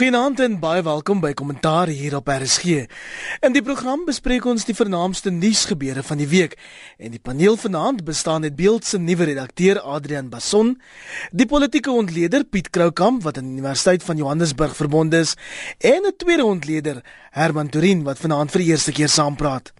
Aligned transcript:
Goeienaand 0.00 0.38
en 0.40 0.54
baie 0.56 0.80
welkom 0.80 1.18
by 1.20 1.34
Kommentaar 1.36 1.90
hier 1.92 2.14
op 2.16 2.30
RSG. 2.32 2.86
In 3.44 3.52
die 3.52 3.60
program 3.60 4.06
bespreek 4.06 4.46
ons 4.48 4.64
die 4.64 4.72
vernaamste 4.72 5.28
nuusgebeure 5.28 6.00
van 6.08 6.22
die 6.22 6.28
week 6.30 6.54
en 6.96 7.12
die 7.12 7.20
paneel 7.20 7.58
vanaand 7.60 8.00
bestaan 8.06 8.46
uit 8.48 8.56
Beeld 8.56 8.88
se 8.88 8.96
nuwe 8.96 9.26
redakteur 9.28 9.82
Adrian 9.84 10.30
Bason, 10.32 10.70
die 11.36 11.44
politieke 11.44 11.92
ontleder 11.92 12.46
Piet 12.48 12.70
Kroukamp 12.72 13.26
wat 13.28 13.36
aan 13.36 13.50
die 13.50 13.58
Universiteit 13.58 14.06
van 14.06 14.16
Johannesburg 14.16 14.72
verbonde 14.78 15.20
is 15.20 15.34
en 15.84 16.08
'n 16.08 16.16
tweede 16.16 16.48
ontleder 16.48 17.04
Herman 17.36 17.68
Turin 17.68 18.02
wat 18.02 18.24
vanaand 18.24 18.56
vir 18.56 18.64
die 18.64 18.70
eerste 18.72 18.92
keer 18.96 19.08
saampraat. 19.08 19.74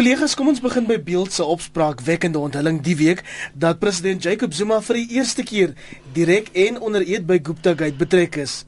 Kollegas, 0.00 0.32
kom 0.32 0.48
ons 0.48 0.62
begin 0.64 0.86
by 0.88 0.94
Beeld 1.04 1.34
se 1.36 1.44
opspraak 1.44 1.98
wekkende 2.06 2.40
onthulling 2.40 2.78
die 2.80 2.94
week 2.96 3.18
dat 3.52 3.82
president 3.82 4.24
Jacob 4.24 4.54
Zuma 4.56 4.78
vir 4.80 4.96
die 4.96 5.18
eerste 5.18 5.42
keer 5.44 5.74
direk 6.16 6.46
en 6.56 6.78
onder 6.80 7.02
eed 7.04 7.26
by 7.28 7.36
Gupta 7.44 7.74
Gate 7.76 7.98
betrek 8.00 8.38
is. 8.40 8.64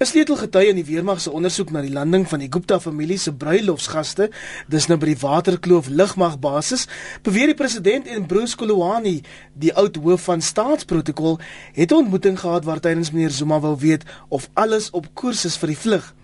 'n 0.00 0.08
Sleutelgetuie 0.08 0.70
in 0.72 0.78
die 0.80 0.86
weermag 0.88 1.20
se 1.20 1.30
ondersoek 1.36 1.68
na 1.70 1.82
die 1.84 1.92
landing 1.92 2.24
van 2.28 2.40
die 2.40 2.48
Gupta 2.48 2.78
familie 2.80 3.18
se 3.18 3.34
bruilofsgaste, 3.36 4.30
dis 4.72 4.88
nou 4.88 4.96
by 4.96 5.10
die 5.12 5.20
Waterkloof 5.20 5.90
lugmagbasis, 5.92 6.86
beweer 7.22 7.52
die 7.52 7.60
president 7.60 8.08
en 8.08 8.24
Bruce 8.26 8.56
Kolowani, 8.56 9.20
die 9.52 9.74
oud 9.74 10.00
hoof 10.00 10.24
van 10.32 10.40
staatsprotokol, 10.40 11.38
het 11.76 11.92
'n 11.92 12.08
ontmoeting 12.08 12.40
gehad 12.40 12.64
waar 12.64 12.80
tydens 12.80 13.12
meneer 13.12 13.36
Zuma 13.36 13.60
wou 13.60 13.76
weet 13.76 14.04
of 14.28 14.48
alles 14.54 14.90
op 14.90 15.14
koers 15.14 15.44
is 15.44 15.58
vir 15.58 15.66
die 15.66 15.78
vlug. 15.78 16.14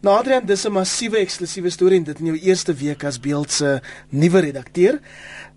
Nou 0.00 0.14
Adrian, 0.14 0.46
dis 0.46 0.64
'n 0.64 0.72
massiewe 0.72 1.18
eksklusiewe 1.18 1.70
storie 1.70 1.98
en 1.98 2.04
dit 2.04 2.18
in 2.18 2.26
jou 2.26 2.38
eerste 2.38 2.74
week 2.74 3.04
as 3.04 3.20
Beeld 3.20 3.50
se 3.50 3.80
nuwe 4.08 4.40
redakteur. 4.40 4.98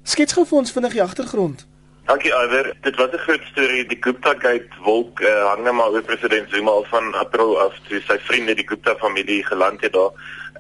Skets 0.04 0.34
gou 0.34 0.46
vir 0.46 0.58
ons 0.58 0.72
vinnig 0.72 0.92
die 0.92 1.02
agtergrond. 1.02 1.68
Dankie 2.06 2.34
Iver. 2.34 2.74
Dit 2.82 2.96
was 2.96 3.12
'n 3.12 3.18
groot 3.18 3.44
storie. 3.52 3.86
Die 3.86 4.00
Gupta 4.00 4.34
Gate 4.34 4.70
wolk 4.84 5.20
uh, 5.20 5.46
hang 5.48 5.64
net 5.64 5.74
maar 5.74 5.90
oor 5.90 6.02
president 6.02 6.50
Zuma 6.50 6.72
al 6.72 6.86
van 6.90 7.14
April 7.14 7.60
af 7.60 7.74
toe 7.88 8.02
sy 8.02 8.18
vriende 8.20 8.56
die 8.56 8.68
Gupta 8.68 8.96
familie 8.96 9.46
geland 9.46 9.82
het 9.82 9.94
daar. 9.94 10.12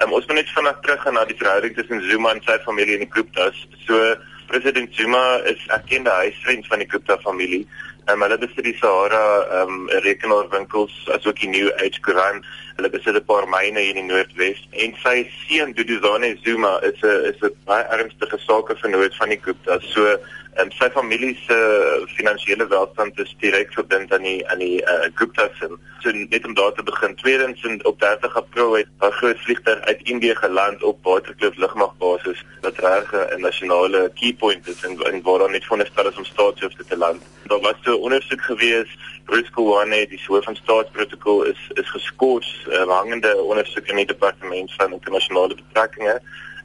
Um, 0.03 0.13
ons 0.13 0.25
moet 0.25 0.35
net 0.35 0.49
vinnig 0.49 0.77
terug 0.81 1.01
gaan 1.01 1.13
na 1.13 1.25
die 1.25 1.37
verhouding 1.37 1.75
tussen 1.75 2.09
Zuma 2.09 2.31
en 2.31 2.41
sy 2.45 2.57
familie 2.63 2.93
en 2.93 3.05
die 3.05 3.13
Guptas. 3.13 3.67
So 3.87 4.15
president 4.47 4.95
Zuma 4.95 5.41
is 5.45 5.65
erkende 5.67 6.09
huisvriend 6.09 6.67
van 6.67 6.79
die 6.79 6.89
Gupta 6.89 7.17
familie. 7.17 7.67
Um, 8.09 8.23
hulle 8.25 8.37
besit 8.37 8.65
die 8.65 8.73
Sahara 8.81 9.61
um, 9.61 9.87
rekenaarwinkels 10.01 10.91
asook 11.13 11.37
die 11.39 11.47
New 11.47 11.69
Age 11.77 12.01
Quran. 12.01 12.41
Hulle 12.77 12.89
besit 12.89 13.15
'n 13.15 13.25
paar 13.25 13.45
myne 13.45 13.79
hier 13.79 13.95
in 13.95 14.01
die 14.01 14.13
Noordwes 14.13 14.57
en 14.71 14.95
sy 15.03 15.29
seun 15.45 15.75
Duduzane 15.77 16.35
Zuma 16.43 16.79
is 16.81 16.97
'n 17.03 17.25
is 17.29 17.37
'n 17.43 17.53
baie 17.65 17.85
ernstige 17.93 18.39
sakevernoot 18.47 19.15
van 19.15 19.29
die 19.29 19.37
Gupta. 19.37 19.79
So 19.93 20.07
en 20.07 20.19
um, 20.59 20.71
sy 20.71 20.89
familie 20.89 21.35
se 21.45 21.57
finansiële 22.17 22.67
welstand 22.67 23.19
is 23.19 23.35
direk 23.39 23.73
verbind 23.73 24.13
aan 24.13 24.25
die 24.27 24.41
aan 24.49 24.59
die 24.59 24.81
uh, 24.83 25.07
Guptas 25.15 25.63
en 25.67 25.77
so 26.03 26.11
net 26.11 26.45
om 26.45 26.53
daar 26.57 26.73
te 26.73 26.83
begin. 26.83 27.15
Tweedens 27.15 27.63
in 27.63 27.79
op 27.85 27.99
30 27.99 28.35
April 28.35 28.73
het 28.73 28.87
'n 28.99 29.11
groot 29.19 29.39
vliegtuig 29.39 29.79
uit 29.79 30.01
Indië 30.03 30.35
geland 30.35 30.83
op 30.83 31.03
Waterkloof 31.03 31.55
lugmagbasis 31.55 32.43
wat 32.61 32.77
reg 32.77 33.13
'n 33.13 33.41
nasionale 33.41 34.11
key 34.15 34.33
point 34.33 34.67
is 34.67 34.83
en, 34.83 34.99
en 35.11 35.21
waar 35.21 35.39
dan 35.39 35.51
net 35.51 35.63
veronderstel 35.63 36.09
is 36.09 36.17
om 36.17 36.25
staatshoofde 36.25 36.85
te 36.85 36.97
land. 36.97 37.21
Daar 37.45 37.59
was 37.59 37.79
'n 37.83 37.91
ondersoek 37.91 38.41
gewees 38.41 38.97
Ruskolwane 39.25 40.07
die 40.07 40.21
hoof 40.27 40.43
van 40.43 40.55
staatsprotokol 40.55 41.43
is 41.43 41.61
is 41.73 41.89
geskort 41.89 42.47
uh, 42.67 42.87
hangende 42.87 43.35
ondersoek 43.35 43.85
in 43.87 43.95
die 43.95 44.05
departement 44.05 44.73
van 44.77 44.93
internasionale 44.93 45.55
betrekkinge 45.55 46.21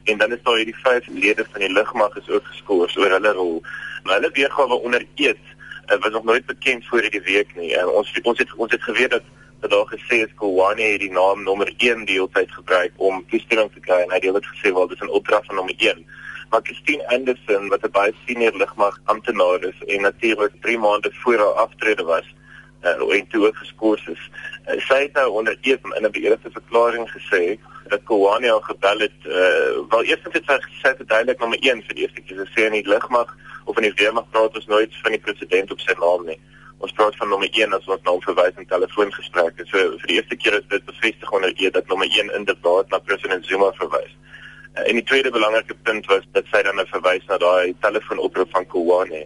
en 0.06 0.18
dan 0.18 0.32
is 0.32 0.42
daar 0.42 0.56
hierdie 0.56 0.80
vyf 0.82 1.06
lede 1.06 1.46
van 1.50 1.60
die 1.60 1.72
lugmag 1.72 2.16
is 2.16 2.28
ook 2.28 2.46
geskort 2.46 2.96
oor 2.96 3.14
hulle 3.16 3.32
rol. 3.32 3.56
Maar 4.02 4.14
hulle 4.20 4.30
weergawe 4.32 4.80
onder 4.88 5.06
eed 5.14 5.42
uh, 5.86 5.98
was 6.00 6.12
nog 6.12 6.24
nooit 6.24 6.46
bekend 6.46 6.86
voor 6.86 7.00
hierdie 7.00 7.26
week 7.30 7.54
nie. 7.56 7.72
Uh, 7.74 7.86
ons 7.86 8.12
ons 8.22 8.38
het 8.38 8.54
ons 8.54 8.72
het 8.72 8.82
geweet 8.82 9.10
dat 9.10 9.26
dat 9.60 9.70
daar 9.70 9.88
gesê 9.88 10.20
is 10.26 10.34
Kolwane 10.34 10.82
het 10.82 11.00
die 11.00 11.10
naam 11.10 11.42
nommer 11.42 11.72
1 11.76 12.04
die 12.04 12.18
hele 12.18 12.28
tyd 12.32 12.50
gebruik 12.52 12.92
om 12.96 13.24
toestemming 13.30 13.70
te 13.72 13.80
kry 13.80 14.02
en 14.04 14.12
hy 14.12 14.20
het 14.20 14.48
gesê 14.52 14.72
wel 14.72 14.88
dis 14.88 15.00
'n 15.00 15.16
opdrag 15.18 15.44
van 15.44 15.54
nommer 15.54 15.74
1 15.78 16.06
maar 16.50 16.60
Christine 16.62 17.08
Anderson 17.08 17.68
wat 17.68 17.82
'n 17.82 17.90
baie 17.90 18.14
senior 18.26 18.56
lugmag 18.56 19.00
amptenaar 19.04 19.62
is 19.64 19.78
en 19.86 20.00
natuurlik 20.02 20.52
3 20.60 20.78
maande 20.78 21.10
voor 21.12 21.38
haar 21.38 21.56
aftrede 21.66 22.04
was 22.04 22.34
uh, 22.82 23.16
en 23.18 23.26
toe 23.28 23.46
ook 23.46 23.56
geskort 23.56 24.08
is. 24.08 24.30
Uh, 24.66 24.80
sy 24.80 25.00
het 25.02 25.12
nou 25.12 25.30
onder 25.30 25.58
eed 25.60 25.80
in 25.82 26.04
'n 26.04 26.10
beëdigde 26.10 26.50
verklaring 26.50 27.10
gesê 27.10 27.58
dat 27.88 28.02
Kowani 28.04 28.48
al 28.48 28.60
gebel 28.60 28.98
het, 28.98 29.18
uh, 29.24 29.70
wel 29.88 30.04
eerstens 30.04 30.34
het 30.34 30.44
sy 30.46 30.58
gesê 30.64 30.92
dit 30.98 31.08
duidelik 31.08 31.40
nommer 31.40 31.58
1 31.58 31.82
vir 31.86 31.94
die 31.94 32.04
eerste 32.04 32.20
keer. 32.20 32.42
Sy 32.44 32.52
sê 32.54 32.66
in 32.66 32.76
die 32.78 32.88
lugmag 32.88 33.32
of 33.64 33.78
in 33.80 33.86
die 33.88 33.94
weermag 34.00 34.28
praat 34.30 34.58
ons 34.58 34.68
nooit 34.70 35.00
van 35.02 35.16
die 35.16 35.22
president 35.22 35.72
op 35.74 35.80
sy 35.84 35.96
naam 36.00 36.26
nie. 36.28 36.38
Ons 36.84 36.92
praat 36.92 37.16
van 37.20 37.32
nommer 37.32 37.48
1 37.52 37.72
as 37.76 37.88
wat 37.90 38.04
nou 38.08 38.18
verwys 38.24 38.58
in 38.60 38.68
telefoongesprekke. 38.70 39.66
So 39.70 39.96
vir 40.02 40.12
die 40.12 40.18
eerste 40.20 40.36
keer 40.36 40.58
is 40.60 40.68
dit 40.72 40.84
bevestig 40.90 41.32
onder 41.32 41.54
eed 41.56 41.74
dat 41.78 41.88
nommer 41.92 42.10
1 42.10 42.34
inderdaad 42.40 42.92
na 42.92 42.98
president 42.98 43.46
Zuma 43.46 43.72
verwys. 43.80 44.12
En 44.84 44.98
die 44.98 45.06
tweede 45.08 45.30
belangrike 45.32 45.74
punt 45.88 46.06
was 46.12 46.24
dat 46.36 46.48
sy 46.52 46.60
dan 46.62 46.76
nou 46.76 46.84
verwys 46.90 47.24
na 47.30 47.40
daai 47.40 47.74
telefoonoproep 47.80 48.52
van 48.52 48.66
Kowani. 48.68 49.24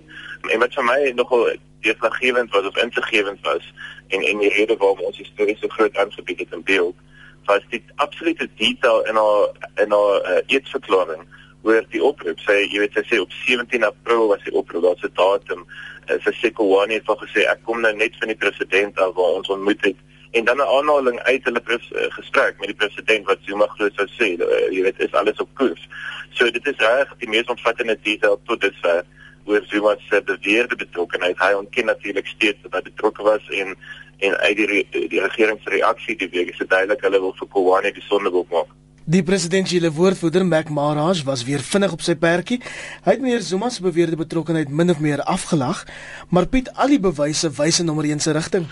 En 0.55 0.63
wat 0.63 0.75
vir 0.79 0.87
my 0.87 0.99
nogal 1.19 1.49
deurslaggewend 1.81 2.53
was 2.55 2.67
of 2.67 2.77
insiggewend 2.77 3.41
was 3.43 3.73
en 4.09 4.23
en 4.23 4.39
die 4.39 4.53
rede 4.55 4.77
waarom 4.77 5.01
ons 5.11 5.19
histories 5.19 5.59
so 5.61 5.69
groot 5.69 5.97
aangebied 5.97 6.39
het 6.39 6.53
in 6.53 6.63
beeld 6.63 6.97
was 7.47 7.63
die 7.71 7.83
absolute 7.97 8.49
detail 8.57 9.03
in 9.11 9.17
haar 9.17 9.49
in 9.85 9.93
haar 9.93 10.19
uh, 10.33 10.41
eetsverklaring 10.47 11.23
oor 11.63 11.85
die 11.93 12.03
oproep. 12.03 12.41
Sê 12.47 12.63
jy 12.65 12.83
weet 12.83 12.97
sy 12.97 13.05
sê 13.09 13.21
op 13.21 13.33
17 13.45 13.85
April 13.85 14.29
was 14.33 14.45
die 14.47 14.55
oproep 14.55 14.85
daar's 14.87 15.05
'n 15.05 15.15
datum. 15.15 15.67
Uh, 16.09 16.19
sy 16.25 16.33
sê 16.41 16.53
Kowani 16.53 17.01
het 17.01 17.11
gesê 17.25 17.47
ek 17.51 17.65
kom 17.65 17.81
nou 17.81 17.93
net 17.95 18.17
van 18.19 18.29
die 18.29 18.41
president 18.45 18.99
af 18.99 19.15
waar 19.15 19.37
ons 19.41 19.49
ontmoet 19.49 19.85
het. 19.85 19.97
En 20.31 20.45
dan 20.45 20.57
'n 20.57 20.73
aanhaling 20.79 21.21
uit 21.21 21.45
hulle 21.45 21.61
pres, 21.61 21.91
uh, 21.93 22.07
gesprek 22.09 22.59
met 22.59 22.69
die 22.69 22.81
president 22.83 23.27
wat 23.27 23.39
Zuma 23.47 23.67
glo 23.67 23.89
sou 23.95 24.07
sê 24.19 24.37
uh, 24.39 24.73
jy 24.73 24.83
weet 24.83 25.01
is 25.01 25.13
alles 25.13 25.41
op 25.41 25.49
koers. 25.55 25.89
So 26.31 26.51
dit 26.51 26.67
is 26.67 26.79
reg 26.79 27.15
die 27.19 27.29
mees 27.29 27.47
omvattende 27.47 27.99
detail 28.03 28.41
tot 28.47 28.61
dusver 28.61 29.05
oor 29.45 29.63
Zuma 29.69 29.97
se 30.09 30.23
beweerde 30.23 30.77
betrokkeheid. 30.77 31.39
Hy 31.39 31.53
ontken 31.53 31.85
natuurlik 31.85 32.27
steeds 32.27 32.59
dat 32.63 32.73
hy 32.73 32.83
betrokke 32.91 33.23
was 33.23 33.49
en 33.49 33.77
en 34.21 34.37
uit 34.37 34.57
die 34.57 34.85
die 35.09 35.23
regeringsreaksie 35.23 36.17
die 36.21 36.29
week 36.33 36.53
is 36.53 36.61
dit 36.61 36.71
duidelik 36.71 37.03
hulle 37.07 37.21
wil 37.21 37.35
vir 37.39 37.49
Kowani 37.55 37.93
die 37.97 38.07
sondeboek 38.09 38.53
maak. 38.53 38.77
Die 39.11 39.23
presidentsiële 39.27 39.89
woordvoerder 39.91 40.45
Mac 40.47 40.69
Maraj 40.71 41.25
was 41.27 41.43
weer 41.45 41.63
vinnig 41.67 41.93
op 41.97 42.03
sy 42.05 42.15
perdjie. 42.15 42.61
Hy 43.03 43.15
het 43.17 43.23
meneer 43.25 43.43
Zuma 43.43 43.71
se 43.73 43.83
beweerde 43.83 44.19
betrokkeheid 44.21 44.69
min 44.71 44.93
of 44.93 45.01
meer 45.01 45.23
afgelag, 45.25 45.83
maar 46.31 46.47
Piet 46.47 46.69
al 46.77 46.95
die 46.95 47.01
bewyse 47.03 47.51
wys 47.57 47.81
in 47.81 47.89
nommer 47.91 48.07
1 48.07 48.23
se 48.23 48.37
rigting. 48.37 48.69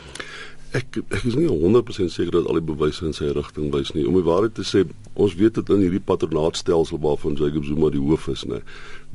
Ek 0.76 0.98
ek 1.00 1.22
is 1.24 1.36
nie 1.38 1.46
100% 1.48 2.12
seker 2.12 2.34
dat 2.34 2.48
al 2.50 2.58
die 2.58 2.66
bewyse 2.68 3.06
in 3.06 3.14
sy 3.16 3.30
rigting 3.32 3.70
wys 3.72 3.94
nie. 3.96 4.04
Om 4.04 4.18
die 4.18 4.26
waarheid 4.26 4.52
te 4.58 4.64
sê, 4.68 4.82
ons 5.16 5.36
weet 5.38 5.56
dit 5.56 5.70
in 5.72 5.84
hierdie 5.86 6.02
patronaatstelsel 6.04 7.00
waarvan 7.00 7.38
Jacob 7.40 7.64
Zuma 7.64 7.88
die 7.94 8.02
hoof 8.02 8.28
is, 8.34 8.44
né 8.48 8.60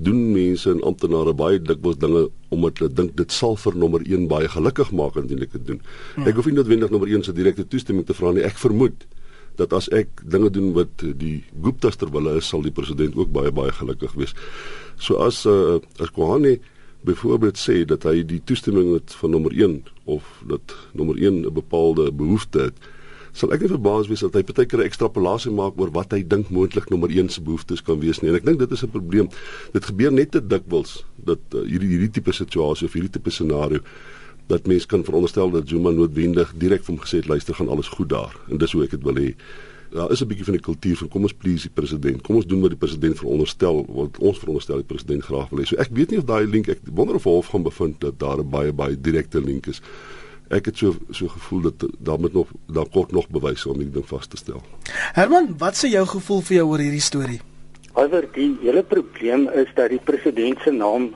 doen 0.01 0.31
mense 0.33 0.65
en 0.71 0.81
amptenare 0.81 1.35
baie 1.37 1.59
dikwels 1.61 1.99
dinge 2.01 2.25
omdat 2.53 2.81
hulle 2.81 2.95
dink 2.97 3.13
dit 3.19 3.35
sal 3.35 3.53
vir 3.61 3.77
nommer 3.77 4.01
1 4.01 4.25
baie 4.31 4.49
gelukkig 4.49 4.89
maak 4.97 5.19
indien 5.21 5.45
ek 5.45 5.53
dit 5.59 5.67
doen. 5.67 5.83
Hmm. 6.15 6.25
Ek 6.25 6.39
hoef 6.39 6.49
nie 6.49 6.57
noodwendig 6.57 6.93
nommer 6.93 7.11
1 7.11 7.27
se 7.29 7.37
direkte 7.37 7.67
toestemming 7.69 8.09
te 8.09 8.17
vra 8.17 8.33
nie. 8.33 8.45
Ek 8.47 8.57
vermoed 8.57 9.05
dat 9.61 9.73
as 9.77 9.91
ek 9.93 10.23
dinge 10.25 10.49
doen 10.49 10.71
wat 10.73 11.05
die 11.21 11.43
Guptas 11.61 12.01
terwille 12.01 12.39
is, 12.39 12.49
sal 12.49 12.65
die 12.65 12.73
president 12.73 13.13
ook 13.19 13.29
baie 13.35 13.53
baie 13.53 13.73
gelukkig 13.77 14.17
wees. 14.17 14.33
So 14.97 15.21
as 15.21 15.43
uh, 15.45 15.77
as 16.01 16.09
Kohane 16.15 16.57
byvoorbeeld 17.03 17.57
sê 17.59 17.83
dat 17.85 18.03
hy 18.07 18.23
die 18.23 18.41
toestemming 18.43 18.93
het 18.93 19.13
van 19.19 19.33
nommer 19.35 19.51
1 19.51 19.83
of 20.05 20.43
dat 20.47 20.75
nommer 20.93 21.17
1 21.19 21.45
'n 21.45 21.53
bepaalde 21.53 22.11
behoefte 22.11 22.59
het, 22.59 22.77
sal 23.33 23.53
ek 23.53 23.63
nie 23.65 23.71
verbaas 23.71 24.07
wees 24.07 24.21
dat 24.21 24.35
hy 24.37 24.43
partykeer 24.45 24.79
'n 24.79 24.89
ekstrapolasie 24.89 25.51
maak 25.51 25.79
oor 25.81 25.91
wat 25.91 26.11
hy 26.13 26.21
dink 26.21 26.49
moontlik 26.49 26.89
nommer 26.89 27.09
1 27.09 27.29
se 27.29 27.41
behoeftes 27.41 27.81
kan 27.81 27.99
wees 27.99 28.21
nie. 28.21 28.29
En 28.29 28.35
ek 28.35 28.45
dink 28.45 28.59
dit 28.59 28.71
is 28.71 28.83
'n 28.83 28.89
probleem. 28.89 29.29
Dit 29.73 29.85
gebeur 29.85 30.11
net 30.11 30.31
te 30.31 30.41
dikwels 30.47 31.05
dat 31.15 31.39
uh, 31.55 31.61
hierdie 31.61 31.89
hierdie 31.89 32.11
tipe 32.11 32.31
situasie 32.31 32.87
of 32.87 32.93
hierdie 32.93 33.11
tipe 33.11 33.29
scenario 33.29 33.79
dat 34.47 34.67
mense 34.67 34.87
kan 34.87 35.03
veronderstel 35.03 35.51
dat 35.51 35.67
Zuma 35.67 35.91
noodwendig 35.91 36.53
direk 36.57 36.83
vir 36.83 36.95
hom 36.95 37.03
gesê 37.03 37.17
het 37.23 37.27
luister 37.27 37.55
gaan 37.55 37.69
alles 37.69 37.87
goed 37.87 38.09
daar 38.09 38.35
en 38.49 38.57
dis 38.57 38.71
hoe 38.71 38.83
ek 38.83 38.91
dit 38.91 39.03
wil 39.03 39.15
hê. 39.15 39.35
Daar 39.93 40.11
is 40.11 40.21
'n 40.21 40.27
bietjie 40.27 40.45
van 40.45 40.53
'n 40.53 40.59
kultuur 40.59 40.97
van 40.97 41.07
kom 41.07 41.21
ons 41.21 41.33
please 41.33 41.61
die 41.61 41.73
president. 41.73 42.21
Kom 42.21 42.35
ons 42.35 42.45
doen 42.45 42.61
wat 42.61 42.69
die 42.69 42.79
president 42.79 43.17
veronderstel 43.17 43.85
wat 43.87 44.17
ons 44.17 44.39
veronderstel 44.39 44.75
die 44.75 44.91
president 44.93 45.23
graag 45.23 45.49
wil 45.49 45.59
hê. 45.59 45.65
So 45.65 45.75
ek 45.75 45.89
weet 45.91 46.09
nie 46.09 46.19
of 46.19 46.25
daai 46.25 46.47
link 46.47 46.67
ek 46.67 46.79
wonder 46.93 47.15
of 47.15 47.23
hof 47.23 47.47
gaan 47.47 47.63
bevind 47.63 47.99
dat 47.99 48.19
daar 48.19 48.39
'n 48.39 48.49
baie 48.49 48.73
baie 48.73 49.01
direkte 49.01 49.41
link 49.41 49.67
is 49.67 49.81
ek 50.49 50.65
het 50.65 50.77
so 50.77 50.95
so 51.11 51.27
gevoel 51.27 51.61
dat 51.61 51.85
daar 51.99 52.19
moet 52.19 52.33
nog 52.33 52.47
daar 52.67 52.89
kort 52.89 53.11
nog 53.11 53.29
bewyse 53.29 53.69
om 53.69 53.77
hierdie 53.77 53.93
ding 53.93 54.07
vas 54.07 54.27
te 54.27 54.37
stel. 54.37 54.61
Herman, 55.13 55.53
wat 55.57 55.77
sê 55.77 55.89
jou 55.89 56.05
gevoel 56.07 56.41
vir 56.41 56.57
jou 56.57 56.67
oor 56.67 56.83
hierdie 56.83 57.01
storie? 57.01 57.39
Alhoewel 57.93 58.27
die 58.33 58.49
hele 58.61 58.83
probleem 58.83 59.49
is 59.49 59.69
dat 59.75 59.89
die 59.93 60.01
president 60.03 60.59
se 60.65 60.71
naam 60.71 61.11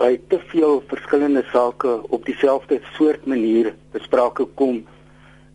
by 0.00 0.14
te 0.28 0.40
veel 0.52 0.82
verskillende 0.88 1.44
sake 1.52 1.98
op 2.08 2.24
dieselfde 2.24 2.80
soort 2.96 3.26
manier 3.26 3.74
besprake 3.92 4.46
kom. 4.54 4.84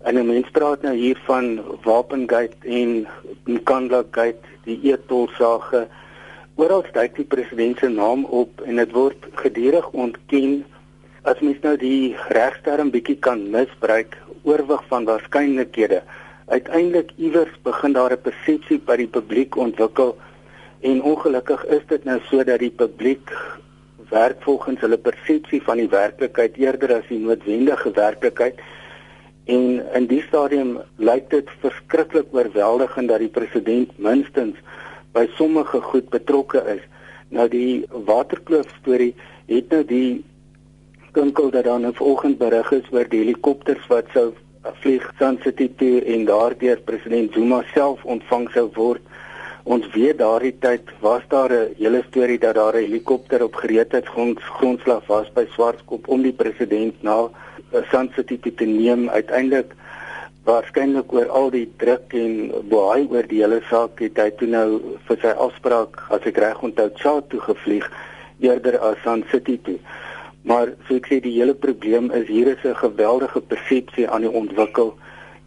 En 0.06 0.18
'n 0.18 0.26
mens 0.26 0.50
praat 0.52 0.82
nou 0.82 0.96
hier 0.96 1.18
van 1.26 1.62
Wapengate 1.84 2.56
en 2.62 3.08
Nkandla 3.46 4.04
Gate, 4.12 4.46
die 4.64 4.80
etol 4.94 5.28
sake 5.38 5.88
Oral 6.56 6.86
steek 6.88 7.16
die 7.18 7.26
president 7.28 7.80
se 7.80 7.88
naam 7.92 8.22
op 8.26 8.62
en 8.64 8.78
dit 8.80 8.92
word 8.96 9.26
gedurig 9.42 9.88
ontken 9.92 10.54
as 11.28 11.42
mens 11.44 11.58
nou 11.66 11.74
die 11.82 12.16
regsterm 12.38 12.94
bietjie 12.94 13.18
kan 13.28 13.42
misbruik 13.52 14.16
oorwig 14.44 14.84
van 14.92 15.08
waarskynlikhede. 15.10 16.00
Uiteindelik 16.48 17.12
iewers 17.18 17.58
begin 17.64 17.98
daar 17.98 18.14
'n 18.14 18.22
persepsie 18.22 18.80
by 18.80 18.96
die 18.96 19.12
publiek 19.18 19.58
ontwikkel 19.58 20.16
en 20.82 21.02
ongelukkig 21.02 21.66
is 21.66 21.84
dit 21.88 22.04
nou 22.04 22.20
so 22.30 22.44
dat 22.44 22.60
die 22.60 22.72
publiek 22.72 23.34
werk 24.10 24.38
volgens 24.40 24.80
hulle 24.80 24.98
persepsie 24.98 25.62
van 25.64 25.78
die 25.78 25.90
werklikheid 25.90 26.58
eerder 26.58 26.94
as 26.94 27.08
die 27.10 27.20
noodwendige 27.20 27.92
werklikheid. 27.92 28.56
En 29.46 29.84
in 29.94 30.06
die 30.10 30.22
stadium 30.26 30.80
lyk 30.98 31.30
dit 31.30 31.50
verskriklik 31.62 32.32
oorweldigend 32.34 33.12
dat 33.12 33.22
die 33.22 33.30
president 33.30 33.92
minstens 34.02 34.58
by 35.14 35.28
sommige 35.38 35.82
goed 35.82 36.10
betrokke 36.10 36.64
is. 36.76 36.82
Nou 37.30 37.46
die 37.50 37.86
waterkloof 38.08 38.72
storie 38.80 39.14
het 39.46 39.70
nou 39.70 39.84
die 39.86 40.24
kinkel 41.14 41.52
dat 41.54 41.64
dan 41.64 41.86
'n 41.86 41.94
vanoggend 41.94 42.38
berig 42.38 42.72
is 42.72 42.90
oor 42.92 43.06
die 43.10 43.22
helikopters 43.22 43.88
wat 43.88 44.06
sou 44.14 44.34
vlieg 44.82 45.12
City 45.44 45.70
toe 45.78 46.02
en 46.02 46.26
daardeur 46.26 46.80
president 46.82 47.34
Zuma 47.34 47.64
self 47.74 48.04
ontvang 48.04 48.50
sou 48.52 48.70
word. 48.74 49.02
Ons 49.64 49.86
weet 49.94 50.18
daardie 50.18 50.56
tyd 50.60 50.82
was 51.00 51.22
daar 51.28 51.52
'n 51.52 51.74
hele 51.78 52.04
storie 52.10 52.40
dat 52.40 52.56
daar 52.56 52.76
'n 52.76 52.86
helikopter 52.86 53.44
op 53.44 53.56
gereedheidsgrondslag 53.56 55.06
was 55.08 55.34
by 55.34 55.46
Swartkop 55.50 56.08
om 56.08 56.22
die 56.22 56.34
president 56.34 57.04
na 57.04 57.18
eh, 57.24 57.30
Sun 57.92 58.12
City 58.16 58.38
te 58.52 58.66
neem. 58.66 59.10
Uiteindelik 59.10 59.74
waarskynlik 60.46 61.14
oor 61.14 61.30
al 61.30 61.50
die 61.54 61.66
druk 61.82 62.14
en 62.14 62.52
baie 62.70 63.06
oor 63.10 63.26
die 63.30 63.42
hele 63.42 63.62
saak 63.70 64.02
het 64.04 64.20
hy 64.22 64.30
toe 64.40 64.50
nou 64.50 64.68
vir 65.08 65.22
sy 65.24 65.32
afspraak 65.48 66.04
as 66.14 66.28
ek 66.30 66.38
reg 66.44 66.62
onthou 66.68 66.90
Tsaad 67.00 67.32
toe 67.32 67.42
gevlieg 67.48 67.88
eerder 68.46 68.78
as 68.80 69.00
Sun 69.04 69.24
City 69.32 69.58
toe. 69.66 69.80
Maar 70.46 70.76
so 70.86 71.00
ek 71.00 71.10
sê 71.10 71.18
die 71.24 71.34
hele 71.40 71.56
probleem 71.58 72.12
is 72.14 72.28
hier 72.30 72.52
is 72.52 72.62
'n 72.64 72.78
geweldige 72.78 73.42
persepsie 73.42 74.10
aan 74.10 74.22
die 74.22 74.36
ontwikkel 74.42 74.94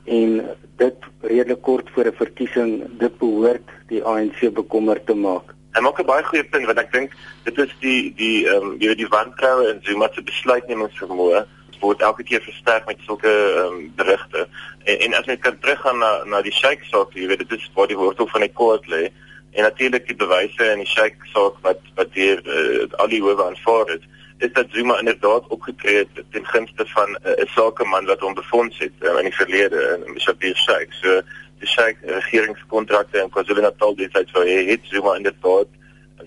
en 0.07 0.43
dit 0.83 0.99
redelik 1.21 1.63
kort 1.63 1.91
voor 1.95 2.11
'n 2.11 2.19
verkiesing 2.23 2.99
dit 2.99 3.19
behoort 3.19 3.69
die 3.89 4.03
ANC 4.03 4.51
bekommerd 4.55 5.07
te 5.07 5.15
maak. 5.15 5.55
Hy 5.75 5.81
maak 5.81 6.01
'n 6.01 6.07
baie 6.07 6.25
goeie 6.25 6.45
punt 6.45 6.67
want 6.67 6.79
ek 6.79 6.93
dink 6.93 7.13
dit 7.45 7.59
is 7.59 7.73
die 7.81 8.15
die 8.17 8.49
ehm 8.49 8.63
um, 8.63 8.77
jy 8.81 8.89
weet 8.89 9.05
die 9.05 9.15
wantroue 9.15 9.71
in 9.71 9.81
Zuma 9.83 10.09
se 10.13 10.23
besluitnemingsvermoë 10.23 11.47
word 11.81 12.03
elke 12.03 12.23
keer 12.23 12.43
versterk 12.43 12.87
met 12.87 13.01
sulke 13.07 13.31
ehm 13.31 13.79
um, 13.79 13.93
berigte. 13.97 14.49
En, 14.85 14.99
en 15.07 15.15
as 15.15 15.27
jy 15.31 15.37
kan 15.37 15.59
teruggaan 15.59 15.99
na 15.99 16.13
na 16.25 16.43
die 16.43 16.55
Sheikh 16.55 16.85
saak, 16.91 17.15
jy 17.15 17.27
weet 17.31 17.45
dit 17.45 17.57
is 17.59 17.71
waar 17.75 17.91
die 17.91 17.99
wortel 17.99 18.29
van 18.29 18.47
die 18.47 18.53
kwaad 18.61 18.87
lê 18.87 19.09
en 19.57 19.63
natuurlik 19.63 20.07
die 20.07 20.17
bewyse 20.17 20.71
in 20.73 20.83
die 20.85 20.91
Sheikh 20.91 21.25
saak 21.33 21.59
wat 21.67 21.81
wat 21.99 22.15
hier 22.15 22.43
uh, 22.45 22.87
al 23.03 23.11
die 23.13 23.23
howe 23.25 23.45
aanvaar 23.49 23.95
het 23.95 24.05
is 24.39 24.53
dat 24.53 24.67
Zuma 24.71 24.99
inderdaad 24.99 25.47
opgetree 25.49 25.97
het 26.05 26.25
ten 26.31 26.47
gunste 26.47 26.87
van 26.87 27.17
eh, 27.17 27.33
'n 27.33 27.43
uh, 27.43 27.55
sakeman 27.55 28.07
wat 28.07 28.21
hom 28.21 28.35
befonds 28.35 28.79
het 28.79 28.93
uh, 29.01 29.19
in 29.19 29.27
die 29.31 29.35
verlede 29.35 29.81
in 29.95 30.15
uh, 30.15 30.21
Shabir 30.21 30.57
Sheikh. 30.57 30.93
So 31.03 31.21
die 31.59 31.67
Sheikh 31.69 31.99
regeringskontrakte 32.03 33.19
in 33.19 33.31
KwaZulu-Natal 33.31 33.97
destyds 33.97 34.33
wou 34.33 34.45
hy 34.47 34.67
het 34.71 34.81
Zuma 34.83 35.17
inderdaad 35.17 35.67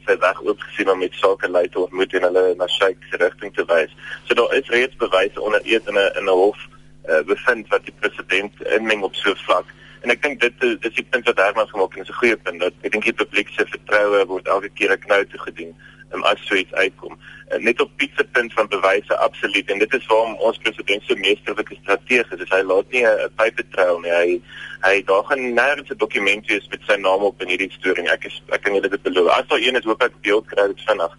sy 0.06 0.18
weg 0.18 0.42
oopgesien 0.44 0.90
om 0.90 1.00
met 1.00 1.14
sake 1.14 1.50
lei 1.50 1.68
te 1.70 1.80
ontmoet 1.80 2.14
en 2.14 2.28
hulle 2.30 2.56
na 2.58 2.68
se 2.68 2.96
rigting 3.12 3.54
te 3.54 3.66
wys. 3.66 3.96
So 4.24 4.34
daar 4.34 4.54
is 4.56 4.70
reeds 4.70 4.96
bewyse 4.96 5.42
onder 5.42 5.62
eed 5.64 5.88
in 5.88 5.98
'n 5.98 6.12
in 6.18 6.26
'n 6.26 6.38
hof 6.44 6.58
uh, 7.10 7.22
bevind 7.26 7.68
wat 7.68 7.86
die 7.86 7.94
president 8.00 8.54
inmeng 8.78 9.04
op 9.04 9.16
so 9.16 9.32
'n 9.32 9.44
vlak. 9.46 9.66
En 10.02 10.10
ek 10.10 10.22
dink 10.22 10.40
dit 10.40 10.54
is 10.62 10.94
die 10.94 11.08
punt 11.10 11.26
wat 11.26 11.38
Herman 11.38 11.68
gemaak 11.68 11.96
het, 11.96 12.10
'n 12.10 12.14
goeie 12.14 12.38
punt 12.38 12.60
dat 12.60 12.74
ek 12.82 12.92
dink 12.92 13.04
die 13.04 13.14
publiek 13.14 13.50
se 13.50 13.66
vertroue 13.66 14.26
word 14.26 14.48
elke 14.48 14.70
keer 14.70 14.92
'n 14.92 15.00
knou 15.00 15.26
toe 15.26 15.40
gedien 15.40 15.76
um, 16.14 16.24
as 16.24 16.42
so 16.48 16.56
iets 16.56 16.74
uitkom. 16.74 17.18
Uh, 17.50 17.58
net 17.60 17.82
op 17.82 17.92
Pietse 17.96 18.24
punt 18.24 18.54
van 18.54 18.68
bewyse 18.68 19.18
absoluut 19.18 19.72
en 19.72 19.80
dit 19.80 19.94
is 19.94 20.06
waarom 20.06 20.36
ons 20.36 20.58
president 20.58 21.04
so 21.04 21.16
meesterlike 21.16 21.78
strategie 21.82 22.20
is. 22.20 22.50
Hy 22.50 22.62
laat 22.62 22.92
nie 22.92 23.06
'n 23.06 23.32
paper 23.36 23.66
trail 23.72 24.00
nie. 24.00 24.12
Hy 24.12 24.42
hy 24.82 25.04
daar 25.06 25.24
gaan 25.24 25.54
nêrens 25.54 25.92
'n 25.92 25.98
dokument 25.98 26.48
wees 26.48 26.68
met 26.70 26.82
sy 26.88 26.96
naam 26.96 27.22
op 27.30 27.42
in 27.42 27.48
hierdie 27.48 27.72
storie. 27.72 28.10
Ek 28.10 28.26
is 28.26 28.42
ek 28.50 28.62
kan 28.62 28.74
julle 28.74 28.90
dit 28.90 29.04
beloof. 29.04 29.30
As 29.30 29.48
daar 29.48 29.60
een 29.60 29.76
is, 29.76 29.86
hoop 29.86 30.04
ek 30.04 30.22
beeld 30.22 30.48
kry 30.48 30.68
dit 30.68 30.82
vinnig. 30.88 31.18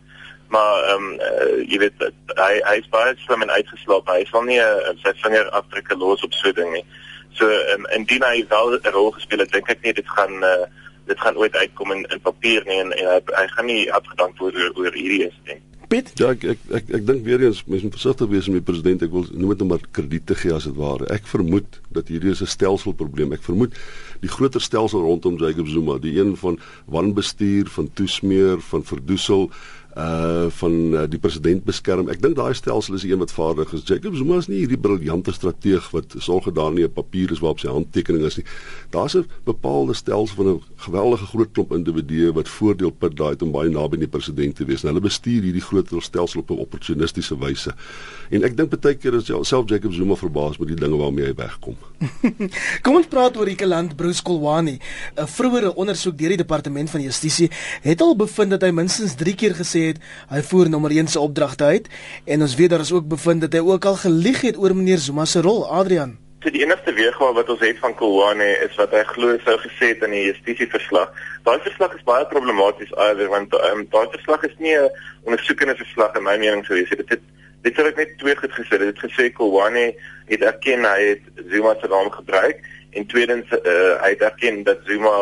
Maar 0.48 0.84
ehm 0.84 1.04
um, 1.04 1.20
uh, 1.20 1.70
jy 1.70 1.78
weet 1.78 2.12
hy 2.36 2.54
hy 2.68 2.76
is 2.78 2.88
baie 2.88 3.14
slim 3.16 3.42
en 3.42 3.50
uitgeslaap. 3.50 4.08
Hy 4.08 4.24
sal 4.30 4.42
nie 4.42 4.60
uh, 4.60 4.92
sy 5.02 5.12
vinger 5.22 5.50
afdrukke 5.50 5.96
los 5.96 6.22
op 6.22 6.32
so 6.32 6.48
'n 6.48 6.54
ding 6.54 6.72
nie. 6.72 6.84
So 7.32 7.48
um, 7.48 7.86
indien 7.96 8.22
hy 8.22 8.44
wel 8.48 8.76
'n 8.76 8.92
rol 8.92 9.10
gespeel 9.10 9.38
het, 9.38 9.52
dink 9.52 9.70
ek 9.70 9.82
nie 9.82 9.92
dit 9.92 10.08
gaan 10.08 10.44
uh, 10.44 10.66
dit 11.06 11.20
gaan 11.20 11.36
ooit 11.36 11.56
uitkom 11.56 11.92
in 11.92 12.06
in 12.14 12.20
papier 12.20 12.64
nie 12.66 12.80
en, 12.84 12.92
en 12.92 13.12
hy, 13.14 13.20
hy 13.36 13.46
gaan 13.56 13.66
nie 13.66 13.92
afgedank 13.92 14.38
word 14.38 14.56
oor, 14.56 14.72
oor 14.84 14.98
hierdie 14.98 15.24
insident. 15.28 15.68
Piet, 15.92 16.08
ja, 16.16 16.30
ek 16.32 16.44
ek 16.54 16.60
ek, 16.78 16.86
ek 16.96 17.02
dink 17.04 17.24
weer 17.26 17.42
eens 17.44 17.58
mens 17.68 17.82
moet 17.84 17.96
versigtig 17.98 18.30
wees 18.30 18.46
met 18.48 18.62
die 18.62 18.68
president. 18.70 19.02
Ek 19.04 19.12
wil 19.12 19.26
noem 19.34 19.50
dit 19.52 19.60
net 19.60 19.68
maar 19.68 19.82
krediete 19.92 20.36
gee 20.40 20.54
as 20.56 20.64
dit 20.64 20.78
ware. 20.78 21.04
Ek 21.12 21.26
vermoed 21.28 21.80
dat 21.92 22.08
hierdie 22.08 22.32
is 22.32 22.40
'n 22.40 22.48
stelselprobleem. 22.48 23.34
Ek 23.36 23.44
vermoed 23.44 23.76
die 24.24 24.32
groter 24.32 24.64
stelsel 24.64 25.04
rondom 25.04 25.36
Jacob 25.36 25.68
Zuma, 25.68 25.98
die 25.98 26.14
een 26.16 26.32
van 26.36 26.56
wanbestuur, 26.86 27.68
van 27.68 27.90
toesmeer, 27.92 28.60
van 28.70 28.84
verdoesel 28.84 29.50
uh 29.96 30.46
van 30.48 30.72
uh, 30.72 31.02
die 31.08 31.18
president 31.18 31.64
beskerm. 31.64 32.08
Ek 32.08 32.20
dink 32.22 32.36
daai 32.36 32.54
stelsel 32.56 32.96
is 32.96 33.04
een 33.04 33.20
wat 33.20 33.32
vaardig 33.32 33.72
is. 33.76 33.84
Jacob 33.84 34.14
Zuma 34.16 34.38
is 34.40 34.48
nie 34.48 34.62
hierdie 34.62 34.80
briljante 34.80 35.32
strateeg 35.32 35.90
wat 35.92 36.14
sorg 36.18 36.48
dat 36.48 36.54
daar 36.54 36.72
nie 36.72 36.84
'n 36.84 36.92
papier 36.92 37.30
is 37.30 37.40
waarop 37.44 37.60
sy 37.60 37.68
handtekening 37.68 38.24
is 38.24 38.36
nie. 38.36 38.44
Daar's 38.90 39.16
'n 39.16 39.26
bepaalde 39.44 39.94
stelsel 39.94 40.36
van 40.36 40.48
'n 40.48 40.62
geweldige 40.76 41.26
groot 41.26 41.52
klomp 41.52 41.72
individue 41.72 42.32
wat 42.32 42.48
voordeel 42.48 42.90
put 42.90 43.16
daai 43.16 43.36
om 43.40 43.52
baie 43.52 43.68
naby 43.68 43.94
aan 43.94 44.06
die 44.06 44.08
president 44.08 44.56
te 44.56 44.64
wees. 44.64 44.82
En 44.82 44.88
hulle 44.88 45.00
bestuur 45.00 45.42
hierdie 45.42 45.60
groot 45.60 45.88
stelsel 45.98 46.40
op 46.40 46.50
'n 46.50 46.58
opportunistiese 46.58 47.38
wyse. 47.38 47.74
En 48.30 48.42
ek 48.44 48.56
dink 48.56 48.70
baie 48.80 48.94
keer 48.94 49.14
is 49.14 49.26
self 49.48 49.68
Jacob 49.68 49.92
Zuma 49.92 50.14
verbaas 50.14 50.58
met 50.58 50.68
die 50.68 50.76
dinge 50.76 50.96
waarmee 50.96 51.24
hy 51.24 51.34
wegkom. 51.34 51.76
Kom 52.82 52.96
ons 52.96 53.06
praat 53.06 53.36
oor 53.36 53.46
die 53.46 53.66
land 53.66 53.96
Bruce 53.96 54.22
Kolwani. 54.22 54.78
'n 55.16 55.26
Vroeëre 55.26 55.74
ondersoek 55.74 56.18
deur 56.18 56.28
die 56.28 56.42
departement 56.44 56.90
van 56.90 57.02
justisie 57.02 57.50
het 57.82 58.00
al 58.00 58.16
bevind 58.16 58.50
dat 58.50 58.62
hy 58.62 58.70
minstens 58.70 59.14
3 59.14 59.34
keer 59.34 59.54
gesê 59.54 59.81
het 59.86 60.02
hy 60.28 60.42
voer 60.50 60.68
nommer 60.68 60.90
1 60.90 61.08
se 61.08 61.20
opdragte 61.20 61.64
uit 61.64 61.88
en 62.24 62.42
ons 62.42 62.54
weet 62.54 62.70
daar 62.70 62.86
is 62.86 62.92
ook 62.92 63.08
bevind 63.08 63.40
dat 63.40 63.52
hy 63.52 63.60
ook 63.60 63.84
al 63.84 63.96
gelieg 63.96 64.40
het 64.40 64.58
oor 64.58 64.76
meneer 64.76 64.98
Zuma 64.98 65.24
se 65.24 65.40
rol 65.40 65.66
Adrian 65.68 66.18
So 66.42 66.50
die 66.50 66.64
enigste 66.64 66.90
weergawe 66.96 67.36
wat 67.36 67.50
ons 67.54 67.60
het 67.62 67.78
van 67.78 67.92
Kolwane 67.94 68.48
is 68.64 68.72
wat 68.74 68.90
hy 68.96 69.02
glo 69.12 69.36
sou 69.44 69.54
gesê 69.62 69.92
het 69.92 70.00
in 70.02 70.10
die 70.10 70.24
justisie 70.24 70.66
verslag. 70.72 71.12
Daai 71.46 71.60
verslag 71.62 71.94
is 71.94 72.02
baie 72.08 72.26
problematies 72.32 72.90
alweer 73.04 73.30
want 73.30 73.54
um, 73.68 73.84
daai 73.92 74.08
verslag 74.10 74.42
is 74.48 74.56
nie 74.58 74.74
'n 74.74 74.90
ondersoekende 75.22 75.76
verslag 75.78 76.16
in 76.18 76.26
my 76.26 76.34
mening 76.42 76.64
sou 76.66 76.74
wees. 76.74 76.90
Dit 76.90 77.14
het 77.14 77.22
dit 77.62 77.76
het 77.76 77.96
net 77.96 78.18
twee 78.18 78.34
goed 78.36 78.50
gesê. 78.58 78.74
Dit 78.74 78.90
het 78.90 79.04
gesê 79.06 79.30
Kolwane 79.30 79.94
het 80.26 80.42
erken 80.42 80.82
hy 80.82 81.00
het 81.14 81.22
Zuma 81.46 81.76
se 81.78 81.86
naam 81.86 82.10
gebruik 82.10 82.58
en 82.90 83.06
tweedens 83.06 83.46
uh, 83.52 84.02
hy 84.02 84.10
het 84.10 84.26
erken 84.26 84.62
dat 84.66 84.82
Zuma 84.84 85.14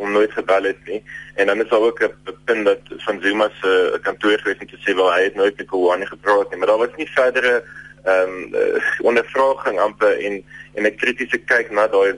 hom 0.00 0.12
nooit 0.12 0.32
gebel 0.32 0.62
het 0.70 0.80
nie. 0.88 1.02
En 1.34 1.46
dan 1.46 1.60
is 1.60 1.68
daar 1.68 1.86
ook 1.88 2.00
'n 2.02 2.34
punt 2.44 2.64
dat 2.64 2.80
van 3.06 3.20
Zuma 3.22 3.50
se 3.60 3.98
kantoor 4.02 4.38
gewees 4.38 4.58
het 4.58 4.68
te 4.68 4.80
sê 4.84 4.94
wel 4.94 5.12
hy 5.12 5.22
het 5.22 5.34
nooit 5.34 5.56
met 5.56 5.66
Kowani 5.66 6.06
gepraat 6.06 6.50
nie, 6.50 6.58
maar 6.58 6.66
daar 6.66 6.84
was 6.84 6.96
nie 6.96 7.10
verdere 7.10 7.64
ehm 8.04 8.28
um, 8.28 8.54
uh, 8.54 9.06
ondervraging 9.10 9.78
amper 9.80 10.18
en 10.26 10.44
en 10.74 10.86
'n 10.86 10.96
kritiese 10.96 11.38
kyk 11.38 11.70
na 11.70 11.86
daai 11.86 12.14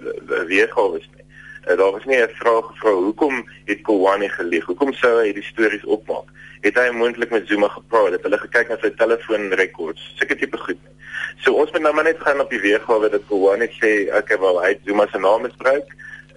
weergawe 0.46 0.98
is 0.98 1.08
nie. 1.14 1.24
Uh, 1.70 1.76
daar 1.78 1.92
was 1.92 2.04
nie 2.04 2.22
'n 2.22 2.28
vraag 2.42 2.66
gevra 2.66 2.90
hoekom 2.90 3.48
het 3.64 3.80
Kowani 3.82 4.28
gelieg? 4.28 4.64
Hoekom 4.64 4.92
sou 4.92 5.18
hy 5.18 5.24
hierdie 5.24 5.50
stories 5.52 5.84
opmaak? 5.84 6.28
Het 6.60 6.74
hy 6.74 6.90
moontlik 6.90 7.30
met 7.30 7.46
Zuma 7.46 7.68
gepraat? 7.68 8.12
Het 8.12 8.22
hulle 8.22 8.38
gekyk 8.38 8.68
na 8.68 8.76
sy 8.80 8.90
telefoonrekords? 8.90 10.12
Seker 10.18 10.36
tipe 10.36 10.58
goed 10.58 10.78
nie. 10.82 10.94
So 11.42 11.52
ons 11.52 11.70
moet 11.72 11.82
nou 11.82 11.94
maar 11.94 12.04
net 12.04 12.20
gaan 12.20 12.40
op 12.40 12.50
die 12.50 12.60
weergawe 12.60 13.10
dat 13.10 13.26
Kowani 13.26 13.66
sê 13.80 13.92
okay, 14.16 14.38
wel 14.38 14.62
hy 14.62 14.68
het 14.68 14.84
Zuma 14.84 15.06
se 15.10 15.18
naam 15.18 15.42
misbruik. 15.42 15.88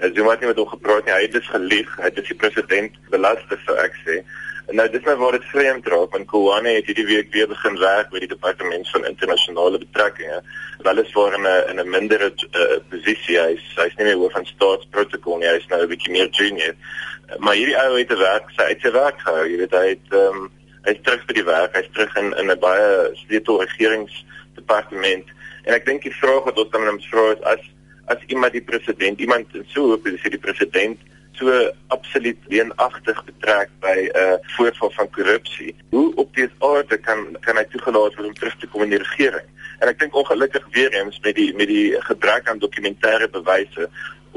Uh, 0.01 0.09
Zuma 0.13 0.31
het 0.35 0.39
nie 0.39 0.51
met 0.51 0.57
hom 0.57 0.67
gepraat 0.67 1.05
nie. 1.05 1.13
Hy 1.13 1.21
het 1.21 1.37
dus 1.37 1.47
gelieg. 1.47 1.95
Hy 1.97 2.09
het 2.09 2.19
die 2.27 2.35
president 2.35 2.97
belasting 3.13 3.61
sou 3.65 3.77
ek 3.79 3.95
sê. 4.03 4.21
En 4.65 4.79
nou 4.79 4.85
dis 4.89 5.03
nou 5.05 5.13
waar 5.21 5.35
dit 5.37 5.43
vreemd 5.51 5.87
raak 5.93 6.13
want 6.15 6.27
Kouane 6.31 6.71
het 6.73 6.87
hierdie 6.89 7.05
week 7.05 7.27
weer 7.33 7.47
begin 7.47 7.75
werk 7.77 8.09
by 8.09 8.21
die 8.23 8.31
departement 8.31 8.89
van 8.89 9.05
internasionale 9.05 9.77
betrekkinge. 9.77 10.39
Wel 10.87 11.01
is 11.03 11.11
voor 11.13 11.33
in 11.37 11.45
'n 11.45 11.69
in 11.69 11.79
'n 11.81 11.89
mindere 11.89 12.31
uh, 12.33 12.77
posisie. 12.89 13.37
Hy's 13.39 13.65
hy's 13.75 13.95
nie 13.97 14.05
meer 14.05 14.17
hoof 14.17 14.31
van 14.31 14.45
staatsprotokol 14.45 15.37
nie. 15.37 15.49
Hy's 15.49 15.67
nou 15.67 15.81
'n 15.83 15.89
bietjie 15.93 16.11
meer 16.11 16.29
junior. 16.29 16.73
Uh, 16.73 17.37
maar 17.37 17.55
hierdie 17.55 17.77
ou 17.77 17.97
het 17.97 18.07
te 18.07 18.17
werk, 18.17 18.49
sy 18.57 18.61
uit 18.61 18.81
sy 18.81 18.91
werk 18.91 19.19
gehou. 19.19 19.45
Jy 19.45 19.57
weet 19.57 19.71
hy 19.71 19.87
het 19.87 20.07
ehm 20.09 20.41
um, 20.41 20.51
hy's 20.85 21.01
terug 21.01 21.25
by 21.25 21.33
die 21.33 21.45
werk. 21.45 21.75
Hy's 21.75 21.91
terug 21.93 22.15
in 22.15 22.33
in 22.33 22.51
'n 22.51 22.59
baie 22.59 23.09
sleutel 23.13 23.61
regeringsdepartement. 23.61 25.25
En 25.63 25.73
ek 25.73 25.85
dink 25.85 26.01
die 26.01 26.17
vraag 26.21 26.43
wat 26.43 26.57
ons 26.57 26.71
dan 26.71 26.81
aan 26.81 26.87
hom 26.87 27.01
vra 27.01 27.31
is 27.31 27.41
as 27.41 27.63
as 28.05 28.21
iemand 28.27 28.53
die 28.53 28.63
president, 28.63 29.19
iemand 29.19 29.47
so 29.73 29.89
hoop 29.89 30.07
is 30.07 30.21
die 30.21 30.41
president 30.41 30.99
so 31.35 31.51
absoluut 31.87 32.37
leenagtig 32.47 33.17
betrek 33.25 33.69
by 33.83 33.97
'n 34.07 34.11
uh, 34.15 34.37
voorval 34.55 34.91
van 34.91 35.09
korrupsie. 35.09 35.75
Hoe 35.89 36.15
op 36.15 36.35
die 36.35 36.49
aarde 36.59 36.97
kan 36.97 37.37
kan 37.41 37.57
hy 37.57 37.63
toegelaat 37.63 38.15
word 38.15 38.27
om 38.27 38.33
terug 38.33 38.55
te 38.59 38.67
kom 38.67 38.83
in 38.83 38.95
die 38.95 39.03
regering? 39.03 39.47
En 39.79 39.87
ek 39.91 39.99
dink 39.99 40.15
ongelukkig 40.15 40.63
weer 40.71 40.93
eens 40.93 41.19
met 41.19 41.35
die 41.35 41.53
met 41.55 41.67
die 41.67 41.95
gebrek 42.07 42.47
aan 42.47 42.59
dokumentêre 42.63 43.27
bewyse 43.31 43.89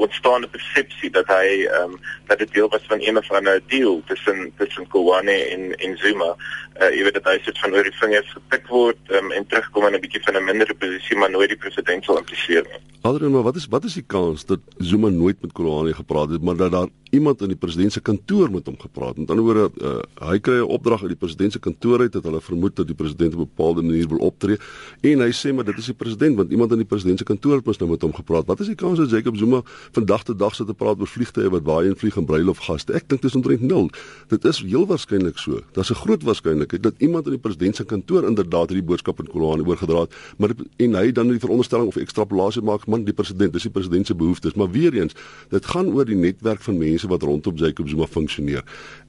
ontstaande 0.05 0.47
persepsie 0.47 1.11
dat 1.11 1.27
hy 1.27 1.65
ehm 1.67 1.93
um, 1.93 1.99
dat 2.29 2.39
dit 2.39 2.53
deel 2.53 2.69
was 2.69 2.85
van 2.87 3.01
een 3.01 3.17
of 3.17 3.31
ander 3.31 3.61
deal 3.67 4.01
tussen 4.05 4.51
tussen 4.57 4.87
Kowane 4.87 5.37
en 5.53 5.75
en 5.75 5.97
Zuma. 5.97 6.35
Uh 6.81 6.91
jy 6.95 7.03
weet 7.03 7.17
dat 7.19 7.27
hy 7.31 7.37
sit 7.43 7.59
van 7.59 7.75
oor 7.75 7.83
die 7.83 7.99
vingers 7.99 8.31
gepik 8.35 8.67
word 8.67 9.13
um, 9.17 9.31
en 9.31 9.47
terugkom 9.47 9.87
in 9.87 9.97
'n 9.97 10.03
bietjie 10.05 10.23
van 10.23 10.37
'n 10.39 10.49
mindere 10.51 10.75
posisie 10.75 11.17
maar 11.17 11.31
nooit 11.31 11.49
die 11.49 11.61
president 11.65 12.05
sal 12.05 12.17
impliseer 12.17 12.63
nie. 12.71 12.81
Adrian, 13.01 13.31
maar 13.31 13.47
wat 13.47 13.55
is 13.55 13.67
wat 13.67 13.83
is 13.83 13.93
die 13.93 14.07
kans 14.07 14.45
dat 14.45 14.59
Zuma 14.77 15.09
nooit 15.09 15.41
met 15.41 15.51
Kowane 15.51 15.93
gepraat 15.93 16.29
het, 16.29 16.41
maar 16.41 16.55
dat 16.55 16.71
daar 16.71 16.87
iemand 17.09 17.41
in 17.41 17.47
die 17.47 17.57
president 17.57 17.93
se 17.93 18.01
kantoor 18.01 18.51
met 18.51 18.65
hom 18.65 18.77
gepraat? 18.79 19.17
Met 19.17 19.29
ander 19.29 19.45
woorde, 19.45 19.69
uh, 19.81 20.27
hy 20.29 20.39
kry 20.39 20.59
'n 20.59 20.69
opdrag 20.69 21.01
uit 21.01 21.09
die 21.15 21.19
president 21.19 21.51
se 21.51 21.59
kantoor 21.59 21.99
uit 21.99 22.11
dat 22.11 22.23
hulle 22.23 22.41
vermoed 22.41 22.75
dat 22.75 22.87
die 22.87 22.95
president 22.95 23.33
op 23.33 23.39
'n 23.39 23.49
bepaalde 23.55 23.81
manier 23.81 24.07
wil 24.07 24.17
optree 24.17 24.57
en 25.01 25.19
hy 25.19 25.31
sê 25.31 25.53
maar 25.53 25.65
dit 25.65 25.77
is 25.77 25.85
die 25.85 25.93
president 25.93 26.35
want 26.35 26.51
iemand 26.51 26.71
in 26.71 26.77
die 26.77 26.85
president 26.85 27.17
se 27.17 27.23
kantoor 27.23 27.55
het 27.55 27.65
mos 27.65 27.77
nou 27.77 27.89
met 27.89 28.01
hom 28.01 28.13
gepraat. 28.13 28.45
Wat 28.45 28.59
is 28.59 28.67
die 28.67 28.75
kans 28.75 28.97
dat 28.97 29.09
Jacob 29.09 29.37
Zuma 29.37 29.61
vandag 29.91 30.23
te 30.23 30.35
dag 30.35 30.55
sit 30.55 30.67
te 30.67 30.73
praat 30.73 30.99
oor 30.99 31.07
vliegtye 31.07 31.49
wat 31.49 31.63
baie 31.63 31.89
en 31.89 31.97
vlieg 31.97 32.17
en 32.17 32.25
bruilofgaste? 32.25 32.93
Ek 32.93 33.09
dink 33.09 33.21
dit 33.21 33.29
is 33.29 33.35
omtrent 33.35 33.61
nul. 33.61 33.89
Dit 34.27 34.45
is 34.45 34.61
heel 34.61 34.85
waarskynlik 34.85 35.37
so. 35.37 35.61
Daar's 35.73 35.91
'n 35.91 35.95
groot 35.95 36.23
waarskynlikheid 36.23 36.83
dat 36.83 36.93
iemand 36.97 37.25
in 37.25 37.31
die 37.31 37.39
president 37.39 37.75
se 37.75 37.85
kantoor 37.85 38.27
inderdaad 38.27 38.69
hierdie 38.69 38.87
boodskap 38.87 39.19
aan 39.19 39.27
Kolani 39.27 39.63
oorgedra 39.63 40.01
het, 40.01 40.13
maar 40.37 40.49
en 40.77 40.93
hy 40.93 41.11
dan 41.11 41.27
die 41.27 41.39
veronderstelling 41.39 41.87
of 41.87 41.95
ekstrapolasie 41.95 42.61
maak 42.61 42.87
man 42.87 43.03
die 43.03 43.13
president, 43.13 43.53
dis 43.53 43.63
die 43.63 43.71
president 43.71 44.07
se 44.07 44.15
behoeftes, 44.15 44.53
maar 44.53 44.71
weer 44.71 44.93
eens, 44.93 45.13
dit 45.49 45.65
gaan 45.65 45.87
oor 45.93 46.05
die 46.05 46.15
netwerk 46.15 46.61
van 46.61 46.77
mense 46.77 46.98
wat 47.07 47.23
rondom 47.23 47.55
Jacob 47.55 47.89
Zuma 47.89 48.07
funksioneer. 48.07 48.63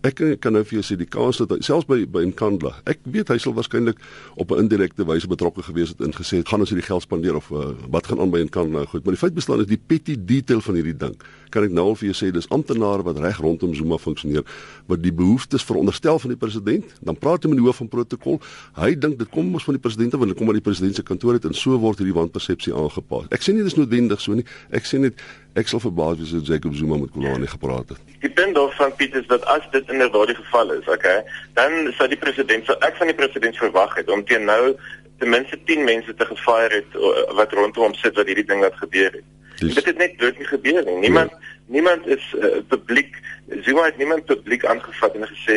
Ek 0.06 0.22
kan 0.40 0.52
nou 0.52 0.62
vir 0.64 0.78
jou 0.78 0.84
sê 0.86 0.96
die 0.96 1.08
kans 1.08 1.40
dat 1.42 1.50
hy, 1.50 1.60
selfs 1.64 1.88
by 1.88 2.04
by 2.06 2.22
Nkandla, 2.30 2.74
ek 2.86 3.02
weet 3.04 3.28
hy 3.28 3.38
sal 3.38 3.54
waarskynlik 3.56 3.98
op 4.36 4.52
'n 4.52 4.62
indirekte 4.64 5.04
wyse 5.04 5.28
betrokke 5.28 5.62
gewees 5.62 5.88
het 5.88 6.00
en 6.00 6.12
gesê 6.12 6.38
het 6.38 6.48
gaan 6.48 6.60
ons 6.60 6.70
hierdie 6.70 6.86
geld 6.86 7.02
spandeer 7.02 7.36
of 7.36 7.50
uh, 7.50 7.74
wat 7.90 8.06
gaan 8.06 8.20
aan 8.20 8.30
by 8.30 8.42
Nkandla 8.44 8.84
goed, 8.86 9.04
maar 9.04 9.14
die 9.14 9.20
feit 9.20 9.34
bestaan 9.34 9.60
is 9.60 9.66
die 9.66 9.80
petty 9.86 10.16
detail 10.16 10.60
van 10.60 10.74
hierdie 10.74 10.96
ding. 10.96 11.16
Kan 11.50 11.64
ek 11.64 11.70
nou 11.70 11.86
al 11.90 11.96
vir 11.98 12.12
jou 12.12 12.16
sê 12.16 12.30
dis 12.32 12.48
amptenare 12.48 13.02
wat 13.02 13.18
reg 13.18 13.40
rondom 13.40 13.74
Zuma 13.74 13.98
funksioneer 13.98 14.44
wat 14.86 15.02
die 15.02 15.12
behoeftes 15.12 15.64
veronderstel 15.64 16.18
van 16.18 16.30
die 16.30 16.38
president, 16.38 16.84
dan 17.00 17.16
praat 17.16 17.42
hy 17.42 17.50
met 17.50 17.58
die 17.58 17.66
hoof 17.66 17.76
van 17.82 17.88
protokol. 17.88 18.40
Hy 18.78 18.94
dink 18.94 19.18
dit 19.18 19.28
kom 19.28 19.50
mos 19.50 19.64
van 19.64 19.74
die 19.74 19.82
president 19.82 20.12
want 20.12 20.30
dit 20.32 20.38
kom 20.38 20.48
uit 20.48 20.60
die 20.60 20.66
president 20.68 20.94
se 20.94 21.02
kantoor 21.02 21.38
uit 21.38 21.44
en 21.44 21.54
so 21.54 21.78
word 21.78 21.98
hierdie 21.98 22.16
wanpersepsie 22.16 22.74
aangepas. 22.76 23.28
Ek 23.34 23.42
sê 23.42 23.54
nie 23.54 23.64
dis 23.66 23.76
noodwendig 23.78 24.20
so 24.20 24.36
nie. 24.36 24.46
Ek 24.70 24.86
sê 24.88 25.00
net 25.02 25.20
ek 25.58 25.68
sal 25.68 25.82
verbaas 25.82 26.18
wees 26.20 26.34
as 26.36 26.46
Jacob 26.48 26.74
Zuma 26.74 26.96
met 26.96 27.10
Kolani 27.10 27.46
gepraat 27.46 27.88
het. 27.88 27.98
Die 28.22 28.30
punt 28.30 28.54
daarvan 28.54 28.94
Piet 28.96 29.14
is 29.14 29.26
dat 29.26 29.44
as 29.50 29.66
dit 29.70 29.90
inderdaad 29.90 30.26
die 30.26 30.38
geval 30.38 30.72
is, 30.72 30.88
okay, 30.88 31.24
dan 31.58 31.92
sou 31.98 32.08
die 32.08 32.18
president 32.20 32.66
sou 32.66 32.76
ek 32.86 32.96
van 33.00 33.10
die 33.10 33.18
president 33.18 33.56
verwag 33.56 33.94
het 33.98 34.10
om 34.10 34.24
teen 34.24 34.44
nou 34.44 34.76
ten 35.18 35.28
minste 35.28 35.58
10 35.64 35.84
mense 35.84 36.14
te 36.14 36.26
gefire 36.26 36.80
het 36.80 36.96
wat 37.36 37.52
rondom 37.52 37.90
hom 37.90 37.94
sit 37.98 38.16
wat 38.16 38.30
hierdie 38.30 38.46
ding 38.46 38.62
wat 38.64 38.78
gebeur 38.80 39.10
het. 39.12 39.26
Dus, 39.60 39.74
dit 39.74 39.90
het 39.90 39.98
net 39.98 40.18
dood 40.18 40.38
nie 40.38 40.46
gebeur 40.48 40.84
nie. 40.86 40.96
Niemand 41.02 41.30
ja. 41.30 41.38
niemand 41.66 42.06
is 42.06 42.24
uh, 42.38 42.62
publiek 42.68 43.18
Zuma 43.66 43.84
het 43.84 43.98
niemand 43.98 44.24
publiek 44.24 44.64
aangevat 44.64 45.14
en 45.18 45.26
gesê 45.28 45.56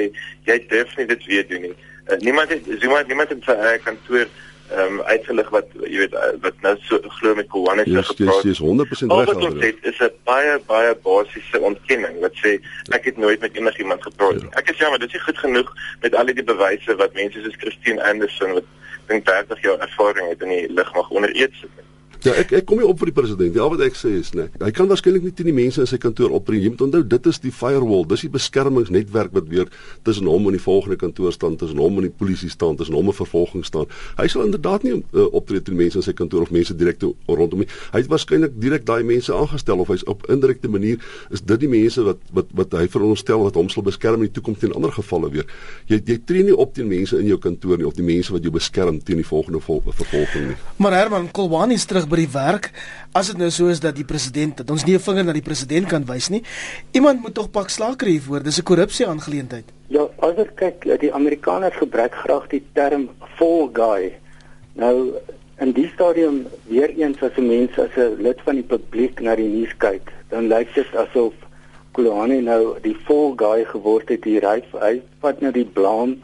jy 0.50 0.58
durf 0.68 0.98
nie 0.98 1.08
dit 1.08 1.26
weer 1.26 1.48
doen 1.48 1.70
nie. 1.70 1.76
Uh, 2.10 2.18
niemand 2.18 2.50
het 2.50 2.68
Zuma 2.82 3.00
het 3.00 3.08
niemand 3.08 3.32
in 3.32 3.44
sy 3.46 3.56
eie 3.56 3.80
kantoor 3.80 4.28
ehm 4.72 4.94
um, 4.94 5.02
uitgelig 5.02 5.50
wat 5.50 5.66
jy 5.84 5.98
weet 5.98 6.14
uh, 6.14 6.30
wat 6.42 6.62
nou 6.62 6.74
so 6.88 7.00
glo 7.18 7.36
met 7.36 7.48
Kowane 7.48 7.84
se 7.86 8.04
gepraat. 8.04 8.44
Dis 8.44 8.62
100% 8.62 8.66
reg. 9.12 9.34
Wat 9.34 9.60
dit 9.60 9.78
is 9.82 10.00
'n 10.00 10.12
baie 10.24 10.60
baie 10.68 10.96
basiese 11.04 11.60
ontkenning 11.60 12.20
wat 12.20 12.36
sê 12.44 12.60
ek 12.90 13.06
het 13.06 13.18
nooit 13.18 13.40
met 13.40 13.56
enigiemand 13.56 14.04
gepraat 14.04 14.36
nie. 14.36 14.50
Ja. 14.50 14.58
Ek 14.62 14.70
is 14.70 14.78
jammer, 14.78 15.00
dit 15.00 15.08
is 15.08 15.14
nie 15.14 15.24
goed 15.24 15.38
genoeg 15.38 15.74
met 16.02 16.16
al 16.16 16.26
die 16.26 16.44
bewyse 16.44 16.96
wat 16.96 17.14
mense 17.14 17.42
soos 17.42 17.60
Christine 17.60 18.04
Anderson 18.04 18.54
wat 18.54 18.64
dink 19.08 19.26
30 19.26 19.62
jaar 19.62 19.80
ervaring 19.80 20.30
het 20.30 20.42
in 20.42 20.50
die 20.50 20.74
lugmag 20.74 21.10
onder 21.10 21.36
eet 21.36 21.54
sit. 21.60 21.70
Nie. 22.24 22.32
Ja, 22.32 22.36
ek 22.40 22.54
ek 22.56 22.66
kom 22.70 22.80
nie 22.80 22.88
op 22.88 23.00
vir 23.02 23.10
die 23.12 23.16
president. 23.16 23.56
Ja, 23.58 23.66
wat 23.72 23.82
ek 23.84 23.98
sê 24.00 24.14
is 24.20 24.32
nee. 24.38 24.48
Hy 24.62 24.72
kan 24.76 24.88
waarskynlik 24.88 25.26
nie 25.26 25.34
teen 25.36 25.50
die 25.50 25.56
mense 25.56 25.82
in 25.84 25.90
sy 25.90 26.00
kantoor 26.02 26.32
optree. 26.38 26.62
Jy 26.64 26.74
moet 26.74 26.84
onthou, 26.86 27.02
dit 27.14 27.28
is 27.28 27.40
die 27.44 27.52
firewall. 27.52 28.06
Dis 28.08 28.24
die 28.24 28.32
beskermingsnetwerk 28.32 29.34
wat 29.36 29.50
weer 29.52 29.72
tussen 30.08 30.30
hom 30.32 30.48
en 30.48 30.56
die 30.56 30.62
volgende 30.64 30.96
kantoor 31.02 31.34
staan, 31.36 31.58
tussen 31.60 31.82
hom 31.84 32.00
en 32.00 32.08
die 32.08 32.14
polisie 32.14 32.52
staan, 32.54 32.78
tussen 32.80 32.96
hom 32.96 33.12
en 33.12 33.18
vervolging 33.18 33.66
staan. 33.68 33.92
Hy 34.20 34.28
sal 34.32 34.46
inderdaad 34.48 34.86
nie 34.88 34.96
uh, 35.02 35.28
optree 35.36 35.64
teen 35.64 35.76
mense 35.80 36.00
in 36.00 36.06
sy 36.06 36.14
kantoor 36.16 36.46
of 36.48 36.54
mense 36.56 36.76
direk 36.80 37.04
rondom 37.28 37.64
hom. 37.66 37.76
Hy 37.92 38.04
het 38.04 38.12
waarskynlik 38.12 38.56
direk 38.62 38.88
daai 38.88 39.04
mense 39.08 39.34
aangestel 39.36 39.84
of 39.84 39.92
hy's 39.92 40.06
op 40.12 40.24
indirekte 40.32 40.72
manier 40.72 41.04
is 41.34 41.44
dit 41.44 41.60
die 41.66 41.72
mense 41.72 42.04
wat 42.08 42.24
wat 42.36 42.56
wat 42.56 42.78
hy 42.80 42.88
veronderstel 42.92 43.44
wat 43.44 43.60
hom 43.60 43.68
sal 43.74 43.84
beskerm 43.84 44.24
in 44.24 44.30
die 44.30 44.36
toekoms 44.38 44.64
teen 44.64 44.76
ander 44.78 44.94
gevalle 44.96 45.32
weer. 45.34 45.50
Jy 45.92 46.00
jy 46.08 46.20
tree 46.24 46.48
nie 46.48 46.56
op 46.56 46.74
teen 46.78 46.88
mense 46.92 47.20
in 47.20 47.28
jou 47.28 47.40
kantoor 47.42 47.82
nie 47.82 47.88
of 47.90 48.00
die 48.00 48.08
mense 48.08 48.32
wat 48.34 48.48
jou 48.48 48.54
beskerm 48.54 49.00
teen 49.04 49.20
die 49.20 49.28
volgende 49.28 49.60
vol, 49.64 49.84
vervolging 49.92 50.52
nie. 50.54 50.58
Maar 50.84 50.98
Herman 51.02 51.30
Kolwani 51.36 51.76
is 51.80 51.88
terug 51.90 52.08
by 52.14 52.22
die 52.22 52.34
werk. 52.34 52.70
As 53.18 53.32
dit 53.32 53.40
nou 53.42 53.50
so 53.54 53.72
is 53.74 53.82
dat 53.82 53.98
die 53.98 54.06
president 54.08 54.60
dat 54.62 54.70
ons 54.74 54.86
nie 54.86 54.96
'n 54.96 55.06
vinger 55.08 55.26
na 55.26 55.34
die 55.34 55.46
president 55.50 55.88
kan 55.88 56.06
wys 56.06 56.30
nie, 56.30 56.44
iemand 56.94 57.22
moet 57.22 57.34
tog 57.34 57.50
pak 57.52 57.70
slaker 57.70 58.08
hiervoor. 58.08 58.44
Dis 58.44 58.60
'n 58.60 58.64
korrupsie 58.64 59.08
aangeleentheid. 59.08 59.66
Ja, 59.88 60.08
as 60.20 60.38
ek 60.38 60.56
kyk, 60.56 61.00
die 61.00 61.14
Amerikaners 61.14 61.76
gebruik 61.76 62.14
graag 62.14 62.48
die 62.50 62.64
term 62.74 63.10
fall 63.38 63.70
guy. 63.74 64.14
Nou 64.76 65.14
in 65.60 65.72
die 65.72 65.90
stadium 65.94 66.48
weer 66.68 66.90
eens 66.90 67.22
as 67.22 67.38
'n 67.38 67.48
mens 67.48 67.78
as 67.80 67.96
'n 67.96 68.22
lid 68.22 68.40
van 68.46 68.56
die 68.56 68.64
publiek 68.64 69.22
na 69.22 69.36
die 69.36 69.48
nuus 69.48 69.74
kyk, 69.78 70.12
dan 70.30 70.48
lyk 70.48 70.74
dit 70.76 70.96
asof 70.96 71.34
Kolani 71.92 72.42
nou 72.42 72.80
die 72.82 72.98
fall 73.06 73.34
guy 73.36 73.66
geword 73.66 74.10
het 74.10 74.24
hier. 74.24 74.42
Hy, 74.42 74.64
hy 74.82 75.02
vat 75.22 75.42
nou 75.42 75.52
die 75.52 75.66
blame 75.66 76.18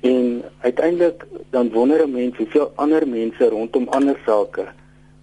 en 0.00 0.42
uiteindelik 0.60 1.24
dan 1.50 1.72
wonder 1.72 2.06
'n 2.06 2.12
mens 2.12 2.36
hoeveel 2.36 2.72
ander 2.76 3.08
mense 3.08 3.48
rondom 3.48 3.88
ander 3.88 4.16
sake 4.26 4.66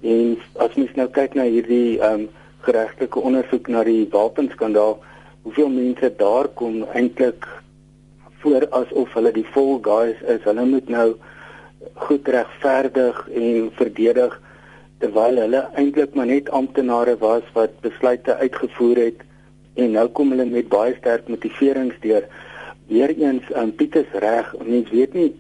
En 0.01 0.37
as 0.61 0.75
mens 0.75 0.93
nou 0.95 1.07
kyk 1.09 1.33
na 1.33 1.47
hierdie 1.49 1.99
ehm 1.99 2.27
um, 2.27 2.27
geregtelike 2.67 3.21
ondersoek 3.23 3.67
na 3.71 3.83
die 3.87 4.07
wapenskandaal, 4.11 4.97
hoeveel 5.47 5.69
mense 5.71 6.09
daar 6.19 6.49
kom 6.59 6.81
eintlik 6.91 7.47
voor 8.41 8.67
asof 8.75 9.13
hulle 9.15 9.31
die 9.31 9.45
fall 9.53 9.77
guys 9.81 10.19
is. 10.27 10.43
Hulle 10.43 10.65
moet 10.65 10.89
nou 10.91 11.13
goed 12.07 12.27
regverdig 12.27 13.21
en 13.33 13.71
verdedig 13.77 14.35
terwyl 14.99 15.39
hulle 15.45 15.63
eintlik 15.79 16.15
maar 16.17 16.27
net 16.29 16.49
amptenare 16.49 17.15
was 17.21 17.47
wat 17.53 17.79
besluite 17.85 18.35
uitgevoer 18.35 19.01
het 19.05 19.23
en 19.77 19.93
nou 19.95 20.07
kom 20.09 20.33
hulle 20.33 20.45
met 20.49 20.69
baie 20.69 20.95
sterk 20.97 21.27
motiverings 21.29 21.97
deur. 22.01 22.25
Weereens 22.89 23.45
aan 23.53 23.71
um, 23.71 23.75
Pieters 23.75 24.13
reg, 24.23 24.53
mens 24.65 24.89
weet 24.89 25.13
nie 25.13 25.31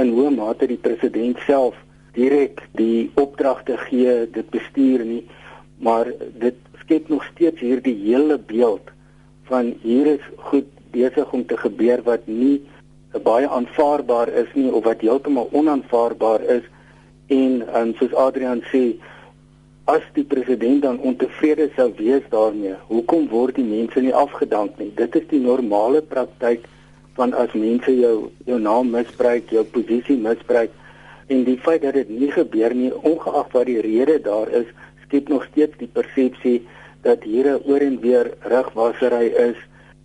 in 0.00 0.12
hoe 0.16 0.30
mate 0.30 0.66
die 0.68 0.80
president 0.80 1.40
self 1.46 1.76
direk 2.16 2.66
die 2.78 3.10
opdragte 3.14 3.76
gee 3.88 4.30
dit 4.30 4.50
bestuur 4.50 5.04
nie 5.04 5.22
maar 5.82 6.12
dit 6.38 6.58
skep 6.82 7.08
nog 7.08 7.24
steeds 7.24 7.60
hierdie 7.60 7.96
hele 8.04 8.38
beeld 8.38 8.90
van 9.50 9.74
hier 9.82 10.06
is 10.06 10.28
goed 10.36 10.68
besig 10.92 11.32
om 11.32 11.46
te 11.46 11.56
gebeur 11.56 12.02
wat 12.06 12.26
nie 12.26 12.60
baie 13.24 13.48
aanvaarbaar 13.48 14.28
is 14.28 14.52
nie 14.54 14.70
of 14.72 14.84
wat 14.84 15.00
heeltemal 15.04 15.48
onaanvaarbaar 15.52 16.44
is. 16.58 16.62
En 17.26 17.62
um, 17.76 17.94
soos 17.98 18.14
Adrian 18.14 18.62
sê 18.70 18.82
as 19.90 20.04
die 20.14 20.24
president 20.24 20.82
dan 20.82 21.00
ontevrede 21.00 21.68
sou 21.76 21.90
wees 21.98 22.24
daarmee 22.30 22.76
hoekom 22.88 23.26
word 23.28 23.58
die 23.58 23.66
mense 23.66 24.00
nie 24.00 24.14
afgedank 24.14 24.78
nie? 24.78 24.92
Dit 24.96 25.16
is 25.18 25.26
die 25.32 25.40
normale 25.42 26.02
praktyk 26.02 26.68
van 27.18 27.34
as 27.36 27.52
mense 27.52 27.92
jou 27.92 28.30
jou 28.46 28.60
naam 28.60 28.92
misbruik 28.94 29.50
jou 29.52 29.64
posisie 29.74 30.16
misbruik 30.16 30.72
en 31.26 31.44
die 31.44 31.58
feit 31.58 31.82
dat 31.82 31.94
dit 31.94 32.08
nie 32.08 32.30
gebeur 32.30 32.74
nie 32.74 32.92
ongeag 32.94 33.52
wat 33.52 33.66
die 33.66 33.80
rede 33.80 34.18
daar 34.22 34.48
is 34.48 34.66
skep 35.04 35.28
nog 35.28 35.44
steeds 35.50 35.76
die 35.78 35.90
persepsie 35.98 36.62
dat 37.02 37.22
hier 37.22 37.46
'n 37.46 37.62
oor 37.66 37.80
en 37.80 38.00
weer 38.00 38.32
rugwasery 38.40 39.26
is 39.50 39.58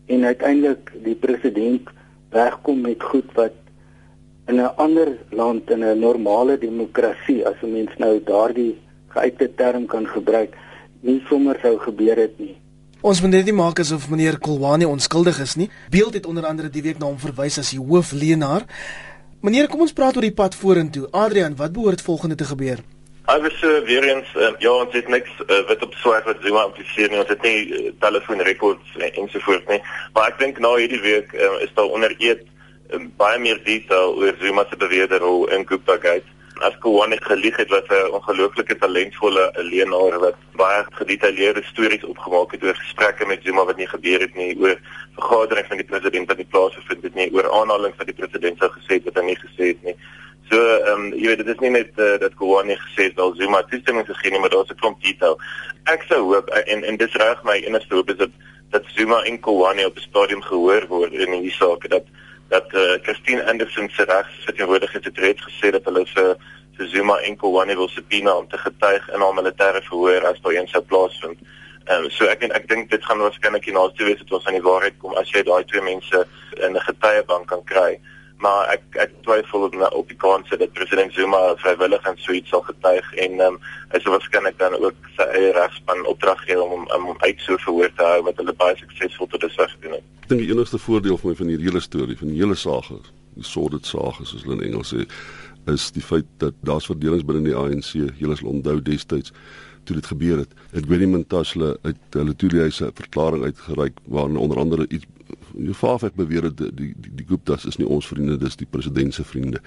en 0.05 0.23
uiteindelik 0.23 0.91
die 1.03 1.15
president 1.15 1.89
wegkom 2.29 2.81
met 2.81 3.03
goed 3.03 3.33
wat 3.33 3.55
in 4.47 4.59
'n 4.59 4.75
ander 4.75 5.17
land 5.29 5.69
in 5.69 5.83
'n 5.83 5.99
normale 5.99 6.57
demokrasie 6.57 7.47
as 7.47 7.55
'n 7.61 7.71
mens 7.71 7.91
nou 7.97 8.23
daardie 8.23 8.75
geuite 9.07 9.55
term 9.55 9.85
kan 9.85 10.07
gebruik 10.07 10.55
nie 11.01 11.21
sommer 11.29 11.57
sou 11.61 11.77
gebeur 11.77 12.17
het 12.17 12.39
nie 12.39 12.57
Ons 13.01 13.21
moet 13.21 13.29
net 13.29 13.45
nie 13.45 13.53
maak 13.53 13.79
asof 13.79 14.09
meneer 14.09 14.39
Kolwani 14.41 14.85
onskuldig 14.85 15.37
is 15.39 15.55
nie. 15.55 15.69
Beeld 15.93 16.13
het 16.13 16.25
onder 16.25 16.45
andere 16.45 16.69
die 16.69 16.81
week 16.81 16.97
na 16.97 17.05
hom 17.05 17.19
verwys 17.21 17.59
as 17.61 17.69
die 17.69 17.79
hoofleenaar. 17.79 18.65
Meneer, 19.45 19.67
kom 19.69 19.83
ons 19.85 19.93
praat 19.93 20.15
oor 20.17 20.25
die 20.25 20.33
pad 20.33 20.55
vorentoe. 20.57 21.07
Adrian, 21.13 21.55
wat 21.55 21.73
behoort 21.73 22.01
volgende 22.01 22.35
te 22.35 22.45
gebeur? 22.49 22.79
Alles 23.29 23.57
uh, 23.61 23.83
weer 23.85 24.03
eens 24.07 24.29
uh, 24.35 24.49
ja, 24.63 24.71
ons 24.71 24.93
het 24.95 25.09
niks 25.13 25.29
uh, 25.43 25.59
wit 25.67 25.83
op 25.83 25.93
swart 26.01 26.25
wat 26.25 26.41
Zuma 26.41 26.63
impliseer 26.65 27.11
nie. 27.11 27.19
Ons 27.21 27.29
het 27.29 27.43
nie 27.45 27.57
uh, 27.67 27.91
telefoonrekords 28.01 28.95
en, 28.97 29.11
ensovoorts 29.23 29.69
nie. 29.69 29.77
Maar 30.15 30.31
ek 30.31 30.39
dink 30.41 30.61
nou 30.63 30.73
hierdie 30.79 31.03
week 31.03 31.35
uh, 31.37 31.51
is 31.61 31.73
daar 31.77 31.93
onder 31.93 32.15
eet 32.17 32.47
uh, 32.47 33.03
baie 33.19 33.37
meer 33.43 33.61
detail 33.67 34.17
oor 34.17 34.33
Zuma 34.41 34.65
se 34.71 34.79
beweerde 34.81 35.21
rol 35.21 35.45
in 35.53 35.67
Gupta 35.69 35.99
Gate 36.01 36.36
as 36.61 36.77
Kowan 36.83 37.11
het 37.11 37.23
gelieg 37.25 37.57
het 37.57 37.69
wat 37.69 37.89
'n 37.89 38.11
ongelooflike 38.17 38.77
talentvolle 38.77 39.53
leenaar 39.55 40.19
wat 40.19 40.35
baie 40.55 40.85
gedetailleerde 40.89 41.63
stories 41.63 42.03
opgemaak 42.03 42.51
het 42.51 42.63
oor 42.63 42.75
gesprekke 42.75 43.25
met 43.25 43.43
Zuma 43.43 43.65
wat 43.65 43.77
nie 43.77 43.87
gebeur 43.87 44.19
het 44.19 44.35
nie 44.35 44.57
oor 44.59 44.79
vergaderings 45.15 45.67
van 45.67 45.77
die 45.77 45.85
president 45.85 46.27
wat 46.27 46.37
nie 46.37 46.51
plaasgevind 46.51 47.03
het 47.03 47.15
nie 47.15 47.33
oor 47.33 47.51
aanhalings 47.51 47.97
wat 47.97 48.07
die 48.07 48.19
president 48.21 48.57
sou 48.57 48.69
gesê 48.69 48.93
het 48.97 49.03
wat 49.03 49.15
hy 49.15 49.23
nie 49.23 49.39
gesê 49.39 49.67
het 49.73 49.83
nie 49.83 49.95
So 50.49 50.55
ehm 50.55 50.93
um, 50.93 51.13
jy 51.13 51.27
weet 51.27 51.41
dit 51.43 51.47
is 51.51 51.59
nie 51.59 51.69
net 51.69 51.89
uh, 51.99 52.13
dat 52.19 52.35
Kowani 52.39 52.75
gesê 52.79 53.09
het 53.09 53.17
wel 53.19 53.33
Zuma 53.35 53.63
toestemming 53.67 54.05
gegee 54.07 54.31
nie, 54.31 54.39
maar 54.39 54.49
daar's 54.49 54.69
'n 54.71 54.79
klomp 54.79 55.01
detail. 55.03 55.35
Ek 55.83 56.05
sou 56.07 56.21
hoop 56.23 56.47
en 56.49 56.83
en 56.83 56.97
dis 56.97 57.15
reg 57.19 57.43
my 57.43 57.57
enigste 57.67 57.95
hoop 57.95 58.09
is 58.09 58.17
dat 58.17 58.29
dat 58.69 58.83
Zuma 58.95 59.21
en 59.23 59.39
Kowani 59.39 59.85
op 59.85 59.95
die 59.95 60.03
stadium 60.03 60.41
gehoor 60.41 60.87
word 60.87 61.13
in 61.13 61.31
hierdie 61.31 61.51
saak 61.51 61.89
dat 61.89 62.03
dat 62.49 62.73
uh, 62.73 62.97
Christine 63.03 63.45
Anderson 63.49 63.89
se 63.89 64.03
regsverteenwoordiger 64.03 65.03
het 65.03 65.17
reeds 65.17 65.43
gesê 65.43 65.71
dat 65.71 65.85
hulle 65.85 66.05
vir 66.13 66.35
vir 66.77 66.87
Zuma 66.87 67.15
en 67.25 67.37
Kowani 67.37 67.75
wil 67.75 67.89
subpoena 67.89 68.35
om 68.37 68.47
te 68.47 68.57
getuig 68.57 69.09
in 69.09 69.21
'n 69.21 69.35
militêre 69.39 69.81
verhoor 69.89 70.25
as 70.25 70.41
daar 70.41 70.53
een 70.53 70.67
sou 70.67 70.83
plaasvind. 70.83 71.39
Ehm 71.85 72.03
um, 72.03 72.09
so 72.09 72.25
ek 72.25 72.43
en 72.43 72.51
ek 72.51 72.67
dink 72.67 72.89
dit 72.91 73.05
gaan 73.05 73.19
waarskynlik 73.19 73.65
die 73.65 73.73
naaste 73.73 74.03
wees 74.03 74.19
dat 74.19 74.31
ons 74.31 74.45
aan 74.45 74.59
die 74.59 74.69
waarheid 74.69 74.97
kom 74.97 75.13
as 75.15 75.31
jy 75.31 75.43
daai 75.43 75.63
twee 75.65 75.81
mense 75.81 76.27
in 76.57 76.75
'n 76.75 76.87
getuiebank 76.89 77.47
kan 77.47 77.63
kry 77.63 77.99
maar 78.43 78.69
ek 78.73 78.83
ek 79.03 79.13
twyfel 79.25 79.65
op, 79.67 79.75
op 79.91 80.07
die 80.11 80.17
kans 80.21 80.49
dat 80.49 80.73
president 80.77 81.13
Zuma 81.13 81.39
vrywillig 81.63 82.05
en 82.09 82.17
so 82.21 82.35
iets 82.37 82.49
sal 82.53 82.63
getuig 82.67 83.13
en 83.25 83.39
ehm 83.39 83.57
um, 83.57 83.59
hy 83.93 84.01
sou 84.03 84.13
waarskynlik 84.13 84.57
dan 84.59 84.75
ook 84.77 85.09
sy 85.15 85.27
eie 85.39 85.51
regspan 85.55 86.05
opdrag 86.11 86.41
gee 86.45 86.59
om 86.61 86.85
om 86.85 87.09
om 87.13 87.17
uit 87.25 87.41
so 87.45 87.57
verhoor 87.65 87.93
te 87.97 88.09
hou 88.11 88.21
wat 88.29 88.41
hulle 88.41 88.55
baie 88.61 88.77
suksesvol 88.77 89.29
tot 89.31 89.41
dusver 89.41 89.69
gedoen 89.75 89.97
het. 89.97 90.07
Ek 90.25 90.31
dink 90.33 90.43
die 90.43 90.51
enigste 90.53 90.81
voordeel 90.81 91.17
vir 91.21 91.31
my 91.31 91.37
van 91.41 91.53
hierdie 91.53 91.69
hele 91.71 91.83
storie 91.85 92.17
van 92.19 92.33
die 92.33 92.41
hele 92.41 92.55
saak, 92.55 92.91
die 93.37 93.47
sordid 93.47 93.89
saak 93.89 94.21
soos 94.23 94.43
hulle 94.43 94.59
in 94.59 94.67
Engels 94.71 94.93
sê, 94.93 95.07
is 95.73 95.89
die 95.95 96.03
feit 96.03 96.27
dat 96.43 96.55
daar's 96.67 96.89
verdelings 96.89 97.25
binne 97.27 97.47
die 97.47 97.57
ANC. 97.57 97.95
Julle 98.21 98.37
sal 98.37 98.53
onthou 98.53 98.77
destyds 98.81 99.33
toe 99.87 99.95
dit 99.95 100.05
gebeur 100.05 100.43
het. 100.43 100.55
Het 100.75 100.87
Willem 100.87 101.15
Montasle 101.15 101.77
uit 101.81 102.17
hulle 102.19 102.35
toe 102.35 102.49
hy 102.59 102.69
sy 102.75 102.89
verklaring 102.93 103.45
uitgereik 103.47 103.99
waarin 104.11 104.39
onder 104.41 104.59
andere 104.59 104.87
iets 104.89 105.07
Jofafek 105.59 106.15
beweer 106.15 106.41
dat 106.41 106.57
die 106.57 106.93
die, 106.95 107.13
die, 107.15 107.25
Guptas 107.27 107.65
is 107.65 107.77
nie 107.77 107.87
ons 107.87 108.07
vriende, 108.07 108.37
dis 108.37 108.55
die 108.55 108.67
president 108.69 109.13
se 109.13 109.23
vriende. 109.23 109.61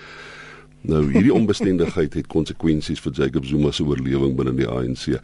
Nou 0.80 1.02
hierdie 1.10 1.34
onbestendigheid 1.34 2.14
het 2.16 2.28
konsekwensies 2.32 3.02
vir 3.04 3.12
Jacob 3.12 3.44
Zuma 3.44 3.72
se 3.72 3.84
oorlewing 3.84 4.32
binne 4.36 4.54
die 4.56 4.68
ANC. 4.68 5.18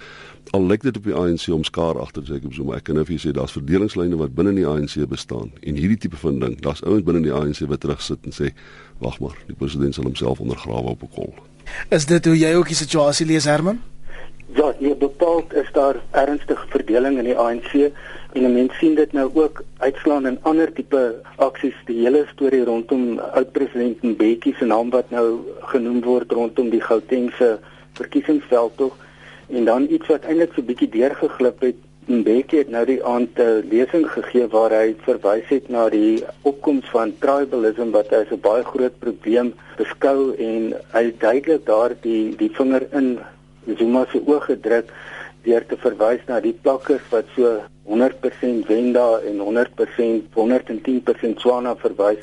Al 0.53 0.67
lyk 0.69 0.85
dit 0.85 0.99
op 1.01 1.09
die 1.09 1.15
ANC 1.17 1.47
om 1.55 1.65
skaar 1.65 1.97
agter 2.01 2.27
Jacob 2.29 2.53
Zuma. 2.53 2.77
Ek 2.77 2.85
kan 2.91 2.99
nou 2.99 3.07
vir 3.09 3.17
julle 3.17 3.25
sê 3.25 3.33
daar's 3.39 3.57
verdelingslyne 3.57 4.19
wat 4.21 4.35
binne 4.37 4.53
die 4.59 4.67
ANC 4.69 4.99
bestaan 5.09 5.55
en 5.63 5.81
hierdie 5.81 5.97
tipe 6.05 6.21
van 6.21 6.43
ding, 6.45 6.59
daar's 6.61 6.85
ouens 6.85 7.07
binne 7.09 7.25
die 7.25 7.33
ANC 7.33 7.65
wat 7.71 7.81
terugsit 7.81 8.29
en 8.29 8.37
sê, 8.37 8.53
"Wag 9.01 9.21
maar, 9.21 9.37
die 9.47 9.57
president 9.57 9.95
sal 9.95 10.05
homself 10.05 10.41
ondergrawe 10.41 10.93
op 10.93 11.03
'n 11.03 11.15
kol." 11.15 11.35
Is 11.91 12.07
dit 12.07 12.25
hoe 12.25 12.37
jy 12.39 12.55
ook 12.55 12.69
die 12.69 12.79
situasie 12.79 13.27
lees, 13.27 13.45
Herman? 13.45 13.81
Ja, 14.55 14.73
hier 14.79 14.95
bepaald 15.27 15.55
is 15.55 15.73
daar 15.73 15.97
ernstige 16.11 16.67
verdeling 16.71 17.19
in 17.19 17.27
die 17.27 17.39
ANC 17.39 17.73
en 18.39 18.53
mense 18.55 18.77
sien 18.79 18.95
dit 18.95 19.13
nou 19.13 19.25
ook 19.35 19.63
uitslaan 19.79 20.27
in 20.31 20.37
ander 20.43 20.71
tipe 20.73 21.01
aksies 21.43 21.75
die 21.89 21.97
hele 22.05 22.21
storie 22.31 22.63
rondom 22.65 23.19
oud-president 23.19 24.05
Mbeki 24.07 24.55
se 24.59 24.69
naam 24.71 24.93
wat 24.95 25.11
nou 25.11 25.41
genoem 25.73 25.99
word 26.05 26.31
rondom 26.31 26.71
die 26.71 26.81
Gautengse 26.81 27.59
verkiesingsveld 27.99 28.77
tog. 28.77 28.95
En 29.51 29.67
dan 29.67 29.89
iets 29.91 30.07
wat 30.07 30.29
eintlik 30.31 30.55
so 30.55 30.63
'n 30.63 30.71
bietjie 30.71 30.91
deurgeglip 30.95 31.61
het 31.61 31.83
Mbeki 32.07 32.63
het 32.63 32.71
nou 32.71 32.85
die 32.87 33.03
aand 33.05 33.39
'n 33.39 33.67
lesing 33.71 34.07
gegee 34.07 34.47
waar 34.47 34.71
hy 34.71 34.95
verwys 35.09 35.49
het 35.49 35.69
na 35.69 35.89
die 35.89 36.23
opkoms 36.43 36.87
van 36.95 37.15
tribalism 37.19 37.91
wat 37.91 38.13
as 38.13 38.31
'n 38.31 38.41
baie 38.41 38.63
groot 38.63 38.99
probleem 38.99 39.55
beskou 39.77 40.37
en 40.39 40.75
hy 40.93 41.15
duidelik 41.19 41.67
daar 41.67 41.97
die 42.01 42.37
die 42.37 42.51
vinger 42.51 42.87
in 42.93 43.19
Zuma 43.75 44.07
se 44.13 44.21
oë 44.23 44.41
gedruk 44.41 44.91
deur 45.47 45.67
te 45.71 45.79
verwys 45.81 46.23
na 46.29 46.41
die 46.45 46.55
plakkers 46.67 47.07
wat 47.15 47.31
so 47.37 47.57
100% 47.87 48.67
Wenda 48.69 49.07
en 49.31 49.41
100% 49.41 50.33
110% 50.35 51.45
Swana 51.45 51.77
verwys. 51.83 52.23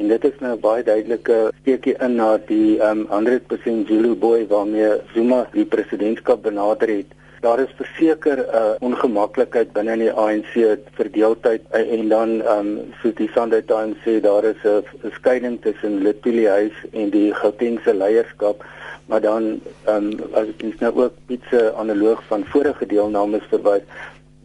En 0.00 0.08
dit 0.08 0.24
is 0.24 0.38
nou 0.40 0.54
baie 0.56 0.82
duidelike 0.82 1.50
steekie 1.60 1.94
in 2.00 2.16
na 2.16 2.36
die 2.48 2.78
um, 2.80 3.04
100% 3.12 3.90
Zulu 3.90 4.14
boy 4.16 4.46
waarmee 4.48 4.94
Zuma 5.12 5.44
die 5.52 5.68
presidentskap 5.68 6.42
benader 6.46 6.88
het. 6.88 7.12
Daar 7.42 7.60
is 7.60 7.74
verseker 7.76 8.38
'n 8.38 8.54
uh, 8.54 8.74
ongemaklikheid 8.88 9.72
binne 9.74 9.96
die 9.98 10.12
ANC 10.24 10.52
verdeeldheid 10.94 11.62
en 11.70 12.08
dan 12.08 12.30
um 12.46 12.68
soos 13.02 13.14
die 13.18 13.30
Sunday 13.34 13.62
Times 13.62 13.98
sê 14.06 14.20
daar 14.22 14.44
is 14.44 14.62
'n 14.64 15.10
skeiding 15.18 15.60
tussen 15.60 16.02
Letuli 16.02 16.46
huis 16.46 16.76
en 16.92 17.10
die 17.10 17.34
Gautengse 17.34 17.94
leierskap 17.94 18.64
maar 19.12 19.20
dan 19.20 19.60
ehm 19.84 20.04
um, 20.08 20.20
as 20.32 20.48
ek 20.48 20.80
nou 20.80 20.92
ook 21.04 21.16
iets 21.28 21.50
analoog 21.76 22.22
van 22.28 22.44
vorige 22.48 22.86
deelnames 22.88 23.44
verwys 23.50 23.84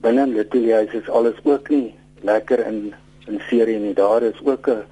binne 0.03 0.25
Lituanië 0.27 0.97
is 0.99 1.09
alles 1.09 1.39
ook 1.43 1.69
nie 1.69 1.95
lekker 2.21 2.65
in 2.65 2.93
in 3.27 3.39
serie 3.49 3.79
nie. 3.79 3.93
Daar 3.93 4.23
is 4.23 4.39
ook 4.43 4.67
'n 4.67 4.83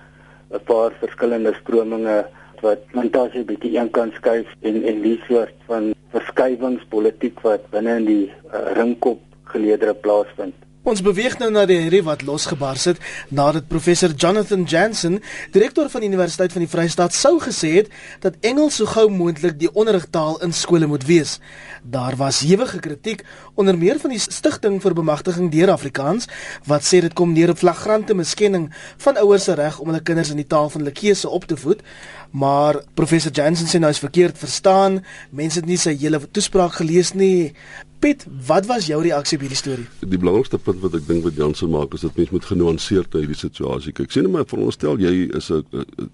'n 0.56 0.64
paar 0.64 0.92
verskillende 1.00 1.54
strominge 1.60 2.26
wat 2.62 2.80
montasie 2.94 3.44
bietjie 3.44 3.78
een 3.78 3.92
kant 3.92 4.14
skuif 4.14 4.48
en 4.62 4.84
en 4.84 5.02
die 5.02 5.20
soort 5.28 5.58
van 5.66 5.94
verskuiwingspolitiek 6.16 7.40
wat 7.40 7.70
binne 7.70 7.96
in 7.96 8.06
die 8.06 8.28
uh, 8.32 8.72
ringkop 8.80 9.20
geleedere 9.44 9.94
plaasvind 9.94 10.65
Ons 10.86 11.00
beweeg 11.02 11.40
nou 11.42 11.48
na 11.50 11.64
die 11.66 11.80
herrie 11.82 12.04
wat 12.06 12.22
losgebars 12.22 12.84
het 12.86 13.00
nadat 13.34 13.66
professor 13.72 14.12
Jonathan 14.14 14.68
Jansen, 14.70 15.16
direkteur 15.50 15.88
van 15.90 16.04
die 16.04 16.10
Universiteit 16.12 16.54
van 16.54 16.62
die 16.62 16.70
Vrystaat, 16.70 17.16
sou 17.18 17.40
gesê 17.42 17.72
het 17.80 17.90
dat 18.22 18.38
Engels 18.46 18.78
so 18.78 18.86
gou 18.92 19.08
moontlik 19.10 19.58
die 19.58 19.72
onderrigtaal 19.74 20.38
in 20.46 20.54
skole 20.54 20.86
moet 20.86 21.08
wees. 21.10 21.40
Daar 21.82 22.14
was 22.20 22.44
ewige 22.46 22.78
kritiek 22.86 23.24
onder 23.58 23.78
meer 23.78 23.98
van 24.04 24.14
die 24.14 24.22
Stichting 24.22 24.78
vir 24.84 24.94
Bemagtiging 24.94 25.50
deur 25.50 25.74
Afrikaans 25.74 26.30
wat 26.70 26.86
sê 26.86 27.02
dit 27.02 27.18
kom 27.18 27.34
neer 27.34 27.56
op 27.56 27.64
flagrante 27.64 28.14
miskenning 28.14 28.70
van 29.02 29.18
ouers 29.26 29.50
se 29.50 29.58
reg 29.58 29.82
om 29.82 29.90
hulle 29.90 30.06
kinders 30.06 30.36
in 30.36 30.44
die 30.44 30.50
taal 30.54 30.70
van 30.70 30.86
hulle 30.86 30.94
keuse 30.94 31.30
op 31.30 31.50
te 31.50 31.58
voed. 31.58 31.82
Maar 32.30 32.84
professor 32.94 33.34
Jansen 33.34 33.70
sê 33.72 33.82
nou 33.82 33.90
is 33.90 34.02
verkeerd 34.06 34.38
verstaan. 34.38 35.02
Mense 35.34 35.62
het 35.64 35.70
nie 35.70 35.82
sy 35.82 35.96
hele 35.98 36.22
toespraak 36.30 36.78
gelees 36.78 37.16
nie. 37.18 37.56
Piet, 38.00 38.26
wat 38.48 38.66
was 38.66 38.86
jou 38.86 39.02
reaksie 39.02 39.38
op 39.38 39.44
hierdie 39.46 39.58
storie? 39.58 39.86
Die 40.00 40.20
belangrikste 40.20 40.58
punt 40.62 40.82
wat 40.84 40.98
ek 40.98 41.06
dink 41.08 41.24
wat 41.24 41.38
Jansen 41.40 41.72
maak 41.72 41.94
is 41.96 42.04
dat 42.04 42.18
mens 42.20 42.30
moet 42.34 42.46
genuanceerd 42.46 43.14
na 43.14 43.22
hierdie 43.24 43.38
situasie 43.40 43.94
kyk. 43.96 44.12
Sien 44.12 44.28
maar 44.32 44.46
veronderstel 44.50 45.00
jy 45.02 45.14
is 45.40 45.50
'n 45.52 45.64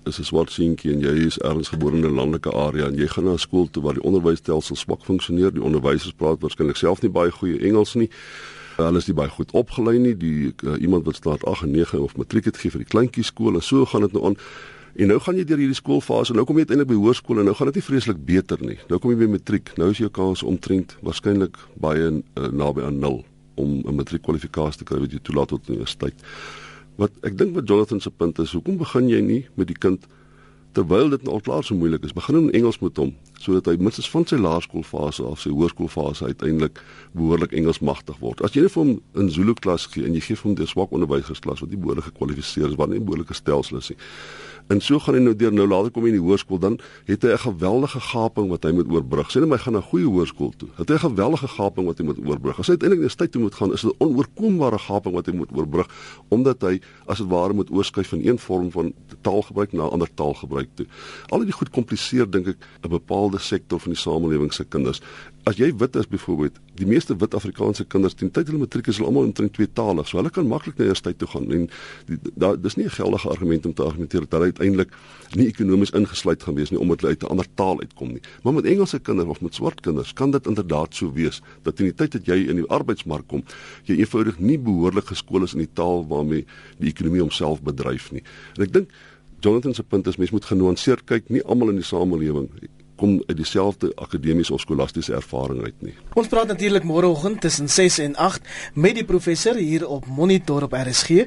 is 0.05 0.19
'n 0.19 0.23
swart 0.23 0.51
seentjie 0.51 0.93
en 0.93 1.01
jy 1.01 1.25
is 1.25 1.39
ergens 1.39 1.73
gebore 1.73 1.97
in 1.97 2.05
'n 2.05 2.15
landelike 2.15 2.51
area 2.53 2.85
en 2.87 2.95
jy 2.95 3.07
gaan 3.07 3.25
na 3.25 3.37
skool 3.37 3.67
toe 3.71 3.83
waar 3.83 3.93
die 3.93 4.03
onderwysstelsel 4.03 4.75
swak 4.75 5.03
funksioneer. 5.03 5.51
Die 5.51 5.63
onderwysers 5.63 6.13
praat 6.13 6.39
waarskynlik 6.39 6.77
self 6.77 7.01
nie 7.01 7.11
baie 7.11 7.31
goeie 7.31 7.59
Engels 7.59 7.95
nie. 7.95 8.09
Hulle 8.77 8.97
is 8.97 9.07
nie 9.07 9.15
baie 9.15 9.29
goed 9.29 9.51
opgelei 9.51 9.97
nie. 9.97 10.17
Die 10.17 10.53
uh, 10.63 10.81
iemand 10.81 11.05
wat 11.05 11.15
staat 11.15 11.45
8 11.45 11.63
en 11.63 11.71
9 11.71 12.01
of 12.01 12.15
matriek 12.17 12.45
het 12.45 12.55
gegee 12.55 12.71
vir 12.71 12.79
die 12.79 12.89
kleintjie 12.89 13.23
skool 13.23 13.53
en 13.53 13.61
so 13.61 13.85
gaan 13.85 14.01
dit 14.01 14.11
nou 14.13 14.25
aan. 14.25 14.37
En 14.95 15.07
nou 15.07 15.19
gaan 15.23 15.37
jy 15.39 15.45
deur 15.47 15.61
hierdie 15.61 15.77
skoolfase, 15.77 16.33
nou 16.35 16.43
kom 16.47 16.57
jy 16.59 16.65
uiteindelik 16.65 16.91
by 16.91 16.99
hoërskool 16.99 17.39
en 17.39 17.47
nou 17.47 17.55
gaan 17.55 17.69
dit 17.71 17.79
nie 17.79 17.85
vreeslik 17.85 18.23
beter 18.27 18.63
nie. 18.63 18.77
Nou 18.89 18.99
kom 18.99 19.13
jy 19.13 19.21
by 19.21 19.29
matriek. 19.37 19.71
Nou 19.79 19.91
is 19.93 20.01
jou 20.01 20.09
kans 20.11 20.43
omtrent 20.43 20.97
waarskynlik 21.05 21.59
baie 21.79 22.09
uh, 22.11 22.49
naby 22.51 22.83
aan 22.87 22.99
0 22.99 23.21
om 23.61 23.69
'n 23.87 23.95
matriekkwalifikasie 23.95 24.81
te 24.81 24.87
kry 24.87 24.99
wat 24.99 25.11
jou 25.11 25.21
toelaat 25.23 25.53
tot 25.53 25.69
universiteit. 25.69 26.15
Wat 26.99 27.11
ek 27.23 27.37
dink 27.37 27.55
wat 27.55 27.67
Jonathan 27.67 28.01
se 28.01 28.11
punt 28.11 28.39
is, 28.39 28.51
hoekom 28.51 28.77
begin 28.77 29.07
jy 29.09 29.21
nie 29.21 29.45
met 29.55 29.67
die 29.67 29.77
kind 29.77 30.07
terwyl 30.73 31.09
dit 31.09 31.23
nou 31.23 31.35
al 31.35 31.41
klaar 31.41 31.63
so 31.63 31.75
moeilik 31.75 32.03
is, 32.03 32.13
begin 32.13 32.35
in 32.35 32.51
Engels 32.51 32.79
met 32.79 32.97
hom 32.97 33.15
sodat 33.41 33.65
hy 33.71 33.77
minstens 33.81 34.09
van 34.09 34.25
sy 34.29 34.37
laerskoolfase 34.41 35.23
af 35.23 35.41
sy 35.43 35.49
hoërskoolfase 35.49 36.25
uiteindelik 36.25 36.81
behoorlik 37.17 37.55
Engels 37.57 37.79
magtig 37.79 38.19
word. 38.21 38.41
As 38.45 38.53
jy 38.53 38.67
vir 38.67 38.83
hom 38.83 38.93
in 39.15 39.29
Zulu 39.33 39.53
klas 39.53 39.87
gee 39.91 40.05
en 40.05 40.13
jy 40.13 40.21
gee 40.21 40.39
hom 40.43 40.55
'n 40.55 40.67
swak 40.67 40.91
onderwysersklas 40.91 41.61
wat 41.61 41.69
nie 41.69 41.81
behoorlik 41.81 42.05
gekwalifiseer 42.11 42.69
is, 42.69 42.75
wat 42.75 42.89
nie 42.89 42.99
'n 42.99 43.05
behoorlike 43.05 43.33
stelsel 43.33 43.77
is 43.77 43.89
nie. 43.89 43.97
En 44.71 44.79
so 44.79 44.99
gaan 44.99 45.17
hy 45.17 45.21
nou 45.23 45.33
deur 45.35 45.51
nou 45.51 45.65
later 45.67 45.91
kom 45.91 46.05
hy 46.05 46.13
in 46.13 46.19
die 46.19 46.23
hoërskool 46.23 46.59
dan 46.61 46.77
het 47.05 47.23
hy 47.23 47.33
'n 47.33 47.43
geweldige 47.43 47.99
gaping 47.99 48.49
wat 48.49 48.63
hy 48.63 48.71
moet 48.71 48.87
oorbrug. 48.87 49.27
Sê 49.31 49.39
net 49.39 49.49
my 49.49 49.57
gaan 49.57 49.73
na 49.73 49.79
'n 49.79 49.89
goeie 49.91 50.05
hoërskool 50.05 50.53
toe. 50.57 50.69
Het 50.77 50.89
hy 50.89 50.95
'n 50.95 51.11
geweldige 51.11 51.47
gaping 51.47 51.85
wat 51.85 51.97
hy 51.97 52.05
moet 52.05 52.19
oorbrug. 52.19 52.59
As 52.59 52.67
hy 52.67 52.73
uiteindelik 52.73 53.03
na 53.03 53.15
tyd 53.15 53.31
toe 53.31 53.41
moet 53.41 53.55
gaan, 53.55 53.73
is 53.73 53.81
dit 53.81 53.91
'n 53.91 54.03
onoorkombare 54.03 54.79
gaping 54.79 55.13
wat 55.13 55.25
hy 55.25 55.33
moet 55.33 55.49
oorbrug 55.51 55.87
omdat 56.29 56.61
hy 56.61 56.79
as 57.07 57.17
dit 57.17 57.27
ware 57.27 57.53
moet 57.53 57.71
oorskuif 57.71 58.07
van 58.07 58.19
een 58.23 58.37
vorm 58.37 58.71
van 58.71 58.93
taalgebruik 59.21 59.73
na 59.73 59.83
ander 59.83 60.09
taalgebruik 60.13 60.69
toe. 60.75 60.85
Al 61.29 61.39
die 61.39 61.51
goed 61.51 61.69
kompliseer 61.69 62.29
dink 62.29 62.47
ek 62.47 62.57
'n 62.83 62.89
bepaalde 63.31 63.39
sektor 63.39 63.79
van 63.79 63.93
die 63.93 63.99
samelewing 63.99 64.53
se 64.53 64.65
kinders 64.65 65.01
as 65.49 65.57
jy 65.57 65.71
wit 65.73 65.95
is 65.97 66.05
byvoorbeeld, 66.09 66.57
die 66.77 66.85
meeste 66.85 67.15
wit 67.17 67.33
Afrikaanse 67.33 67.85
kinders 67.89 68.13
teen 68.17 68.29
tyd 68.33 68.49
hulle 68.51 68.61
matriek 68.61 68.87
is 68.91 68.99
hulle 68.99 69.09
almal 69.09 69.25
omtrent 69.25 69.55
tweetalig. 69.55 70.09
So 70.09 70.19
hulle 70.19 70.29
kan 70.33 70.45
maklik 70.47 70.77
na 70.77 70.85
universiteit 70.85 71.17
toe 71.21 71.29
gaan 71.31 71.47
en 71.55 71.67
daar 72.37 72.59
dis 72.61 72.77
nie 72.77 72.85
'n 72.85 72.93
geldige 72.93 73.29
argument 73.29 73.65
om 73.65 73.73
te 73.73 73.83
argumenteer 73.83 74.21
dat 74.21 74.31
hulle 74.31 74.51
uiteindelik 74.53 74.91
nie 75.35 75.47
ekonomies 75.47 75.91
ingesluit 75.91 76.43
gaan 76.43 76.55
wees 76.55 76.69
nie 76.69 76.79
omdat 76.79 77.01
hulle 77.01 77.13
uit 77.13 77.23
'n 77.23 77.31
ander 77.31 77.47
taal 77.55 77.79
uitkom 77.79 78.13
nie. 78.13 78.21
Maar 78.43 78.53
met 78.53 78.65
Engelse 78.65 78.99
kinders 78.99 79.29
of 79.29 79.41
met 79.41 79.55
swart 79.55 79.81
kinders 79.81 80.13
kan 80.13 80.31
dit 80.31 80.47
inderdaad 80.47 80.95
so 80.95 81.11
wees 81.11 81.41
dat 81.63 81.75
teen 81.75 81.87
die 81.87 81.95
tyd 81.95 82.11
dat 82.11 82.25
jy 82.25 82.47
in 82.49 82.55
die 82.55 82.69
arbeidsmark 82.69 83.27
kom, 83.27 83.43
jy 83.83 83.95
eenvoudig 83.95 84.39
nie 84.39 84.59
behoorlik 84.59 85.05
geskool 85.05 85.43
is 85.43 85.53
in 85.53 85.59
die 85.59 85.73
taal 85.73 86.07
waarmee 86.07 86.45
die 86.77 86.89
ekonomie 86.89 87.21
homself 87.21 87.61
bedryf 87.61 88.11
nie. 88.11 88.23
En 88.57 88.63
ek 88.63 88.73
dink 88.73 88.89
Jonathan 89.39 89.73
se 89.73 89.83
punt 89.83 90.07
is 90.07 90.17
mens 90.17 90.31
moet 90.31 90.45
genuanceerd 90.45 91.03
kyk, 91.03 91.29
nie 91.29 91.43
almal 91.43 91.69
in 91.69 91.75
die 91.75 91.83
samelewing 91.83 92.49
kom 93.01 93.17
uit 93.25 93.37
dieselfde 93.37 93.91
akademiese 93.95 94.53
of 94.53 94.61
skolastiese 94.61 95.13
ervaring 95.17 95.63
uit 95.65 95.85
nie. 95.85 95.93
Ons 96.13 96.29
praat 96.29 96.51
natuurlik 96.53 96.85
môreoggend 96.85 97.41
tussen 97.41 97.69
6 97.69 97.97
en 98.05 98.15
8 98.15 98.73
met 98.73 98.99
die 98.99 99.05
professor 99.05 99.57
hier 99.57 99.87
op 99.87 100.05
Monitor 100.05 100.67
op 100.69 100.75
RSG. 100.77 101.25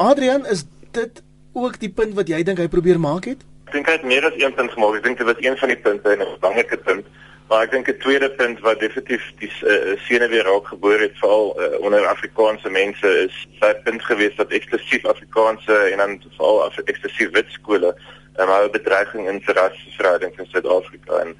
Adrian, 0.00 0.46
is 0.46 0.64
dit 0.96 1.22
ook 1.52 1.80
die 1.80 1.92
punt 1.92 2.16
wat 2.16 2.30
jy 2.32 2.42
dink 2.46 2.62
hy 2.62 2.68
probeer 2.72 3.00
maak 3.00 3.28
het? 3.28 3.44
Ek 3.68 3.76
dink 3.76 3.90
hy 3.90 3.98
het 3.98 4.06
meer 4.08 4.24
as 4.26 4.38
een 4.38 4.54
punt 4.56 4.72
gemaak. 4.72 4.96
Ek 5.00 5.08
dink 5.08 5.20
dit 5.20 5.28
was 5.28 5.42
een 5.44 5.58
van 5.60 5.74
die 5.74 5.80
punte 5.88 6.14
en 6.14 6.24
'n 6.24 6.38
belangrike 6.40 6.78
punt. 6.88 7.10
Maar 7.50 7.66
ek 7.66 7.72
dink 7.74 7.88
'n 7.90 7.98
tweede 7.98 8.30
punt 8.40 8.60
wat 8.64 8.80
definitief 8.80 9.24
die 9.42 9.50
uh, 9.66 9.98
sene 10.06 10.28
weer 10.28 10.46
raak 10.46 10.66
geboor 10.72 11.00
het 11.00 11.18
veral 11.18 11.46
uh, 11.58 11.80
onder 11.80 12.06
Afrikaanse 12.06 12.70
mense 12.70 13.08
is 13.26 13.36
sy 13.60 13.74
punt 13.84 14.02
gewees 14.02 14.36
dat 14.36 14.54
eksklusief 14.54 15.04
Afrikaanse 15.04 15.74
en 15.92 15.98
dan 15.98 16.22
veral 16.36 16.62
af 16.64 16.78
eksklusief 16.78 17.30
wit 17.34 17.50
skole 17.58 17.94
'n 18.38 18.48
um, 18.48 18.70
bedreiging 18.70 19.28
in 19.28 19.42
rasverhoudings 19.44 20.38
in 20.38 20.46
Suid-Afrika 20.46 21.18
en 21.24 21.36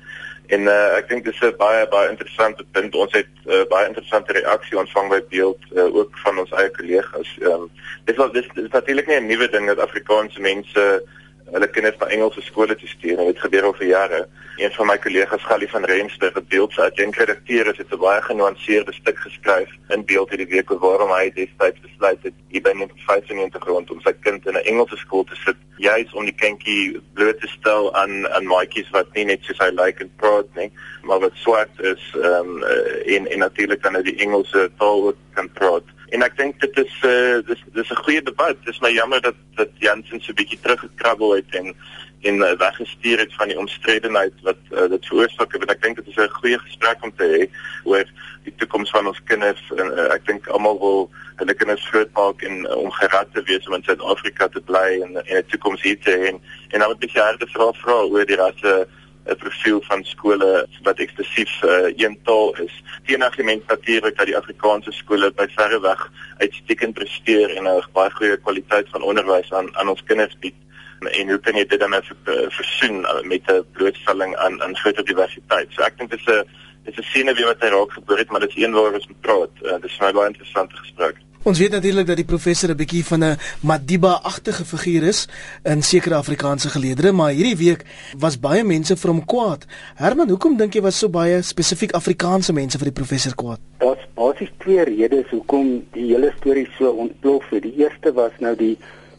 en 0.50 0.66
uh, 0.66 0.96
ek 0.98 1.08
dink 1.08 1.24
dis 1.24 1.40
'n 1.40 1.54
baie 1.56 1.86
baie 1.88 2.08
interessante 2.10 2.64
punt. 2.72 2.94
Ons 2.94 3.12
het 3.12 3.30
uh, 3.46 3.62
baie 3.70 3.86
interessante 3.86 4.32
reaksie 4.32 4.78
ontvang 4.78 5.08
by 5.08 5.20
beeld 5.28 5.62
uh, 5.76 5.86
ook 5.94 6.18
van 6.24 6.38
ons 6.38 6.50
eie 6.50 6.70
kollegas. 6.70 7.30
Um, 7.40 7.70
dit 8.04 8.16
was 8.16 8.32
dis, 8.32 8.48
dis 8.54 8.70
natuurlik 8.70 9.06
nie 9.06 9.20
'n 9.20 9.26
nuwe 9.26 9.48
ding 9.48 9.66
dat 9.66 9.78
Afrikaanse 9.78 10.40
mense 10.40 10.80
uh, 10.80 11.19
hulle 11.52 11.68
kinders 11.70 11.98
na 12.00 12.06
Engelse 12.06 12.42
skole 12.46 12.76
te 12.76 12.86
stuur 12.86 13.18
en 13.18 13.26
dit 13.30 13.42
gebeur 13.44 13.66
al 13.68 13.76
vir 13.78 13.86
jare. 13.86 14.20
Een 14.60 14.72
van 14.76 14.86
my 14.86 14.96
kollegas, 15.00 15.44
Gally 15.48 15.68
van 15.68 15.84
Rensburg, 15.88 16.34
het 16.34 16.48
beeld 16.48 16.72
sy 16.76 16.82
adjunkredakteur 16.86 17.70
het 17.70 17.92
'n 17.92 17.98
baie 17.98 18.22
genuanceerde 18.22 18.92
stuk 18.92 19.18
geskryf 19.18 19.70
in 19.88 20.04
beeld 20.04 20.30
hierdie 20.30 20.52
week 20.54 20.70
oor 20.70 20.78
waarom 20.78 21.10
hy 21.10 21.30
destyds 21.34 21.80
besluit 21.80 22.22
het 22.22 22.34
hier 22.48 22.62
by 22.62 22.74
95 23.06 23.62
grond 23.62 23.90
om 23.90 24.00
sy 24.00 24.12
kind 24.20 24.46
in 24.46 24.54
'n 24.54 24.66
Engelse 24.72 24.96
skool 24.96 25.24
te 25.24 25.36
sit, 25.44 25.56
juis 25.76 26.12
om 26.12 26.24
die 26.24 26.34
kindjie 26.34 27.00
bloot 27.14 27.40
te 27.40 27.48
stel 27.48 27.94
aan 27.94 28.28
aan 28.28 28.46
maatjies 28.46 28.90
wat 28.90 29.14
nie 29.14 29.24
net 29.24 29.44
soos 29.44 29.58
hy 29.58 29.70
lyk 29.70 29.86
like 29.86 30.02
en 30.02 30.12
praat 30.16 30.48
nie, 30.54 30.70
maar 31.02 31.20
wat 31.20 31.32
swart 31.34 31.80
is 31.80 32.02
ehm 32.14 32.62
um, 32.62 32.62
en 33.06 33.26
en 33.26 33.38
natuurlik 33.38 33.82
dan 33.82 33.96
uit 33.96 34.04
die 34.04 34.20
Engelse 34.24 34.70
taal 34.78 35.14
kan 35.34 35.50
praat. 35.52 35.84
En 36.10 36.22
ek 36.26 36.36
dink 36.36 36.60
dit 36.60 36.78
is 36.82 36.94
uh 37.06 37.38
dis 37.46 37.62
dis 37.74 37.90
'n 37.90 38.02
goeie 38.04 38.22
debat. 38.22 38.56
Dit 38.64 38.74
is 38.74 38.80
my 38.80 38.90
jammer 38.90 39.20
dat 39.20 39.36
dat 39.54 39.70
Jansen 39.78 40.20
so 40.20 40.32
'n 40.32 40.38
bietjie 40.40 40.58
teruggekrabbel 40.60 41.34
het 41.34 41.50
en 41.50 41.74
en 42.20 42.36
uh, 42.36 42.52
weggestuur 42.56 43.18
het 43.18 43.34
van 43.34 43.48
die 43.48 43.58
omstredenheid 43.58 44.32
wat 44.42 44.56
uh, 44.70 44.88
dit 44.88 45.06
veroorsaak 45.06 45.52
het. 45.52 45.70
Ek 45.70 45.82
dink 45.82 45.96
dit 45.96 46.06
is 46.06 46.16
'n 46.16 46.28
goeie 46.40 46.58
gesprek 46.58 47.02
om 47.02 47.12
te 47.16 47.24
hê 47.24 47.42
oor 47.84 48.04
die 48.44 48.54
toekoms 48.56 48.90
van 48.90 49.06
ons 49.06 49.22
kinders 49.24 49.62
en 49.76 49.86
uh, 49.92 50.12
ek 50.12 50.26
dink 50.26 50.48
almal 50.48 50.78
wil 50.78 51.10
hulle 51.36 51.54
kinders 51.54 51.88
grootmaak 51.88 52.42
en 52.42 52.66
uh, 52.66 52.76
om 52.76 52.90
gerad 52.90 53.32
te 53.32 53.42
wees 53.42 53.66
om 53.68 53.74
in 53.74 53.82
Suid-Afrika 53.82 54.48
te 54.48 54.60
bly 54.60 55.00
en 55.04 55.16
'n 55.16 55.46
toekoms 55.48 55.82
hier 55.82 56.00
te 56.00 56.10
hê. 56.10 56.26
En, 56.32 56.40
en 56.70 56.78
dan 56.78 56.96
moet 57.00 57.12
jy 57.12 57.22
harde 57.22 57.46
vrae 57.46 57.72
vra 57.72 57.98
oor 58.02 58.26
die 58.26 58.36
rasse 58.36 58.88
'n 59.26 59.36
profiel 59.36 59.82
van 59.82 60.04
skole 60.04 60.66
wat 60.82 60.98
eksklusief 60.98 61.62
uh, 61.62 61.92
een 61.96 62.18
taal 62.24 62.56
is. 62.56 62.82
Teenargument 63.04 63.66
natuurlik 63.66 64.16
dat 64.16 64.26
die 64.26 64.36
Afrikaanse 64.36 64.92
skole 64.92 65.32
by 65.36 65.46
verre 65.56 65.80
weg 65.80 66.10
uitstekend 66.38 66.94
presteer 66.94 67.56
en 67.56 67.68
'n 67.68 67.84
baie 67.92 68.10
goeie 68.10 68.36
kwaliteit 68.36 68.88
van 68.88 69.02
onderwys 69.02 69.52
aan 69.52 69.76
aan 69.76 69.88
ons 69.88 70.02
kinders 70.04 70.38
bied. 70.38 70.54
En 71.00 71.28
hoe 71.28 71.38
kan 71.38 71.56
jy 71.56 71.66
dit 71.66 71.80
dan 71.80 71.92
as 71.92 72.10
uh, 72.10 72.48
versoen 72.48 73.00
uh, 73.00 73.22
met 73.22 73.42
'n 73.48 73.64
blootstelling 73.72 74.36
aan 74.36 74.62
aan 74.62 74.76
groot 74.76 75.06
diversiteit? 75.06 75.68
So 75.70 75.82
ek 75.82 75.98
dink 75.98 76.10
dit 76.10 76.20
is 76.20 76.26
'n 76.26 76.44
dit 76.84 76.98
is 76.98 77.04
'n 77.04 77.10
sien 77.12 77.34
wie 77.34 77.44
wat 77.44 77.60
hy 77.60 77.68
raak 77.68 77.92
gebeur 77.92 78.18
het, 78.18 78.30
maar 78.30 78.40
dit 78.40 78.56
is 78.56 78.62
een 78.62 78.72
waaroor 78.72 78.94
ons 78.94 79.06
moet 79.06 79.20
praat. 79.20 79.54
Uh, 79.62 79.72
dit 79.80 79.90
is 79.90 80.00
my 80.00 80.12
baie 80.12 80.28
interessante 80.28 80.76
gesprek. 80.76 81.16
Ons 81.40 81.56
weet 81.56 81.72
natuurlik 81.72 82.04
dat 82.04 82.18
die 82.20 82.28
professor 82.28 82.68
'n 82.68 82.76
bietjie 82.76 83.04
van 83.04 83.24
'n 83.24 83.36
Madiba-agtige 83.64 84.64
figuur 84.64 85.02
is 85.02 85.28
in 85.64 85.82
sekere 85.82 86.14
Afrikaanse 86.14 86.68
geleedere, 86.68 87.12
maar 87.12 87.32
hierdie 87.32 87.56
week 87.56 87.84
was 88.18 88.40
baie 88.40 88.64
mense 88.64 88.96
vir 88.96 89.10
hom 89.10 89.24
kwaad. 89.24 89.64
Herman, 89.94 90.28
hoekom 90.28 90.56
dink 90.56 90.74
jy 90.74 90.82
was 90.82 90.98
so 90.98 91.08
baie 91.08 91.42
spesifiek 91.42 91.92
Afrikaanse 91.92 92.52
mense 92.52 92.78
vir 92.78 92.84
die 92.84 93.00
professor 93.00 93.34
kwaad? 93.34 93.58
Daar's 93.78 94.04
basies 94.14 94.50
twee 94.58 94.84
redes 94.84 95.30
hoekom 95.30 95.86
die 95.92 96.12
hele 96.12 96.32
storie 96.36 96.68
so 96.78 96.90
ontplof 96.90 97.50
het. 97.50 97.62
Die 97.62 97.76
eerste 97.76 98.12
was 98.12 98.32
nou 98.38 98.54
die 98.56 98.76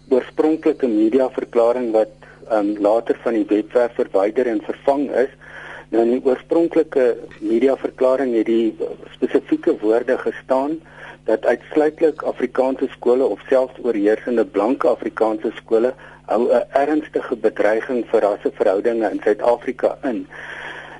oorspronklike 0.10 0.88
mediaverklaring 0.88 1.91
wat 1.91 2.13
um, 2.51 2.77
later 2.77 3.17
van 3.23 3.34
die 3.34 3.45
webwerf 3.49 3.95
verwyder 3.95 4.45
en 4.45 4.62
vervang 4.62 5.10
is. 5.10 5.29
Nou 5.89 6.03
in 6.03 6.12
die 6.12 6.25
oorspronklike 6.25 7.17
mediaverklaring 7.39 8.36
het 8.36 8.45
die 8.45 8.75
spesifieke 9.15 9.77
woorde 9.81 10.17
gestaan 10.17 10.77
dat 11.25 11.45
uitsluitlik 11.45 12.21
Afrikaanse 12.21 12.88
skole 12.91 13.25
of 13.25 13.39
selfs 13.49 13.79
oorheersende 13.84 14.45
blanke 14.45 14.88
Afrikaanse 14.88 15.51
skole 15.55 15.93
hou 16.25 16.49
'n 16.49 16.63
ernstige 16.69 17.36
bedreiging 17.36 18.05
vir 18.12 18.21
rasseverhoudinge 18.21 19.12
in 19.12 19.21
Suid-Afrika 19.23 19.97
in. 20.03 20.27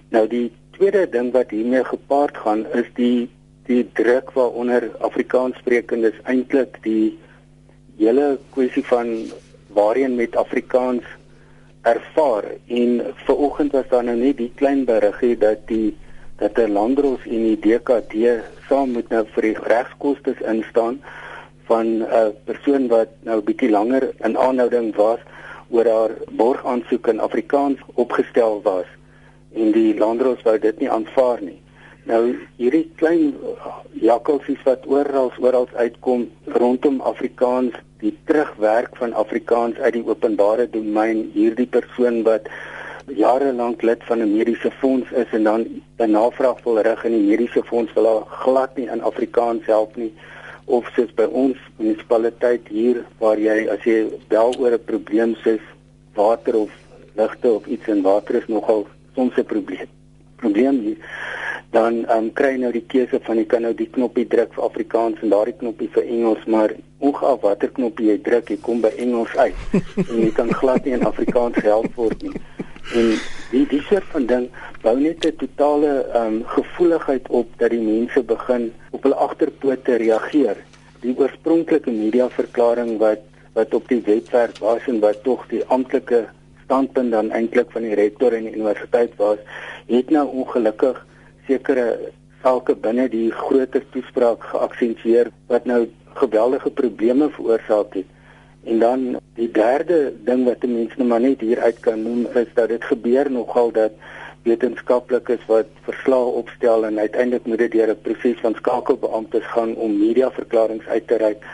Nou 0.10 0.28
die 0.28 0.52
tweede 0.72 1.10
ding 1.10 1.32
wat 1.32 1.50
hiermee 1.50 1.84
gepaard 1.84 2.38
gaan 2.38 2.66
is 2.74 2.90
die 2.94 3.30
die 3.66 3.84
druk 3.94 4.32
waaronder 4.32 4.90
Afrikaanssprekendes 5.00 6.18
eintlik 6.24 6.78
die 6.84 7.18
hele 7.98 8.38
kwessie 8.50 8.84
van 8.86 9.32
waarheen 9.68 10.16
met 10.16 10.36
Afrikaans 10.36 11.04
ervaar 11.82 12.44
en 12.68 13.02
ver 13.26 13.36
oggend 13.36 13.72
was 13.72 13.88
daar 13.90 14.04
nou 14.04 14.18
net 14.18 14.38
die 14.38 14.52
klein 14.56 14.86
berigie 14.86 15.38
dat 15.38 15.68
die 15.68 15.98
dat 16.42 16.58
'n 16.58 16.74
landros 16.74 17.22
en 17.30 17.44
die 17.50 17.60
DKD 17.64 18.14
saam 18.68 18.92
moet 18.92 19.10
nou 19.10 19.26
vir 19.34 19.42
die 19.42 19.58
regskoste 19.74 20.34
instaan 20.54 21.02
van 21.70 21.88
'n 22.02 22.34
persoon 22.46 22.88
wat 22.88 23.10
nou 23.30 23.42
bietjie 23.42 23.70
langer 23.70 24.10
in 24.28 24.38
aanhouding 24.38 24.96
was 24.96 25.20
oor 25.70 25.86
haar 25.86 26.14
borgaansoek 26.32 27.08
in 27.08 27.20
Afrikaans 27.20 27.80
opgestel 27.94 28.62
was 28.64 28.90
en 29.54 29.72
die 29.72 29.98
landros 29.98 30.42
wou 30.42 30.58
dit 30.60 30.80
nie 30.80 30.90
aanvaar 30.90 31.42
nie. 31.42 31.62
Nou 32.04 32.36
hierdie 32.58 32.92
klein 32.96 33.36
jakkalsies 34.02 34.64
wat 34.64 34.88
oral 34.88 35.32
oral 35.40 35.68
uitkom 35.74 36.30
rondom 36.46 37.02
Afrikaans, 37.02 37.74
die 38.00 38.18
terugwerk 38.26 38.98
van 38.98 39.14
Afrikaans 39.14 39.78
uit 39.78 39.94
die 39.94 40.08
openbare 40.08 40.70
domein, 40.70 41.30
hierdie 41.34 41.70
persoon 41.70 42.24
wat 42.24 42.50
jare 43.08 43.54
lank 43.54 43.82
lid 43.82 44.04
van 44.04 44.22
'n 44.22 44.38
mediese 44.38 44.72
fonds 44.72 45.12
is 45.12 45.32
en 45.32 45.44
dan 45.44 45.66
'n 45.98 46.12
navraag 46.12 46.64
wil 46.64 46.82
rig 46.82 47.04
in 47.04 47.12
die 47.12 47.28
mediese 47.30 47.64
fonds 47.64 47.94
wil 47.94 48.06
haar 48.06 48.26
glad 48.44 48.76
nie 48.78 48.90
in 48.90 49.02
Afrikaans 49.02 49.66
help 49.66 49.96
nie. 49.96 50.14
Of 50.66 50.90
soos 50.96 51.14
by 51.14 51.24
ons 51.24 51.58
munisipaliteit 51.78 52.68
hier 52.68 53.06
waar 53.18 53.38
jy 53.40 53.68
as 53.70 53.84
jy 53.84 54.08
bel 54.28 54.54
oor 54.60 54.72
'n 54.72 54.86
probleem 54.86 55.36
soos 55.36 55.62
water 56.14 56.56
of 56.56 56.70
ligte 57.16 57.50
of 57.52 57.66
iets 57.66 57.88
en 57.88 58.02
water 58.02 58.36
is 58.36 58.48
nogal 58.48 58.88
soms 59.16 59.38
'n 59.38 59.44
probleem 59.44 59.88
probleem 60.36 60.80
hier 60.80 60.98
dan 61.72 62.06
um, 62.12 62.30
kry 62.36 62.56
nou 62.60 62.72
die 62.72 62.86
keuse 62.94 63.20
van 63.24 63.38
jy 63.38 63.46
kan 63.46 63.62
nou 63.68 63.74
die 63.74 63.90
knoppie 63.90 64.28
druk 64.28 64.54
vir 64.54 64.64
Afrikaans 64.68 65.22
en 65.22 65.34
daardie 65.34 65.58
knoppie 65.60 65.90
vir 65.96 66.04
Engels 66.04 66.46
maar 66.46 66.76
ongeag 67.00 67.42
watter 67.42 67.72
knoppie 67.78 68.12
jy 68.12 68.18
druk 68.22 68.50
jy 68.50 68.58
kom 68.62 68.82
by 68.82 68.92
Engels 68.98 69.36
uit 69.38 69.56
en 70.10 70.18
jy 70.20 70.32
kan 70.36 70.52
glad 70.62 70.86
nie 70.86 70.98
in 71.00 71.08
Afrikaans 71.08 71.56
gehelp 71.62 71.96
word 71.96 72.28
nie 72.28 72.36
En 72.90 73.14
die 73.52 73.64
die 73.70 73.82
soort 73.88 74.08
van 74.12 74.26
ding 74.26 74.46
bou 74.84 74.96
net 75.00 75.26
'n 75.26 75.36
totale 75.44 75.92
ehm 76.04 76.26
um, 76.26 76.38
gevoeligheid 76.46 77.28
op 77.30 77.48
dat 77.58 77.70
die 77.70 77.82
mense 77.82 78.24
begin 78.24 78.74
op 78.92 79.04
hul 79.04 79.14
agterpote 79.14 79.96
reageer. 79.96 80.58
Die 81.00 81.16
oorspronklike 81.18 81.92
mediaverklaring 81.92 82.98
wat 82.98 83.22
wat 83.54 83.74
op 83.74 83.88
die 83.88 84.02
webwerf 84.06 84.60
was 84.60 84.88
en 84.88 85.00
wat 85.00 85.24
tog 85.24 85.48
die 85.48 85.64
amptelike 85.66 86.26
standpunt 86.64 87.12
dan 87.12 87.32
eintlik 87.32 87.72
van 87.72 87.82
die 87.82 87.96
rektor 87.96 88.34
en 88.34 88.44
die 88.44 88.56
universiteit 88.56 89.16
was, 89.16 89.38
het 89.88 90.10
nou 90.10 90.28
ongelukkig 90.28 91.06
sekere 91.52 91.88
sake 92.44 92.76
binne 92.86 93.10
die 93.12 93.30
groter 93.44 93.84
toespraak 93.94 94.48
geaksentueer 94.54 95.30
wat 95.52 95.68
nou 95.70 95.84
geweldige 96.22 96.72
probleme 96.80 97.30
veroorsaak 97.36 98.00
het. 98.00 98.10
En 98.64 98.80
dan 98.80 99.06
die 99.36 99.50
derde 99.52 100.14
ding 100.26 100.46
wat 100.46 100.66
mense 100.70 100.98
nou 100.98 101.08
maar 101.10 101.24
net 101.24 101.42
hier 101.42 101.62
uit 101.62 101.80
kan 101.86 102.04
noem 102.04 102.28
is 102.44 102.50
dat 102.54 102.70
dit 102.70 102.84
gebeur 102.84 103.32
nogal 103.32 103.72
dat 103.72 103.98
wetenskaplikes 104.46 105.44
wat 105.50 105.70
verslae 105.86 106.38
opstel 106.42 106.86
en 106.86 107.00
uiteindelik 107.00 107.46
moet 107.46 107.62
dit 107.62 107.72
deur 107.78 107.94
'n 107.94 108.02
proses 108.02 108.40
van 108.42 108.56
skakelbeamptes 108.56 109.46
gaan 109.54 109.76
om 109.76 110.00
mediaverklaringe 110.00 110.88
uit 110.88 111.08
te 111.08 111.18
reik 111.18 111.46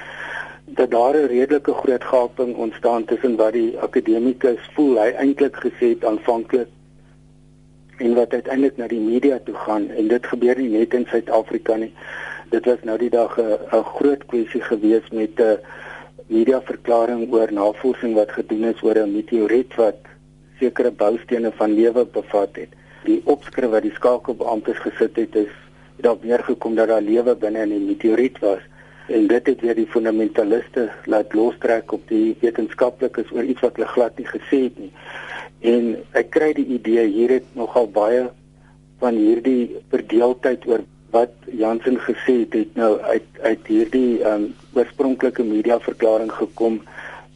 dat 0.66 0.92
daar 0.92 1.16
'n 1.16 1.28
redelike 1.28 1.74
groot 1.74 2.04
gaping 2.04 2.56
ontstaan 2.56 3.06
tussen 3.06 3.36
wat 3.36 3.54
die 3.54 3.78
akademikus 3.80 4.70
voel 4.76 5.00
hy 5.04 5.10
eintlik 5.12 5.56
gesê 5.56 5.90
het 5.96 6.06
aanvanklik 6.06 6.68
en 7.98 8.14
wat 8.16 8.34
uiteindelik 8.34 8.78
na 8.78 8.88
die 8.88 9.00
media 9.02 9.40
toe 9.44 9.56
gaan 9.56 9.90
en 9.90 10.08
dit 10.08 10.26
gebeur 10.26 10.60
nie 10.60 10.70
net 10.70 10.94
in 10.94 11.06
Suid-Afrika 11.10 11.76
nie 11.76 11.94
dit 12.50 12.66
was 12.66 12.84
nou 12.84 12.98
die 12.98 13.10
dag 13.10 13.38
'n 13.40 13.84
groot 13.84 14.26
kwessie 14.26 14.62
gewees 14.62 15.10
met 15.12 15.40
'n 15.40 15.44
uh, 15.44 15.58
media 16.28 16.62
verklaring 16.62 17.32
oor 17.32 17.52
navorsing 17.52 18.14
wat 18.16 18.32
gedoen 18.32 18.64
is 18.64 18.84
oor 18.84 18.98
'n 19.00 19.12
meteoriet 19.12 19.76
wat 19.76 20.00
sekere 20.60 20.92
boustene 20.92 21.52
van 21.52 21.72
lewe 21.72 22.06
bevat 22.06 22.56
het. 22.56 22.70
Die 23.04 23.22
opskrif 23.24 23.70
wat 23.70 23.82
die 23.82 23.94
skakelbeamptes 23.94 24.78
gesit 24.78 25.16
het 25.16 25.36
is 25.36 25.54
dat 25.96 26.22
weer 26.22 26.44
gekom 26.44 26.76
dat 26.76 26.88
daar 26.88 27.02
lewe 27.02 27.36
binne 27.36 27.62
in 27.62 27.70
die 27.70 27.86
meteoriet 27.86 28.40
was 28.40 28.64
en 29.08 29.28
dit 29.28 29.48
het 29.48 29.62
weer 29.62 29.76
die 29.76 29.88
fundamentaliste 29.88 30.90
laat 31.06 31.34
lostrek 31.34 31.92
op 31.92 32.04
die 32.12 32.36
wetenskaplikes 32.42 33.32
oor 33.32 33.44
iets 33.44 33.64
wat 33.64 33.80
hulle 33.80 33.88
glad 33.94 34.20
nie 34.20 34.28
gesê 34.28 34.60
het 34.68 34.80
nie. 34.82 34.92
En 35.74 35.96
ek 36.20 36.30
kry 36.36 36.52
die 36.58 36.68
idee 36.78 37.08
hier 37.08 37.38
het 37.38 37.48
nogal 37.58 37.88
baie 37.92 38.28
van 39.02 39.16
hierdie 39.16 39.78
verdeeldheid 39.94 40.68
oor 40.68 40.84
wat 41.16 41.34
Jansen 41.56 42.00
gesê 42.04 42.42
het 42.44 42.54
het 42.54 42.76
nou 42.76 42.98
uit 43.00 43.28
uit 43.42 43.68
hierdie 43.72 44.20
um, 44.28 44.50
oorspronklike 44.76 45.44
mediaverklaring 45.44 46.32
gekom 46.32 46.82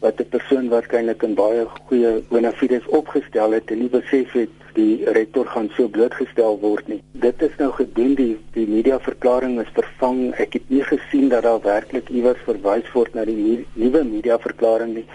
wat 0.02 0.20
'n 0.20 0.30
persoon 0.30 0.70
waarskynlik 0.70 1.24
in 1.24 1.36
baie 1.36 1.66
goeie 1.88 2.12
bona 2.30 2.52
fides 2.52 2.88
opgestel 2.88 3.52
het 3.52 3.72
en 3.72 3.80
nie 3.80 3.90
besef 3.90 4.32
het 4.32 4.50
die 4.74 5.04
rektor 5.18 5.46
gaan 5.46 5.70
so 5.76 5.88
blootgestel 5.88 6.60
word 6.60 6.88
nie. 6.88 7.02
Dit 7.12 7.42
is 7.42 7.56
nou 7.58 7.72
gedoen 7.72 8.16
die 8.16 8.38
die 8.62 8.70
media 8.70 9.00
verklaring 9.02 9.58
is 9.64 9.74
vervang. 9.76 10.22
Ek 10.42 10.58
het 10.60 10.70
nie 10.74 10.84
gesien 10.86 11.30
dat 11.34 11.46
daar 11.48 11.62
werklik 11.66 12.10
iewers 12.14 12.42
verwys 12.46 12.88
word 12.94 13.18
na 13.18 13.26
die 13.28 13.66
nuwe 13.74 14.04
media 14.08 14.38
verklaring 14.42 14.96
nie. 15.00 15.08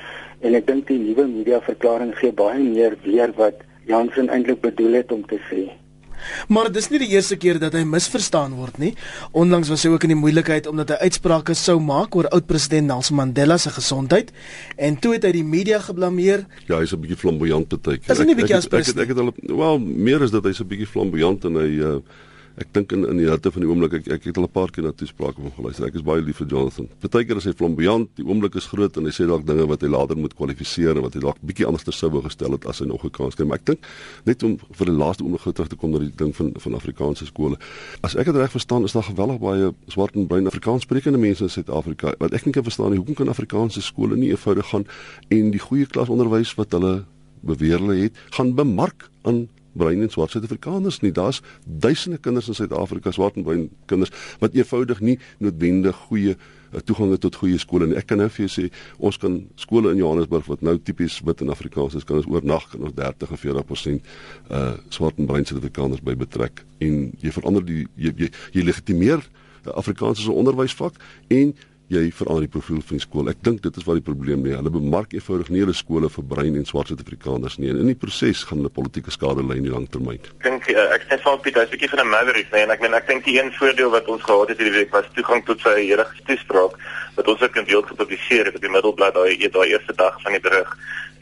En 0.45 0.59
ek 0.59 0.67
dink 0.69 0.87
die 0.91 1.01
nuwe 1.01 1.27
media 1.31 1.63
verklaring 1.65 2.13
gee 2.21 2.35
baie 2.35 2.61
meer 2.63 2.99
weer 3.07 3.35
wat 3.39 3.65
Jansen 3.87 4.31
eintlik 4.35 4.63
bedoel 4.65 5.01
het 5.01 5.13
om 5.15 5.23
te 5.31 5.39
sê. 5.51 5.69
Maar 6.49 6.71
dis 6.73 6.89
nie 6.91 6.99
die 7.03 7.11
eerste 7.15 7.37
keer 7.39 7.61
dat 7.63 7.75
hy 7.77 7.85
misverstaan 7.87 8.57
word 8.59 8.79
nie. 8.83 8.93
Onlangs 9.37 9.71
was 9.71 9.85
hy 9.87 9.93
ook 9.93 10.07
in 10.09 10.15
die 10.15 10.19
moeilikheid 10.19 10.67
omdat 10.71 10.95
hy 10.95 11.11
uitsprake 11.11 11.55
sou 11.59 11.77
maak 11.83 12.17
oor 12.19 12.29
oud-president 12.35 12.91
Nelson 12.91 13.21
Mandela 13.21 13.59
se 13.63 13.71
gesondheid 13.75 14.33
en 14.77 14.99
toe 14.99 15.17
het 15.17 15.27
hy 15.29 15.35
die 15.39 15.47
media 15.47 15.79
geblameer. 15.85 16.47
Ja, 16.67 16.81
hy's 16.81 16.95
'n 16.97 17.01
bietjie 17.01 17.21
flamboyant 17.21 17.69
partykeer. 17.69 18.11
Is 18.11 18.19
hy 18.19 18.27
nie 18.27 18.39
bietjie 18.39 18.57
aspres? 18.57 18.89
Ek 18.89 18.95
het 18.95 19.05
ek 19.05 19.09
het 19.15 19.19
al 19.19 19.33
wel 19.57 19.79
meer 19.79 20.23
is 20.23 20.31
dat 20.31 20.45
hy's 20.45 20.61
'n 20.61 20.69
bietjie 20.69 20.91
flamboyant 20.91 21.45
en 21.45 21.55
hy 21.55 21.71
uh 21.81 22.01
ek 22.57 22.73
dink 22.73 22.93
in 22.93 23.05
in 23.05 23.19
die 23.21 23.29
hitte 23.29 23.51
van 23.53 23.63
die 23.63 23.69
oomblik 23.69 23.95
ek 23.99 24.09
ek 24.17 24.25
het 24.31 24.39
al 24.41 24.45
'n 24.45 24.53
paar 24.53 24.71
keer 24.71 24.85
na 24.85 24.93
toesprake 24.93 25.41
van 25.41 25.53
geluister. 25.57 25.87
Ek 25.87 25.95
is 25.95 26.03
baie 26.03 26.23
lief 26.23 26.37
vir 26.37 26.47
Jonathan. 26.47 26.89
Partykeer 27.01 27.37
is 27.37 27.45
hy 27.45 27.53
flamboyant, 27.53 28.09
die 28.17 28.25
oomblik 28.25 28.55
is 28.57 28.67
groot 28.67 28.97
en 28.97 29.05
hy 29.05 29.11
sê 29.11 29.27
dalk 29.27 29.47
dinge 29.47 29.67
wat 29.67 29.81
hy 29.83 29.89
later 29.89 30.17
moet 30.17 30.35
kwalifiseer 30.35 30.97
en 30.97 31.03
wat 31.03 31.15
hy 31.15 31.21
dalk 31.21 31.37
bietjie 31.43 31.67
anders 31.67 31.85
sou 31.85 32.11
wou 32.11 32.23
gestel 32.23 32.53
het 32.53 32.67
as 32.67 32.81
hy 32.81 32.87
nog 32.87 33.05
'n 33.05 33.11
kans 33.11 33.35
kry. 33.35 33.45
Maar 33.45 33.59
ek 33.59 33.65
dink 33.67 33.87
net 34.25 34.43
om 34.43 34.59
vir 34.73 34.87
die 34.87 34.97
laaste 34.97 35.23
oomblik 35.25 35.43
terug 35.55 35.69
te 35.69 35.77
kom 35.77 35.91
na 35.91 35.99
die 35.99 36.13
ding 36.17 36.35
van 36.35 36.53
van 36.57 36.75
Afrikaanse 36.75 37.27
skole. 37.27 37.57
As 38.03 38.17
ek 38.17 38.27
dit 38.27 38.37
reg 38.37 38.51
verstaan, 38.51 38.85
is 38.85 38.93
daar 38.93 39.03
geweldig 39.03 39.39
baie 39.39 39.75
swart 39.89 40.15
en 40.15 40.27
bruin 40.27 40.47
Afrikaanssprekende 40.47 41.19
mense 41.19 41.43
in 41.43 41.51
Suid-Afrika. 41.51 42.15
Wat 42.19 42.33
ek 42.33 42.45
nie 42.45 42.53
kan 42.53 42.63
verstaan 42.63 42.91
nie, 42.91 42.99
hoekom 42.99 43.15
kan 43.15 43.29
Afrikaanse 43.29 43.83
skole 43.83 44.17
nie 44.17 44.31
eenvoudig 44.31 44.67
gaan 44.67 44.87
en 45.29 45.51
die 45.51 45.61
goeie 45.61 45.87
klasonderwys 45.87 46.55
wat 46.55 46.73
hulle 46.73 47.05
beweer 47.47 47.79
hulle 47.79 47.97
het, 47.97 48.17
gaan 48.31 48.55
bemark 48.55 49.11
aan 49.23 49.49
bruin 49.77 50.03
en 50.03 50.13
swart 50.13 50.35
Suid-Afrikaners 50.35 51.01
nie. 51.05 51.13
Daar's 51.15 51.43
duisende 51.65 52.19
kinders 52.23 52.49
in 52.49 52.59
Suid-Afrika, 52.59 53.13
swart 53.15 53.37
en 53.37 53.47
bruin 53.47 53.67
kinders 53.91 54.13
wat 54.43 54.57
eenvoudig 54.57 55.01
nie 55.01 55.17
noodwendig 55.43 55.97
goeie 56.09 56.35
uh, 56.37 56.81
toegang 56.85 57.13
het 57.15 57.23
tot 57.25 57.39
goeie 57.41 57.59
skole 57.63 57.89
nie. 57.91 57.99
Ek 58.01 58.09
kan 58.11 58.21
nou 58.23 58.29
vir 58.33 58.47
jou 58.47 58.53
sê, 58.57 58.67
ons 58.99 59.21
kan 59.21 59.39
skole 59.61 59.93
in 59.95 60.03
Johannesburg 60.03 60.49
wat 60.51 60.65
nou 60.67 60.77
tipies 60.79 61.21
wit 61.27 61.45
en 61.45 61.55
Afrikaans 61.55 61.97
is, 61.99 62.07
kan 62.09 62.21
ons 62.21 62.29
oornag 62.31 62.69
kan 62.73 62.89
ons 62.89 62.97
30 62.97 63.37
en 63.37 63.43
40% 63.45 64.13
uh 64.51 64.75
swart 64.97 65.19
en 65.21 65.29
bruin 65.29 65.47
Suid-Afrikaners 65.47 66.05
by 66.05 66.17
betrek 66.19 66.65
en 66.85 67.11
jy 67.23 67.33
verander 67.35 67.65
die 67.65 67.85
jy 68.01 68.13
jy, 68.17 68.31
jy 68.55 68.65
legitimeer 68.67 69.25
Afrikaans 69.75 70.21
as 70.21 70.29
'n 70.29 70.39
onderwysvak 70.43 71.01
en 71.29 71.55
jy 71.93 72.09
verander 72.11 72.47
die 72.47 72.51
profiel 72.51 72.81
van 72.83 72.99
die 72.99 73.05
skool. 73.05 73.29
Ek 73.31 73.43
dink 73.47 73.63
dit 73.63 73.77
is 73.79 73.85
wat 73.87 74.01
die 74.01 74.05
probleem 74.07 74.43
lê. 74.43 74.57
Hulle 74.57 74.73
bemark 74.75 75.15
eenvoudig 75.15 75.53
nie 75.55 75.63
hulle 75.63 75.75
skole 75.77 76.11
vir 76.11 76.27
bruin 76.33 76.59
en 76.59 76.67
swart 76.67 76.91
Suid-Afrikaners 76.91 77.59
nie. 77.63 77.71
En 77.71 77.79
in 77.85 77.93
die 77.93 77.99
proses 77.99 78.43
gaan 78.49 78.63
hulle 78.63 78.73
politieke 78.75 79.15
skade 79.15 79.45
lei 79.47 79.61
in 79.61 79.69
die 79.69 79.75
langtermyn. 79.75 80.19
Ek 80.41 80.49
dink 80.49 80.67
uh, 80.75 80.89
ek 80.97 81.07
sê 81.07 81.21
van 81.23 81.39
Pieter, 81.45 81.67
'n 81.67 81.71
bietjie 81.71 81.91
van 81.95 82.03
'n 82.03 82.11
maverick, 82.11 82.51
nee, 82.53 82.67
en 82.67 82.75
ek 82.75 82.83
meen 82.83 82.99
ek 82.99 83.07
dink 83.07 83.25
die 83.25 83.39
een 83.39 83.53
voordeel 83.55 83.91
wat 83.95 84.09
ons 84.09 84.23
gehad 84.23 84.49
het 84.49 84.59
hierdie 84.59 84.79
week 84.83 84.91
was 84.91 85.07
toegang 85.15 85.45
tot 85.47 85.61
sy 85.61 85.77
heerige 85.87 86.23
toespraak 86.27 86.75
wat 87.17 87.29
ons 87.29 87.43
ook 87.43 87.57
in 87.57 87.65
beeld 87.71 87.87
gepubliseer 87.87 88.51
het 88.51 88.57
op 88.59 88.65
die 88.67 88.71
middelblad 88.71 89.15
daai 89.15 89.49
daai 89.49 89.69
eerste 89.71 89.95
dag 89.95 90.19
van 90.23 90.33
die 90.33 90.43
berig 90.43 90.71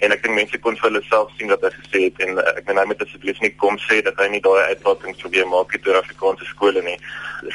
en 0.02 0.12
ek 0.14 0.22
dink 0.24 0.34
mense 0.36 0.58
kon 0.64 0.76
vir 0.78 0.88
hulle 0.88 1.02
self 1.06 1.30
sien 1.38 1.50
wat 1.52 1.62
hy 1.66 1.70
gesê 1.76 2.02
het 2.06 2.20
en 2.26 2.38
uh, 2.40 2.44
ek 2.58 2.66
meen 2.68 2.80
hy 2.80 2.84
moet 2.90 3.02
asseblief 3.04 3.40
nie 3.42 3.52
kom 3.62 3.78
sê 3.86 4.00
dat 4.06 4.18
hy 4.20 4.28
nie 4.32 4.42
daai 4.44 4.72
uitlatings 4.72 5.20
probeer 5.22 5.48
maak 5.50 5.74
het 5.76 5.86
oor 5.88 6.00
Afrikaanse 6.00 6.48
skole 6.50 6.82
nie. 6.86 6.96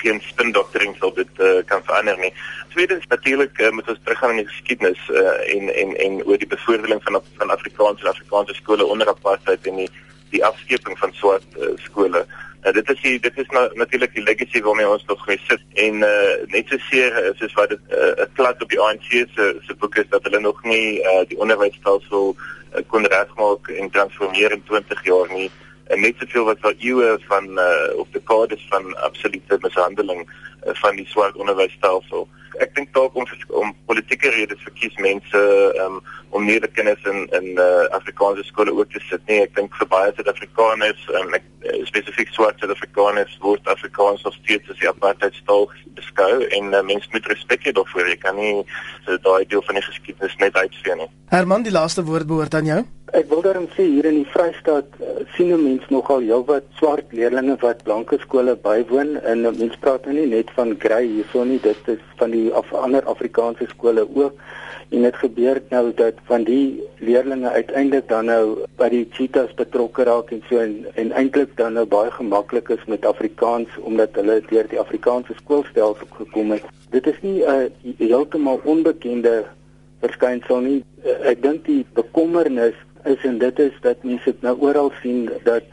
Geen 0.02 0.22
spin 0.28 0.54
doktering 0.56 0.96
sal 1.00 1.14
dit 1.18 1.42
uh, 1.44 1.60
kan 1.72 1.84
verander 1.88 2.20
nie. 2.22 2.32
Tweedens 2.74 3.08
natuurlik 3.12 3.60
uh, 3.60 3.72
moet 3.76 3.90
ons 3.92 4.04
teruggaan 4.04 4.38
in 4.38 4.44
die 4.44 4.52
geskiedenis 4.52 5.02
uh, 5.12 5.38
en 5.56 5.74
en 5.74 5.96
en 6.06 6.22
oor 6.26 6.42
die 6.42 6.52
bevoordeling 6.56 7.04
van 7.08 7.22
van 7.42 7.56
Afrikaanse 7.58 8.06
en 8.06 8.14
Afrikaanse 8.14 8.60
skole 8.62 8.86
onder 8.86 9.12
apartheid 9.12 9.68
en 9.72 9.84
die 9.84 9.90
die 10.30 10.46
afskeping 10.46 10.98
van 11.00 11.14
swart 11.18 11.58
uh, 11.58 11.74
skole. 11.88 12.26
Uh, 12.64 12.74
dit 12.74 12.90
is 12.90 13.02
die, 13.02 13.20
dit 13.20 13.38
is 13.38 13.48
nou 13.56 13.64
natuurlik 13.80 14.14
die 14.14 14.24
legacy 14.24 14.62
waarmee 14.62 14.90
ons 14.90 15.06
nog 15.08 15.22
gesit 15.24 15.62
en 15.80 16.02
uh, 16.04 16.34
net 16.52 16.68
so 16.68 16.78
seer 16.90 17.16
is 17.30 17.38
soos 17.40 17.54
wat 17.56 17.70
dit 17.72 17.80
'n 17.88 18.20
uh, 18.20 18.26
klad 18.36 18.62
op 18.62 18.70
die 18.70 18.80
ANC 18.80 19.08
se 19.12 19.46
se 19.68 19.76
boek 19.80 19.96
is 19.96 20.10
dat 20.10 20.24
hulle 20.24 20.40
nog 20.40 20.60
nie 20.64 21.00
uh, 21.00 21.24
die 21.28 21.40
onderwysstelsel 21.40 22.36
uh, 22.36 22.84
kon 22.88 23.06
regmaak 23.06 23.68
en 23.68 23.90
transformeer 23.90 24.52
in 24.52 24.64
20 24.64 25.04
jaar 25.06 25.32
nie. 25.32 25.50
En 25.88 26.02
net 26.02 26.20
soveel 26.20 26.46
wat 26.52 26.60
wat 26.60 26.84
eeue 26.84 27.18
van 27.32 27.48
uh, 27.60 27.96
of 27.96 28.08
dekades 28.12 28.66
van 28.70 28.98
absolute 29.08 29.58
mishandeling 29.62 30.28
van 30.82 31.00
die 31.00 31.08
swart 31.12 31.36
onderwysstelsel 31.36 32.28
ek 32.64 32.74
dink 32.76 32.92
dalk 32.96 33.16
om 33.16 33.28
om 33.62 33.72
politieke 33.90 34.32
redes 34.34 34.62
verkies 34.66 34.96
mense 35.04 35.42
um, 35.84 36.00
om 36.36 36.46
nie 36.46 36.58
die 36.62 36.72
kinders 36.76 37.06
in 37.12 37.26
in 37.38 37.48
uh, 37.62 37.86
Afrikaanse 37.98 38.44
skole 38.48 38.74
ook 38.76 38.92
te 38.94 39.02
sit 39.08 39.24
nie. 39.32 39.40
Ek 39.46 39.56
dink 39.58 39.76
vir 39.80 39.90
baie 39.92 40.12
Suid-Afrikaners, 40.18 41.06
um, 41.20 41.34
ek 41.38 41.46
uh, 41.66 41.80
spesifiek 41.90 42.32
swart 42.36 42.60
Suid-Afrikaners 42.62 43.38
word 43.46 43.72
Afrikaans 43.74 44.26
of 44.30 44.38
steeds 44.42 44.70
as 44.72 44.80
die 44.82 44.92
apartheidstaal 44.92 45.68
beskou 45.98 46.32
en 46.60 46.72
uh, 46.74 46.84
mense 46.92 47.10
moet 47.16 47.32
respek 47.34 47.68
hê 47.68 47.76
daarvoor. 47.76 48.12
Jy 48.14 48.20
kan 48.22 48.38
nie 48.40 48.54
so 49.08 49.18
daai 49.26 49.48
deel 49.50 49.66
van 49.68 49.80
die 49.80 49.88
geskiedenis 49.88 50.40
net 50.44 50.60
uitvee 50.60 51.02
nie. 51.02 51.10
Herman, 51.34 51.66
die 51.66 51.74
laaste 51.74 52.06
woord 52.06 52.30
behoort 52.30 52.58
aan 52.58 52.70
jou. 52.70 52.80
Ek 53.18 53.26
wil 53.32 53.42
daarom 53.42 53.66
sê 53.74 53.88
hier 53.90 54.06
in 54.06 54.20
die 54.20 54.30
Vrystaat 54.30 55.00
uh, 55.02 55.16
sien 55.38 55.56
mense 55.56 55.90
nogal 55.94 56.26
heelwat 56.28 56.68
swart 56.78 57.14
leerders 57.16 57.64
wat 57.64 57.82
blanke 57.88 58.20
skole 58.22 58.54
bywoon 58.64 59.18
en 59.24 59.46
uh, 59.48 59.56
mense 59.56 59.80
praat 59.82 60.06
nou 60.06 60.20
nie 60.20 60.30
net 60.36 60.49
van 60.56 60.76
grey 60.80 61.06
hierso 61.06 61.44
nie, 61.44 61.60
dit 61.64 61.88
is 61.88 62.02
van 62.20 62.32
die 62.32 62.50
af 62.54 62.74
ander 62.74 63.06
Afrikaanse 63.06 63.68
skole 63.70 64.08
ook. 64.16 64.34
En 64.90 65.02
dit 65.06 65.16
gebeur 65.16 65.62
nou 65.70 65.92
dat 65.96 66.14
van 66.26 66.44
die 66.44 66.84
leerders 66.98 67.42
uiteindelik 67.42 68.08
dan 68.10 68.26
nou 68.26 68.66
by 68.82 68.90
die 68.90 69.06
cheetahs 69.12 69.54
betrokke 69.54 70.04
raak 70.04 70.32
en 70.34 70.42
so 70.50 70.58
en, 70.58 70.86
en 70.96 71.12
eintlik 71.12 71.54
dan 71.60 71.78
nou 71.78 71.86
baie 71.86 72.12
gemaklik 72.12 72.70
is 72.74 72.86
met 72.88 73.06
Afrikaans 73.06 73.78
omdat 73.86 74.18
hulle 74.18 74.42
deur 74.50 74.70
die 74.72 74.80
Afrikaanse 74.82 75.38
skoolstelsel 75.44 76.10
gekom 76.18 76.52
het. 76.58 76.66
Dit 76.90 77.08
is 77.08 77.22
nie 77.22 77.46
'n 77.46 77.70
uh, 77.84 77.94
heeltemal 77.98 78.62
onbekende 78.64 79.46
verskynsel 80.02 80.60
nie. 80.60 80.84
Uh, 81.06 81.30
ek 81.32 81.42
dink 81.42 81.66
die 81.66 81.86
bekommernis 81.94 82.76
is 83.06 83.24
en 83.24 83.38
dit 83.38 83.60
is 83.60 83.76
dat 83.82 84.04
mense 84.04 84.26
dit 84.26 84.42
nou 84.42 84.58
oral 84.60 84.92
sien 85.02 85.30
dat 85.44 85.64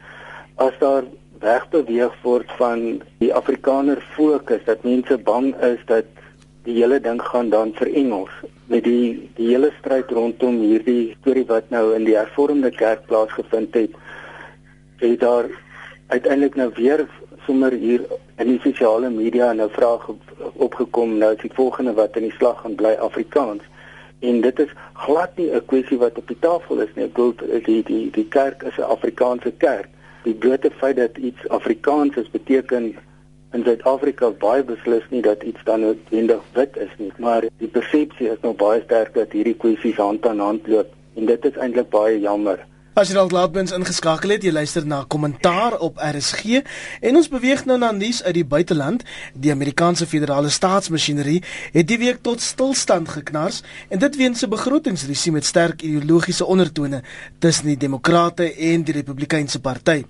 as 0.55 0.77
daar 0.79 1.03
wegbeweeg 1.39 2.13
word 2.23 2.51
van 2.57 3.01
die 3.21 3.33
Afrikaner 3.33 4.01
fokus 4.15 4.63
dat 4.65 4.83
mense 4.83 5.17
bang 5.17 5.53
is 5.65 5.81
dat 5.85 6.05
die 6.67 6.75
hele 6.81 6.99
ding 6.99 7.21
gaan 7.21 7.49
dan 7.49 7.71
vir 7.77 7.91
Engels. 7.93 8.33
Met 8.67 8.83
die 8.83 9.29
die 9.37 9.51
hele 9.53 9.71
stryd 9.79 10.11
rondom 10.11 10.59
hierdie 10.59 11.15
storie 11.21 11.45
wat 11.47 11.69
nou 11.69 11.93
in 11.95 12.07
die 12.07 12.17
hervormde 12.17 12.71
kerk 12.75 13.05
plaasgevind 13.07 13.75
het 13.79 13.95
het 14.99 15.19
daar 15.19 15.49
uiteindelik 16.07 16.55
nou 16.55 16.69
weer 16.75 17.05
sommer 17.45 17.71
hier 17.71 18.03
in 18.37 18.51
die 18.51 18.59
sosiale 18.63 19.09
media 19.09 19.53
'n 19.53 19.69
vraag 19.69 20.09
opgekom 20.53 21.17
nou 21.17 21.33
is 21.33 21.41
die 21.41 21.53
volgende 21.53 21.93
wat 21.93 22.15
in 22.15 22.27
die 22.29 22.37
slag 22.37 22.61
gaan 22.61 22.75
bly 22.75 22.93
Afrikaans. 22.99 23.63
En 24.19 24.41
dit 24.41 24.59
is 24.59 24.71
glad 24.93 25.37
nie 25.37 25.51
'n 25.51 25.65
kwessie 25.65 25.97
wat 25.97 26.17
op 26.17 26.27
die 26.27 26.39
tafel 26.39 26.81
is 26.81 26.93
nie. 26.95 27.05
Ek 27.05 27.13
bedoel 27.13 27.35
die 27.63 27.83
die 27.83 28.09
die 28.11 28.27
kerk 28.27 28.63
is 28.63 28.77
'n 28.77 28.91
Afrikaanse 28.95 29.51
kerk 29.51 29.87
die 30.27 30.35
blote 30.35 30.71
feit 30.79 30.97
dat 30.99 31.17
iets 31.17 31.47
Afrikaans 31.47 32.17
is 32.19 32.29
beteken 32.29 32.95
in 33.55 33.63
Suid-Afrika 33.63 34.29
baie 34.41 34.63
beslis 34.67 35.05
nie 35.09 35.21
dat 35.23 35.43
iets 35.47 35.63
dan 35.63 35.85
noodwendig 35.85 36.43
wit 36.57 36.75
is 36.83 36.91
nie, 36.99 37.11
maar 37.23 37.47
die 37.61 37.69
persepsie 37.71 38.27
is 38.33 38.41
nou 38.43 38.51
baie 38.59 38.81
sterk 38.83 39.13
dat 39.15 39.31
hierdie 39.31 39.55
kwessies 39.55 40.01
hand 40.01 40.27
aan 40.27 40.43
hand 40.43 40.67
loop 40.67 40.91
en 41.15 41.29
dit 41.31 41.47
is 41.47 41.55
eintlik 41.63 41.87
baie 41.93 42.19
jammer. 42.19 42.59
As 42.97 43.11
jy 43.11 43.13
dalk 43.13 43.29
laatbens 43.29 43.69
ingeskakel 43.77 44.31
het, 44.33 44.45
jy 44.47 44.49
luister 44.49 44.85
na 44.89 45.03
kommentaar 45.05 45.75
op 45.85 45.99
RSG 46.01 46.63
en 47.05 47.19
ons 47.19 47.27
beweeg 47.29 47.59
nou 47.69 47.75
na 47.77 47.91
nuus 47.93 48.23
uit 48.25 48.39
die 48.39 48.45
buiteland. 48.55 49.03
Die 49.37 49.51
Amerikaanse 49.53 50.07
federale 50.09 50.49
staatsmasjinerie 50.49 51.43
het 51.75 51.85
die 51.91 51.99
week 52.01 52.23
tot 52.25 52.41
stilstand 52.41 53.11
geknars 53.13 53.61
en 53.93 54.01
dit 54.01 54.17
weens 54.17 54.41
'n 54.41 54.49
begrotingsrisie 54.49 55.31
met 55.31 55.45
sterk 55.45 55.85
ideologiese 55.85 56.45
ondertone 56.45 57.03
tussen 57.37 57.69
die 57.69 57.77
Demokrate 57.77 58.49
en 58.49 58.83
die 58.83 58.97
Republikeinse 58.97 59.59
party. 59.59 60.05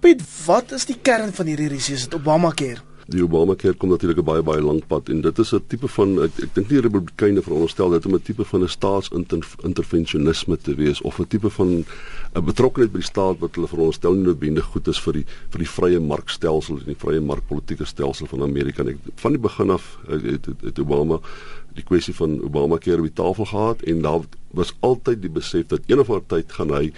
Piet, 0.00 0.22
wat 0.46 0.72
is 0.72 0.86
die 0.86 0.96
kern 1.02 1.32
van 1.32 1.46
hierdie 1.46 1.68
risie? 1.68 1.94
Is 1.94 2.08
dit 2.08 2.14
Obamacare? 2.14 2.93
Die 3.06 3.20
Obamacare 3.20 3.74
kom 3.76 3.90
natuurlik 3.90 4.18
'n 4.18 4.24
baie 4.24 4.42
baie 4.42 4.62
lank 4.62 4.86
pad 4.88 5.08
en 5.08 5.20
dit 5.20 5.38
is 5.38 5.52
'n 5.52 5.62
tipe 5.68 5.88
van 5.88 6.22
ek, 6.22 6.30
ek 6.42 6.54
dink 6.54 6.68
die 6.68 6.80
Republikeine 6.80 7.42
veronderstel 7.42 7.90
dit 7.90 8.06
om 8.06 8.14
'n 8.14 8.22
tipe 8.22 8.44
van 8.44 8.62
'n 8.62 8.68
staatsintervensionisme 8.68 10.56
te 10.56 10.74
wees 10.74 11.00
of 11.02 11.18
'n 11.20 11.26
tipe 11.26 11.50
van 11.50 11.84
'n 12.34 12.44
betrokkeheid 12.44 12.92
by 12.92 12.98
die 12.98 13.06
staat 13.06 13.38
wat 13.38 13.54
hulle 13.54 13.68
veronderstel 13.68 14.14
nie 14.14 14.24
noodwendig 14.24 14.64
goed 14.64 14.88
is 14.88 15.00
vir 15.00 15.12
die 15.12 15.24
vir 15.50 15.58
die 15.58 15.68
vrye 15.68 16.00
markstelsel 16.00 16.78
en 16.78 16.84
die 16.86 16.96
vrye 16.96 17.20
markpolitiese 17.20 17.84
stelsel 17.84 18.26
van 18.26 18.42
Amerika 18.42 18.82
nie. 18.82 18.96
Van 19.16 19.32
die 19.32 19.40
begin 19.40 19.70
af 19.70 19.98
het, 20.08 20.46
het, 20.46 20.60
het 20.60 20.78
Obama 20.78 21.20
die 21.74 21.84
kwessie 21.84 22.14
van 22.14 22.40
Obamacare 22.42 22.98
op 22.98 23.08
die 23.10 23.22
tafel 23.22 23.44
gehad 23.44 23.82
en 23.82 24.02
daar 24.02 24.20
was 24.50 24.74
altyd 24.80 25.20
die 25.22 25.30
besef 25.30 25.66
dat 25.66 25.80
eendag 25.86 26.22
tyd 26.26 26.52
gaan 26.52 26.70
hy 26.70 26.92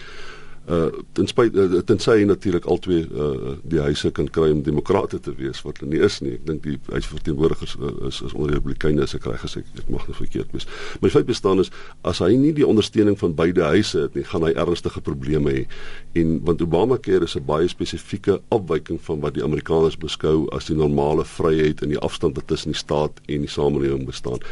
uh 0.67 0.89
ten 1.13 1.29
spyte 1.31 1.63
uh, 1.63 1.81
tensy 1.87 2.25
natuurlik 2.27 2.65
al 2.65 2.79
twee 2.83 3.05
uh 3.07 3.55
die 3.63 3.81
huise 3.81 4.11
kan 4.11 4.27
kry 4.31 4.49
om 4.51 4.63
demokrate 4.67 5.21
te 5.23 5.35
wees 5.39 5.63
wat 5.63 5.79
hulle 5.79 5.93
nie 5.93 6.03
is 6.03 6.19
nie. 6.25 6.33
Ek 6.41 6.47
dink 6.49 6.65
die 6.65 6.79
huis 6.91 7.07
verteenwoordigers 7.07 7.77
uh, 7.79 7.93
is 8.09 8.19
is 8.27 8.35
onder 8.35 8.57
republikeine 8.57 9.07
as 9.07 9.15
ek 9.15 9.29
reg 9.31 9.45
gesê 9.45 9.63
ek, 9.63 9.71
ek 9.85 9.93
mag 9.95 10.07
nie 10.11 10.19
verkeerd 10.19 10.51
wees. 10.57 10.67
Maar 10.99 11.09
die 11.09 11.15
feit 11.15 11.31
bestaan 11.31 11.63
is 11.63 11.71
as 12.03 12.23
hy 12.25 12.33
nie 12.35 12.53
die 12.57 12.67
ondersteuning 12.67 13.19
van 13.21 13.37
beide 13.39 13.63
huise 13.71 14.07
het 14.09 14.19
nie, 14.19 14.27
gaan 14.27 14.47
hy 14.47 14.55
ernstige 14.59 15.03
probleme 15.07 15.55
hê. 15.55 15.67
En 16.19 16.39
want 16.49 16.63
Obamacare 16.67 17.31
is 17.31 17.37
'n 17.37 17.47
baie 17.47 17.69
spesifieke 17.69 18.41
afwyking 18.51 18.99
van 19.01 19.21
wat 19.21 19.35
die 19.35 19.45
Amerikaners 19.45 19.97
beskou 19.97 20.49
as 20.51 20.67
die 20.67 20.77
normale 20.77 21.25
vryheid 21.25 21.83
en 21.83 21.95
die 21.95 22.03
afstand 22.03 22.35
wat 22.37 22.47
tussen 22.47 22.73
die 22.73 22.79
staat 22.79 23.23
en 23.27 23.47
die 23.47 23.51
samelewing 23.51 24.07
bestaan 24.07 24.43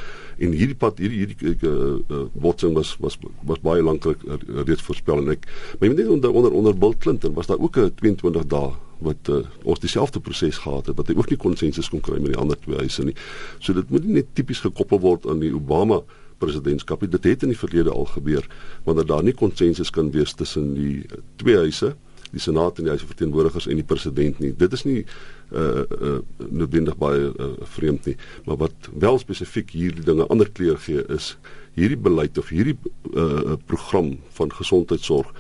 en 0.43 0.55
hierdie 0.55 0.77
pad 0.79 0.99
hierdie 1.03 1.25
hierdie 1.25 1.69
uh, 1.69 1.99
uh, 2.11 2.25
botsing 2.41 2.75
was 2.77 2.95
was 3.03 3.19
was 3.47 3.63
baie 3.65 3.83
lanklik 3.85 4.23
uh, 4.27 4.39
reeds 4.65 4.83
voorspel 4.87 5.23
en 5.23 5.35
ek 5.35 5.47
maar 5.79 5.91
weet 6.05 6.13
onder 6.13 6.33
onder 6.33 6.53
onder 6.53 6.79
Bill 6.79 6.95
Clinton 6.99 7.33
was 7.33 7.47
daar 7.47 7.59
ook 7.59 7.77
'n 7.77 7.95
22 7.95 8.47
dae 8.47 8.73
wat 8.99 9.29
uh, 9.29 9.37
ons 9.63 9.81
dieselfde 9.81 10.21
proses 10.21 10.59
gehad 10.59 10.87
het 10.87 10.97
wat 10.97 11.09
hy 11.09 11.15
ook 11.17 11.29
nie 11.29 11.39
konsensus 11.39 11.89
kon 11.89 12.01
kry 12.01 12.19
met 12.19 12.33
die 12.33 12.41
ander 12.41 12.61
twee 12.61 12.77
huise 12.77 13.05
nie. 13.05 13.17
So 13.59 13.73
dit 13.73 13.91
moet 13.91 14.05
nie 14.05 14.13
net 14.13 14.27
tipies 14.33 14.61
gekoppel 14.61 15.01
word 15.01 15.27
aan 15.27 15.39
die 15.39 15.55
Obama 15.55 16.03
presidentskap 16.39 17.01
nie. 17.01 17.11
Dit 17.11 17.25
het 17.25 17.43
in 17.43 17.49
die 17.49 17.59
verlede 17.59 17.91
al 17.91 18.05
gebeur 18.05 18.47
wanneer 18.85 19.07
daar 19.07 19.23
nie 19.23 19.35
konsensus 19.35 19.91
kan 19.91 20.11
wees 20.11 20.33
tussen 20.33 20.75
die 20.75 21.07
twee 21.37 21.57
huise 21.57 21.97
die 22.31 22.41
senaat 22.41 22.79
en 22.79 22.85
die 22.85 22.91
huis 22.91 23.01
van 23.01 23.09
verteenwoordigers 23.09 23.67
en 23.67 23.77
die 23.77 23.87
president 23.87 24.39
nie. 24.39 24.53
Dit 24.57 24.73
is 24.73 24.85
nie 24.85 25.05
uh 25.53 25.85
uh 26.01 26.19
noodwendig 26.51 26.97
baie 26.97 27.31
uh, 27.31 27.53
vreemd 27.63 28.05
nie, 28.05 28.17
maar 28.45 28.57
wat 28.57 28.89
wel 28.99 29.19
spesifiek 29.19 29.71
hierdie 29.71 30.05
dinge 30.05 30.27
ander 30.27 30.51
kleur 30.51 30.79
gee 30.79 31.05
is 31.15 31.37
hierdie 31.75 31.99
beleid 31.99 32.39
of 32.39 32.49
hierdie 32.49 32.77
uh 33.15 33.55
program 33.67 34.17
van 34.39 34.51
gesondheidsorg 34.53 35.31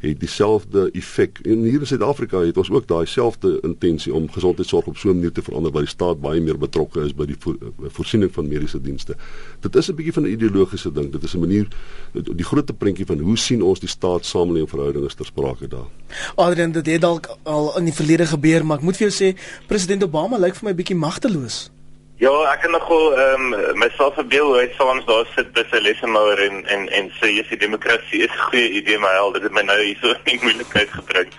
het 0.00 0.20
dieselfde 0.20 0.90
effek. 0.92 1.38
En 1.42 1.62
hier 1.62 1.80
in 1.80 1.86
Suid-Afrika 1.86 2.40
het 2.40 2.56
ons 2.56 2.70
ook 2.70 2.86
daai 2.88 3.06
selfde 3.06 3.58
intensie 3.62 4.14
om 4.14 4.30
gesondheidsorg 4.30 4.86
op 4.86 4.96
so 4.96 5.10
'n 5.10 5.14
manier 5.14 5.32
te 5.32 5.42
verander 5.42 5.72
waar 5.72 5.82
die 5.82 5.90
staat 5.90 6.20
baie 6.20 6.40
meer 6.40 6.58
betrokke 6.58 7.00
is 7.00 7.14
by 7.14 7.26
die 7.26 7.36
vo 7.38 7.52
eh, 7.60 7.88
voorsiening 7.88 8.32
van 8.32 8.48
mediese 8.48 8.80
dienste. 8.80 9.16
Dit 9.60 9.76
is 9.76 9.90
'n 9.90 9.94
bietjie 9.94 10.12
van 10.12 10.22
'n 10.22 10.32
ideologiese 10.32 10.92
ding. 10.92 11.12
Dit 11.12 11.22
is 11.22 11.34
'n 11.34 11.38
manier 11.38 11.68
die 12.12 12.44
groot 12.44 12.78
prentjie 12.78 13.06
van 13.06 13.18
hoe 13.18 13.36
sien 13.36 13.62
ons 13.62 13.80
die 13.80 13.88
staat 13.88 14.24
samelewing 14.24 14.68
verhoudings 14.68 15.14
ter 15.14 15.26
sprake 15.26 15.68
daar. 15.68 15.88
Adrian, 16.34 16.72
dit 16.72 16.86
het 16.86 17.00
dalk 17.00 17.36
al 17.42 17.78
in 17.78 17.84
die 17.84 17.94
verlede 17.94 18.26
gebeur, 18.26 18.66
maar 18.66 18.76
ek 18.76 18.82
moet 18.82 18.96
vir 18.96 19.08
jou 19.08 19.16
sê 19.24 19.36
president 19.66 20.02
Obama 20.02 20.38
lyk 20.38 20.54
vir 20.54 20.68
my 20.68 20.74
bietjie 20.74 20.96
magteloos. 20.96 21.70
Ja, 22.20 22.30
ek 22.52 22.60
kan 22.60 22.74
nogal 22.76 23.14
ehm 23.16 23.52
um, 23.56 23.78
myself 23.80 24.18
verbeel 24.18 24.50
hoe 24.50 24.56
hy 24.58 24.66
soms 24.76 25.06
daar 25.08 25.28
sit 25.32 25.54
by 25.56 25.62
sy 25.70 25.78
lesemouer 25.80 26.42
en 26.44 26.58
en 26.74 26.82
en 26.98 27.06
sê 27.16 27.30
jy 27.32 27.44
sê 27.48 27.56
demokrasie 27.62 28.20
is 28.26 28.34
'n 28.34 28.42
goeie 28.50 28.68
idee 28.80 28.98
maar 29.00 29.14
hel 29.16 29.32
dit 29.32 29.46
het 29.46 29.54
my 29.56 29.62
nou 29.64 29.78
hierso 29.80 30.12
in 30.28 30.42
moeilikheid 30.42 30.92
gebring. 30.98 31.32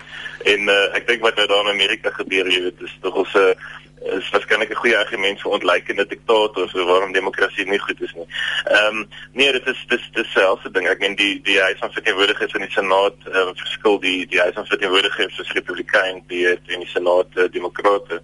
En 0.53 0.73
uh, 0.73 0.87
ek 0.97 1.05
dink 1.07 1.21
wat 1.21 1.37
nou 1.37 1.45
daar 1.51 1.61
in 1.67 1.75
Amerika 1.75 2.09
gebeur, 2.09 2.49
jy 2.49 2.63
weet, 2.65 2.81
is 2.81 2.97
tog 3.05 3.13
ons 3.13 3.33
'n 3.37 3.53
uh, 3.53 3.53
is 4.01 4.29
waarskynlik 4.29 4.69
'n 4.69 4.81
goeie 4.81 4.97
argument 4.97 5.41
vir 5.41 5.51
ontleikende 5.51 6.05
diktators 6.07 6.73
oor 6.73 6.85
waarom 6.85 7.11
demokrasie 7.13 7.65
nie 7.65 7.79
goed 7.79 8.01
is 8.01 8.13
nie. 8.13 8.25
Ehm 8.65 8.97
um, 8.97 9.07
nee, 9.33 9.51
dit 9.51 9.67
is 9.67 9.85
dis 9.87 10.09
dis 10.13 10.31
selfde 10.31 10.71
ding. 10.71 10.87
Ek 10.87 10.99
meen 10.99 11.15
die 11.15 11.41
die 11.41 11.59
huis 11.61 11.77
van 11.79 11.91
verteenwoordigers 11.91 12.53
in 12.53 12.65
die 12.65 12.71
senaat 12.71 13.15
uh, 13.27 13.49
verskil 13.53 13.99
die 13.99 14.25
die 14.27 14.39
huis 14.39 14.53
van 14.53 14.65
verteenwoordigers 14.65 15.39
is 15.39 15.51
republikein 15.51 16.23
die 16.27 16.47
in 16.49 16.79
die 16.79 16.89
senaat 16.93 17.27
uh, 17.35 17.45
demokrate 17.51 18.21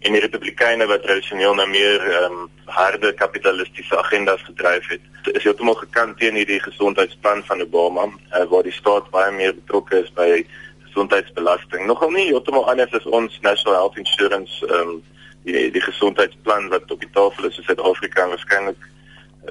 en 0.00 0.12
die 0.12 0.20
republikeine 0.20 0.86
wat 0.86 1.02
tradisioneel 1.02 1.54
na 1.54 1.66
meer 1.66 2.00
ehm 2.00 2.32
um, 2.32 2.50
harde 2.64 3.12
kapitalistiese 3.12 3.96
agendas 3.96 4.42
gedryf 4.42 4.88
het. 4.88 5.00
Is 5.32 5.44
heeltemal 5.44 5.74
gekant 5.74 6.18
teen 6.18 6.34
hierdie 6.34 6.60
gesondheidsplan 6.60 7.44
van 7.44 7.60
Obama 7.60 8.08
uh, 8.08 8.44
waar 8.48 8.62
die 8.62 8.72
staat 8.72 9.10
baie 9.10 9.32
meer 9.32 9.54
betrokke 9.54 10.00
is 10.00 10.12
by 10.12 10.46
gesondheidsbelasting. 10.88 11.86
Nogal 11.86 12.10
nie 12.10 12.26
heeltemal 12.32 12.68
anders 12.70 12.92
as 12.92 13.04
ons 13.04 13.38
National 13.42 13.76
Health 13.76 13.96
Insurance 13.96 14.64
ehm 14.66 14.96
um, 14.96 14.98
die 15.48 15.70
die 15.74 15.84
gesondheidsplan 15.88 16.68
wat 16.74 16.94
op 16.94 17.00
die 17.00 17.10
tafel 17.16 17.50
is 17.50 17.58
in 17.58 17.68
Suid-Afrika 17.68 18.28
waarskynlik 18.28 18.86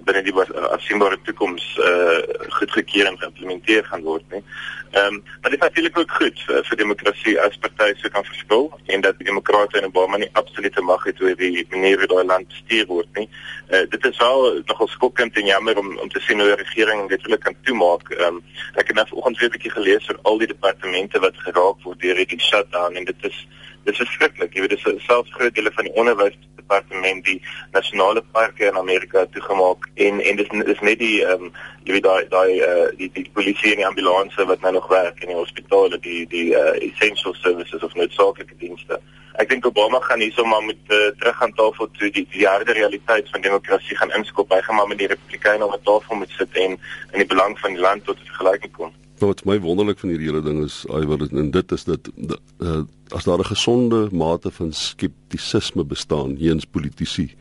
binne 0.06 0.22
die 0.26 0.34
afsienbare 0.70 1.18
toekoms 1.26 1.66
eh 1.82 1.92
uh, 1.92 2.48
goedgekeur 2.58 3.06
en 3.06 3.18
geïmplementeer 3.18 3.86
gaan 3.86 4.04
word 4.04 4.26
nie. 4.32 4.44
Ehm 4.92 5.14
um, 5.14 5.24
maar 5.42 5.52
dit 5.52 5.60
is 5.60 5.68
natuurlik 5.68 5.98
ook 5.98 6.12
goed 6.12 6.40
vir, 6.46 6.64
vir 6.70 6.78
demokrasie 6.78 7.36
as 7.42 7.58
partye 7.58 7.96
so 7.98 8.10
kan 8.10 8.26
verskil 8.26 8.70
en 8.86 9.02
dat 9.02 9.20
demokrate 9.20 9.80
en 9.80 9.86
Obama 9.86 10.18
nie 10.18 10.30
absolute 10.32 10.82
mag 10.82 11.04
het 11.04 11.22
oor 11.22 11.36
die 11.36 11.66
manier 11.70 11.98
hoe 12.00 12.08
daai 12.14 12.26
land 12.26 12.48
bestuur 12.48 12.86
word 12.86 13.20
nie. 13.20 13.30
Eh 13.68 13.82
uh, 13.82 13.90
dit 13.90 14.06
is 14.06 14.18
wel 14.18 14.62
nogal 14.66 14.88
skokkend 14.88 15.38
en 15.38 15.46
jammer 15.46 15.78
om 15.78 15.98
om 15.98 16.10
te 16.10 16.20
sien 16.20 16.40
hoe 16.40 16.48
die 16.56 16.64
regering 16.64 17.10
dit 17.10 17.28
wil 17.28 17.38
kan 17.38 17.56
toemaak. 17.64 18.12
Ehm 18.12 18.36
um, 18.36 18.44
ek 18.76 18.88
het 18.88 18.96
nou 18.96 19.08
vanoggend 19.08 19.40
weer 19.40 19.50
'n 19.50 19.56
bietjie 19.58 19.76
gelees 19.78 20.10
oor 20.10 20.20
al 20.22 20.38
die 20.38 20.54
departemente 20.54 21.20
wat 21.20 21.46
geraak 21.48 21.84
word 21.84 22.00
deur 22.02 22.16
hierdie 22.16 22.42
shutdown 22.42 22.96
en 22.96 23.06
dit 23.06 23.32
is 23.32 23.48
dit 23.88 24.00
is 24.00 24.12
skrikkelik. 24.12 24.54
Jy 24.54 24.64
weet 24.66 24.76
dis 24.76 25.06
selfs 25.06 25.34
groot 25.36 25.56
dele 25.56 25.72
van 25.76 25.88
die 25.88 25.94
onderwysdepartement 26.02 27.26
die 27.26 27.38
nasionale 27.76 28.24
parke 28.36 28.68
in 28.68 28.80
Amerika 28.80 29.26
toegemaak 29.36 29.88
en 30.08 30.20
en 30.22 30.40
dis 30.42 30.52
is 30.76 30.84
net 30.90 31.00
die 31.04 31.22
ehm 31.26 31.48
um, 31.48 31.54
jy 31.88 31.96
weet 31.96 32.08
daai 32.08 32.28
daai 32.34 32.52
uh, 32.68 32.88
die 33.00 33.10
die 33.16 33.30
polisie 33.38 33.72
en 33.74 33.84
die 33.84 33.88
ambulanse 33.88 34.48
wat 34.52 34.66
nou 34.66 34.74
nog 34.78 34.90
werk 34.92 35.24
in 35.24 35.32
die 35.32 35.40
hospitale 35.40 36.02
die 36.10 36.26
die 36.34 36.50
uh, 36.52 36.74
essential 36.90 37.38
services 37.44 37.88
of 37.88 37.96
noodsaaklike 37.96 38.60
dienste. 38.60 39.00
Ek 39.42 39.50
dink 39.54 39.66
Obama 39.70 40.02
gaan 40.04 40.24
hierso 40.26 40.44
maar 40.46 40.64
moet 40.66 40.94
uh, 41.00 41.08
terug 41.22 41.42
aan 41.46 41.58
tafel 41.62 41.92
toe 41.98 42.12
die 42.12 42.28
die 42.36 42.48
harde 42.48 42.76
realiteit 42.82 43.32
van 43.32 43.46
demokrasie 43.48 43.98
gaan 43.98 44.16
inskop. 44.20 44.52
Hy 44.52 44.62
gaan 44.68 44.82
maar 44.82 44.92
met 44.92 45.04
die 45.04 45.12
republikeine 45.14 45.66
op 45.66 45.80
'n 45.80 45.84
tafel 45.92 46.24
moet 46.24 46.40
sit 46.40 46.64
en 46.68 46.80
in 47.14 47.24
die 47.24 47.32
belang 47.34 47.60
van 47.60 47.78
die 47.78 47.86
land 47.88 48.06
tot 48.06 48.20
'n 48.20 48.34
vergelyking 48.36 48.74
kom. 48.74 48.92
Nou, 49.18 49.32
wat 49.32 49.46
my 49.50 49.56
wonderlik 49.60 49.98
van 49.98 50.12
hierdie 50.14 50.28
hele 50.30 50.44
ding 50.46 50.60
is, 50.62 50.84
Iwer, 50.94 51.24
en 51.26 51.48
dit 51.52 51.72
is 51.74 51.84
dat 51.88 52.10
uh, 52.62 52.84
as 53.18 53.26
daar 53.26 53.42
'n 53.42 53.50
gesonde 53.50 54.10
mate 54.12 54.52
van 54.52 54.74
skeptisisme 54.74 55.84
bestaan 55.84 56.36
heens 56.36 56.66
politici, 56.66 57.34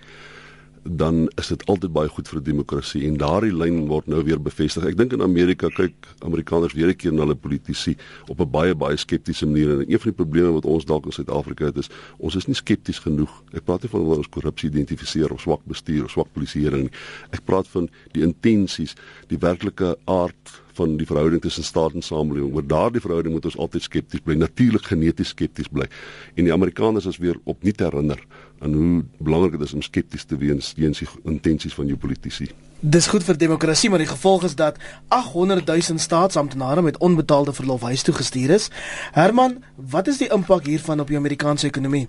dan 0.83 1.31
is 1.35 1.47
dit 1.47 1.67
altyd 1.67 1.93
baie 1.93 2.09
goed 2.09 2.29
vir 2.29 2.43
demokrasie 2.43 3.03
en 3.07 3.17
daardie 3.17 3.53
lyn 3.53 3.87
word 3.91 4.07
nou 4.07 4.23
weer 4.25 4.41
bevestig. 4.43 4.85
Ek 4.85 4.97
dink 4.97 5.13
in 5.13 5.23
Amerika 5.23 5.69
kyk 5.69 5.95
Amerikaners 6.25 6.73
weer 6.73 6.89
'n 6.89 6.97
keer 6.97 7.13
na 7.13 7.25
hulle 7.25 7.35
politici 7.35 7.97
op 8.29 8.41
'n 8.41 8.51
baie 8.51 8.75
baie 8.75 8.97
skeptiese 8.97 9.47
manier 9.47 9.71
en 9.71 9.91
een 9.93 10.01
van 10.01 10.11
die 10.11 10.25
probleme 10.25 10.53
wat 10.53 10.65
ons 10.65 10.85
dalk 10.85 11.05
in 11.05 11.13
Suid-Afrika 11.13 11.65
het 11.65 11.77
is 11.77 11.91
ons 12.19 12.37
is 12.37 12.47
nie 12.47 12.55
skepties 12.55 12.99
genoeg. 12.99 13.43
Ek 13.53 13.65
praat 13.65 13.83
nie 13.83 13.91
van 13.91 14.01
hoe 14.01 14.17
ons 14.17 14.29
korrupsie 14.29 14.71
identifiseer 14.71 15.33
of 15.33 15.41
swak 15.41 15.65
bestuur 15.65 16.05
of 16.05 16.11
swak 16.11 16.33
polisieering 16.33 16.83
nie. 16.83 16.93
Ek 17.31 17.45
praat 17.45 17.69
van 17.69 17.89
die 18.13 18.23
intensies, 18.23 18.95
die 19.29 19.39
werklike 19.39 19.97
aard 20.05 20.63
van 20.77 20.97
die 21.01 21.07
verhouding 21.09 21.43
tussen 21.43 21.65
staat 21.65 21.97
en 21.97 22.05
samelewing. 22.05 22.55
Oor 22.55 22.67
daardie 22.67 23.01
verhouding 23.01 23.35
moet 23.35 23.49
ons 23.49 23.57
altyd 23.57 23.87
skepties 23.87 24.23
bly, 24.25 24.37
natuurlik 24.41 24.87
geneties 24.93 25.33
skepties 25.35 25.71
bly. 25.73 25.89
En 26.37 26.47
die 26.49 26.53
Amerikaners 26.55 27.09
is 27.11 27.21
weer 27.23 27.39
opnuut 27.45 27.81
herinner 27.81 28.21
aan 28.65 28.73
hoe 28.73 29.05
belangrik 29.19 29.59
dit 29.59 29.67
is 29.69 29.75
om 29.77 29.83
skepties 29.85 30.25
te 30.25 30.37
wees 30.41 30.73
teenoor 30.77 30.97
die 31.25 31.33
intensies 31.33 31.75
van 31.77 31.91
jou 31.91 31.99
politici. 32.01 32.49
Dis 32.81 33.09
goed 33.09 33.25
vir 33.25 33.39
demokrasie, 33.41 33.89
maar 33.91 34.03
die 34.03 34.11
gevolg 34.11 34.45
is 34.45 34.55
dat 34.57 34.77
800 35.09 35.67
000 35.67 35.99
staatsamptenare 35.99 36.83
met 36.83 36.99
onbetaalde 36.99 37.53
verlof 37.53 37.83
huis 37.83 38.03
toe 38.03 38.15
gestuur 38.15 38.51
is. 38.51 38.69
Herman, 39.13 39.63
wat 39.77 40.07
is 40.13 40.21
die 40.21 40.29
impak 40.33 40.69
hiervan 40.69 41.01
op 41.01 41.09
die 41.09 41.17
Amerikaanse 41.17 41.67
ekonomie? 41.67 42.07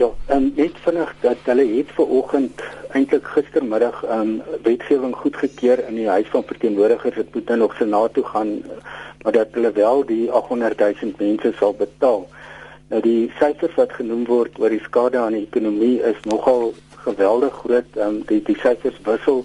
Ja, 0.00 0.08
en 0.26 0.42
um, 0.42 0.52
net 0.56 0.78
vinnig 0.84 1.14
dat 1.20 1.36
hulle 1.44 1.66
het 1.76 1.90
ver 1.96 2.06
oggend 2.06 2.62
eintlik 2.92 3.26
gistermiddag 3.34 4.02
um, 4.10 4.40
wetgewing 4.62 5.14
goedgekeur 5.14 5.82
in 5.88 5.94
die 5.94 6.08
huis 6.08 6.28
van 6.32 6.44
verteenwoordigers 6.46 7.14
dit 7.14 7.34
moet 7.34 7.48
nou 7.52 7.58
nog 7.58 7.76
senaat 7.78 8.14
toe 8.14 8.24
gaan 8.24 8.58
maar 9.22 9.32
dat 9.32 9.48
hulle 9.52 9.72
wel 9.72 10.04
die 10.06 10.30
800 10.30 10.78
000 10.78 11.12
mense 11.18 11.52
sal 11.58 11.74
betaal. 11.74 12.28
Nou 12.88 13.00
die 13.04 13.30
syfers 13.38 13.74
wat 13.76 13.92
genoem 13.92 14.24
word 14.26 14.58
oor 14.58 14.72
die 14.72 14.82
skade 14.82 15.18
aan 15.20 15.36
die 15.36 15.46
ekonomie 15.46 16.00
is 16.02 16.20
nogal 16.24 16.72
geweldig 17.04 17.52
groot. 17.62 17.98
Um, 18.00 18.22
die 18.28 18.40
die 18.46 18.56
syfers 18.62 18.96
wissel 19.04 19.44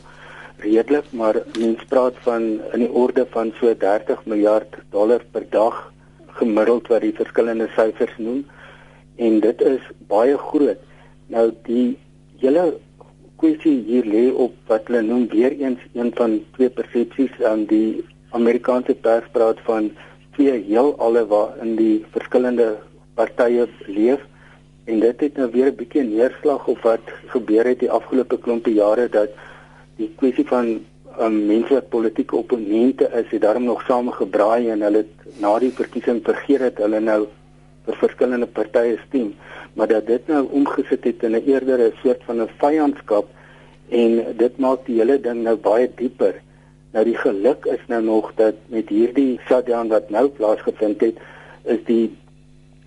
redelik, 0.63 1.12
maar 1.12 1.41
mens 1.60 1.84
praat 1.91 2.15
van 2.23 2.47
in 2.73 2.86
die 2.86 2.91
orde 2.91 3.27
van 3.36 3.51
so 3.60 3.73
30 3.84 4.23
miljard 4.25 4.79
dollar 4.95 5.23
per 5.31 5.43
dag 5.51 5.81
gemiddeld 6.39 6.88
wat 6.91 7.03
die 7.03 7.15
verskillende 7.15 7.67
syfers 7.75 8.15
noem 8.17 8.45
en 9.15 9.39
dit 9.43 9.62
is 9.62 9.84
baie 10.08 10.38
groot. 10.39 10.79
Nou 11.31 11.49
die 11.67 11.97
hele 12.39 12.65
kwessie 13.41 13.84
hier 13.88 14.06
lê 14.06 14.26
op 14.32 14.54
wat 14.71 14.88
hulle 14.88 15.02
noem 15.02 15.28
weer 15.32 15.56
eens 15.60 15.82
een 15.93 16.12
van 16.15 16.39
twee 16.56 16.69
persepsies 16.69 17.41
aan 17.43 17.65
die 17.71 18.04
Amerikaanse 18.38 18.95
pers 18.95 19.28
praat 19.32 19.60
van 19.67 19.91
twee 20.36 20.56
heel 20.69 20.93
alle 21.00 21.26
waar 21.28 21.56
in 21.63 21.76
die 21.80 22.06
verskillende 22.15 22.76
partye 23.15 23.67
leef. 23.88 24.24
En 24.86 25.00
dit 25.00 25.19
het 25.19 25.38
nou 25.38 25.50
weer 25.52 25.71
'n 25.71 25.76
bietjie 25.76 26.04
neerslag 26.04 26.67
op 26.67 26.82
wat 26.82 27.06
gebeur 27.34 27.65
het 27.65 27.80
die 27.80 27.91
afgelope 27.91 28.38
klompe 28.38 28.74
jare 28.74 29.10
dat 29.10 29.29
die 29.98 30.12
kwessie 30.19 30.48
van 30.48 30.79
um, 31.19 31.46
mense 31.46 31.73
wat 31.73 31.90
politieke 31.90 32.36
opponente 32.36 33.10
is, 33.13 33.29
het 33.29 33.42
daarom 33.42 33.63
nog 33.63 33.83
saamgebraai 33.88 34.69
en 34.69 34.81
hulle 34.81 35.06
na 35.40 35.60
die 35.60 35.71
verkiesing 35.71 36.21
vergeet 36.23 36.60
het 36.60 36.77
hulle 36.77 37.00
nou 37.00 37.25
vir 37.86 37.98
verskillende 38.02 38.48
partye 38.48 38.98
stem, 39.08 39.33
maar 39.76 39.88
dat 39.92 40.08
dit 40.08 40.28
nou 40.32 40.48
omgesit 40.56 41.04
het 41.04 41.23
in 41.23 41.36
'n 41.36 41.44
eerder 41.46 41.80
'n 41.80 41.94
soort 42.02 42.23
van 42.23 42.42
'n 42.42 42.50
vyandskap 42.58 43.28
en 43.90 44.12
dit 44.38 44.58
maak 44.58 44.86
die 44.86 45.00
hele 45.00 45.19
ding 45.21 45.44
nou 45.44 45.56
baie 45.56 45.92
dieper. 45.96 46.36
Nou 46.92 47.06
die 47.06 47.17
geluk 47.17 47.65
is 47.65 47.84
nou 47.88 48.04
nog 48.04 48.32
dat 48.36 48.56
met 48.65 48.90
hierdie 48.90 49.40
shutdown 49.48 49.88
wat 49.88 50.10
nou 50.10 50.28
plaasgevind 50.28 51.02
het, 51.02 51.17
is 51.63 51.84
die 51.86 52.15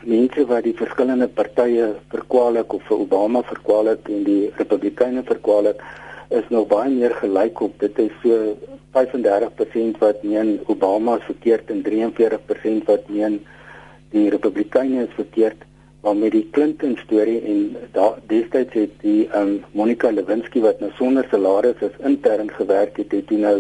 mense 0.03 0.47
wat 0.47 0.63
die 0.65 0.77
verskillende 0.79 1.29
partye 1.29 1.95
verkwalik 2.09 2.73
of 2.73 2.83
vir 2.89 3.03
Obama 3.05 3.43
verkwalik 3.43 4.09
en 4.09 4.25
die 4.25 4.51
Republikeine 4.57 5.23
verkwalik 5.27 5.83
is 6.31 6.49
nog 6.49 6.69
baie 6.71 6.91
meer 6.93 7.15
gelyk 7.19 7.61
op 7.61 7.79
dit 7.81 7.99
is 7.99 8.15
so 8.23 8.57
35% 8.97 9.99
wat 9.99 10.23
meen 10.23 10.59
Obama 10.67 11.17
is 11.19 11.27
verkeerd 11.29 11.71
en 11.71 11.83
43% 11.83 12.85
wat 12.87 13.09
meen 13.09 13.41
die 14.15 14.29
Republikeine 14.31 15.03
is 15.03 15.15
verkeerd 15.17 15.68
maar 16.01 16.17
met 16.17 16.33
die 16.33 16.49
Clinton 16.51 16.97
storie 17.05 17.41
en 17.43 17.77
daar 17.93 18.19
destyds 18.31 18.73
het 18.73 18.91
die 19.03 19.29
um, 19.35 19.65
Monica 19.73 20.11
Lewinsky 20.11 20.61
wat 20.63 20.81
nou 20.81 20.91
sonder 20.97 21.27
salaris 21.31 21.83
as 21.83 21.97
intern 22.07 22.51
gewerk 22.55 22.97
het 23.03 23.13
het 23.13 23.33
hy 23.35 23.41
nou 23.43 23.57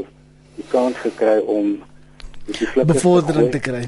die 0.59 0.66
kans 0.70 1.01
gekry 1.03 1.39
om 1.47 1.78
die 2.49 2.84
bevordering 2.89 3.51
te 3.53 3.61
kry. 3.61 3.82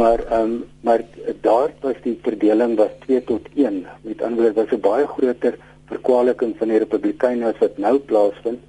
maar 0.00 0.20
ehm 0.28 0.42
um, 0.42 0.64
maar 0.80 1.02
daar 1.40 1.72
was 1.80 1.96
die 2.04 2.18
verdeling 2.22 2.76
was 2.76 2.92
2 3.06 3.24
tot 3.24 3.48
1. 3.54 3.80
Met 4.02 4.22
ander 4.22 4.42
woorde 4.42 4.60
was 4.60 4.72
'n 4.76 4.80
baie 4.80 5.06
groter 5.06 5.58
verkwaliking 5.88 6.54
van 6.58 6.68
die 6.68 6.78
Republikeine 6.78 7.46
as 7.46 7.58
wat 7.58 7.78
nou 7.78 7.98
plaasvind. 7.98 8.60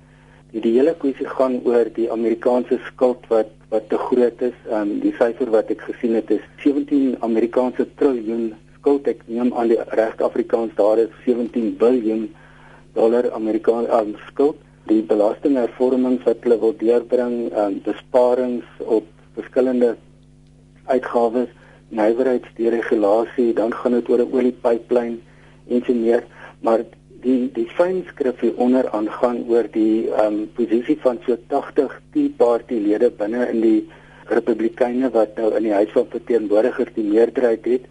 Die, 0.51 0.61
die 0.61 0.73
hele 0.77 0.95
kwessie 0.97 1.27
gaan 1.27 1.59
oor 1.63 1.85
die 1.93 2.11
Amerikaanse 2.11 2.79
skuld 2.87 3.27
wat 3.27 3.51
wat 3.69 3.89
te 3.89 3.97
groot 3.97 4.41
is. 4.41 4.57
Ehm 4.69 4.81
um, 4.81 4.99
die 4.99 5.13
syfer 5.19 5.49
wat 5.49 5.69
ek 5.69 5.81
gesien 5.81 6.15
het 6.15 6.31
is 6.31 6.41
17 6.63 7.15
Amerikaanse 7.19 7.87
triljoen 7.95 8.53
skuld. 8.89 9.07
Ek 9.07 9.21
neem 9.27 9.53
aan 9.53 9.69
die 9.69 9.77
regte 9.93 10.25
Afrikaans 10.25 10.73
daar 10.75 10.97
is 10.97 11.13
17 11.25 11.77
miljard 11.79 12.29
dollar 12.95 13.31
Amerikaanse 13.31 13.91
um, 13.93 14.15
skuld 14.27 14.57
die 14.89 15.03
belastinghervormings 15.05 16.23
wat 16.25 16.41
hulle 16.41 16.57
wil 16.57 16.73
deurbring, 16.73 17.51
um, 17.53 17.75
besparings 17.85 18.65
op 18.81 19.05
verskillende 19.35 19.95
uitgawes, 20.89 21.51
nywerheidsderegulasie, 21.93 23.53
dan 23.53 23.73
gaan 23.73 23.93
dit 23.93 24.09
oor 24.09 24.23
'n 24.23 24.33
oliepyplyn 24.33 25.21
en 25.69 25.83
so 25.85 25.93
meer, 25.93 26.23
maar 26.61 26.81
die 27.21 27.51
die 27.53 27.67
fynskrif 27.77 28.41
hier 28.41 28.57
onder 28.57 28.89
aangaan 28.89 29.45
oor 29.47 29.69
die 29.71 30.09
ehm 30.09 30.25
um, 30.25 30.49
posisie 30.57 30.97
van 31.05 31.19
so 31.27 31.37
80 31.47 32.01
Tea 32.13 32.29
Party 32.37 32.81
lede 32.81 33.11
binne 33.11 33.45
in 33.53 33.61
die 33.61 33.87
Republikeine 34.29 35.09
wat 35.11 35.37
nou 35.37 35.53
in 35.57 35.63
die 35.63 35.73
Huis 35.73 35.91
van 35.93 36.07
Verteenwoordigers 36.09 36.93
die 36.95 37.05
meerderheid 37.05 37.65
het 37.65 37.85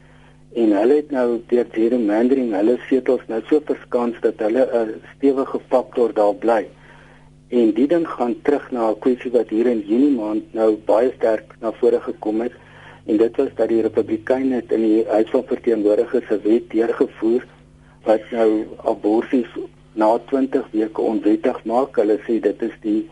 en 0.59 0.73
hulle 0.75 0.95
het 0.99 1.11
nou 1.15 1.27
deur 1.51 1.67
gerrymandering 1.75 2.51
hulle 2.57 2.77
setels 2.89 3.25
nou 3.31 3.39
so 3.49 3.63
verskans 3.71 4.17
dat 4.25 4.41
hulle 4.45 4.65
'n 4.81 4.95
stewige 5.15 5.61
faktor 5.73 6.15
daar 6.21 6.35
bly. 6.45 6.63
En 7.49 7.71
die 7.79 7.87
ding 7.87 8.07
gaan 8.09 8.35
terug 8.43 8.71
na 8.71 8.91
'n 8.91 8.99
kwessie 9.05 9.31
wat 9.31 9.49
hier 9.49 9.67
in 9.67 9.85
Junie 9.91 10.17
maand 10.17 10.55
nou 10.55 10.71
baie 10.91 11.13
sterk 11.17 11.55
na 11.61 11.73
vore 11.73 12.01
gekom 12.01 12.41
het 12.41 12.53
en 13.07 13.17
dit 13.17 13.37
was 13.37 13.55
dat 13.55 13.69
die 13.69 13.83
Republikeine 13.83 14.55
het 14.55 14.73
in 14.73 14.83
die 14.83 15.05
Huis 15.09 15.31
van 15.31 15.45
Verteenwoordigers 15.45 16.27
se 16.27 16.41
wet 16.43 16.71
deurgevoer 16.71 17.47
wat 18.05 18.31
nou 18.31 18.67
abortus 18.85 19.49
na 19.93 20.19
20 20.19 20.67
weke 20.71 21.01
onwettig 21.01 21.65
maak. 21.65 21.97
Hulle 21.97 22.19
sê 22.27 22.41
dit 22.41 22.63
is 22.63 22.77
die 22.81 23.09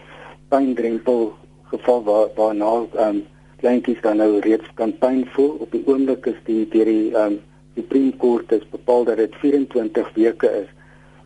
pyndrempel 0.49 1.35
geval 1.71 2.03
waar 2.03 2.29
waarna 2.37 2.73
ehm 2.95 3.09
um, 3.09 3.25
kleintjies 3.61 4.01
dan 4.01 4.17
nou 4.17 4.39
reeds 4.45 4.69
kan 4.75 4.93
pyn 4.99 5.27
voel. 5.35 5.57
Op 5.65 5.71
die 5.73 5.83
oomblik 5.87 6.27
is 6.27 6.41
die 6.45 6.65
deur 6.73 6.85
die 6.85 7.13
ehm 7.15 7.37
um, 7.37 7.39
Supreme 7.77 8.13
Court 8.17 8.51
het 8.51 8.71
bepaal 8.71 9.05
dat 9.05 9.17
dit 9.17 9.35
24 9.37 10.13
weke 10.15 10.49
is. 10.63 10.69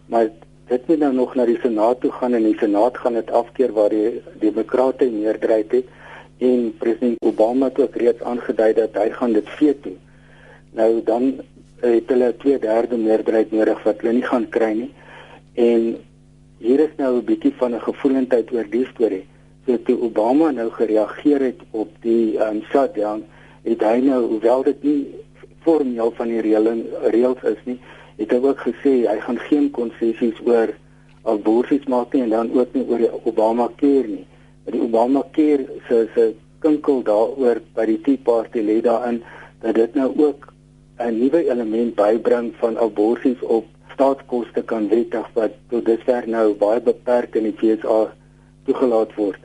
Maar 0.07 0.31
dit 0.66 0.87
moet 0.87 0.99
nou 0.99 1.12
nog 1.14 1.35
na 1.35 1.45
die 1.47 1.59
Senaat 1.62 2.01
toe 2.01 2.11
gaan 2.11 2.35
en 2.35 2.43
die 2.43 2.57
Senaat 2.59 2.99
gaan 2.99 3.14
dit 3.14 3.31
afkeer 3.31 3.72
waar 3.72 3.89
die 3.95 4.22
demokrate 4.43 5.07
meerderheid 5.11 5.70
het 5.72 5.87
en 6.41 6.72
president 6.78 7.22
Obama 7.26 7.68
het 7.68 7.81
ook 7.81 7.97
reeds 7.97 8.22
aangedui 8.22 8.72
dat 8.74 8.95
hy 8.99 9.11
gaan 9.14 9.33
dit 9.33 9.49
veto. 9.61 9.91
Nou 10.74 10.91
dan 11.05 11.33
het 11.81 12.09
hulle 12.12 12.35
2/3 12.45 12.97
meerderheid 12.99 13.53
nodig 13.53 13.83
wat 13.83 14.01
hulle 14.01 14.12
nie 14.12 14.28
gaan 14.33 14.49
kry 14.49 14.72
nie. 14.72 14.91
En 15.55 15.97
hier 16.59 16.81
is 16.81 16.95
nou 16.97 17.16
'n 17.16 17.24
bietjie 17.24 17.55
van 17.57 17.74
'n 17.74 17.81
gevoelendheid 17.81 18.53
oor 18.53 18.66
die 18.70 18.87
storie. 18.87 19.26
So 19.70 19.78
toe 19.86 20.00
Obama 20.02 20.48
nou 20.50 20.66
gereageer 20.74 21.42
het 21.44 21.60
op 21.70 21.90
die 22.02 22.34
um, 22.42 22.56
shutdown, 22.72 23.20
het 23.62 23.82
hy 23.86 24.00
nou 24.02 24.24
hoewel 24.32 24.64
dit 24.66 24.80
nie 24.82 25.00
formeel 25.62 26.08
van 26.16 26.32
die 26.32 26.40
reëls 26.42 27.44
is 27.46 27.60
nie, 27.68 27.76
het 28.18 28.32
hy 28.34 28.38
ook 28.42 28.64
gesê 28.64 28.94
hy 29.04 29.14
gaan 29.22 29.36
geen 29.46 29.68
konsessies 29.76 30.40
oor 30.42 30.72
abortus 31.30 31.86
maak 31.92 32.16
nie 32.16 32.24
en 32.24 32.32
dan 32.34 32.50
ook 32.56 32.74
nie 32.74 32.82
oor 32.88 33.04
die 33.04 33.10
Obama 33.30 33.68
Care 33.78 34.10
nie. 34.10 34.24
Die 34.66 34.80
Obama 34.82 35.22
Care 35.36 35.68
se 35.86 36.00
se 36.16 36.24
kinkel 36.64 37.04
daaroor 37.06 37.60
by 37.76 37.86
die 37.92 38.00
Tea 38.08 38.18
Party 38.26 38.64
lê 38.66 38.80
daarin 38.82 39.20
dat 39.62 39.78
dit 39.78 39.94
nou 39.94 40.08
ook 40.16 40.48
'n 40.98 41.14
nuwe 41.20 41.44
element 41.46 41.94
bybring 41.94 42.50
van 42.58 42.78
abortus 42.88 43.38
op 43.46 43.70
staatskoste 43.94 44.66
kan 44.66 44.88
wettig 44.88 45.30
wat 45.38 45.54
tot 45.68 45.84
dusver 45.84 46.26
nou 46.26 46.58
baie 46.58 46.80
beperk 46.80 47.38
in 47.38 47.52
die 47.52 47.54
FSA 47.54 48.00
toegelaat 48.66 49.14
word. 49.14 49.38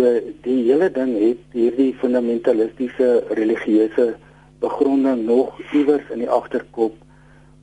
So 0.00 0.08
die 0.46 0.62
hele 0.64 0.86
ding 0.88 1.10
het 1.20 1.40
hierdie 1.52 1.90
fundamentalistiese 2.00 3.08
religieuse 3.36 4.06
begronding 4.62 5.26
nog 5.26 5.58
iewers 5.76 6.06
in 6.14 6.22
die 6.22 6.30
agterkop 6.36 6.94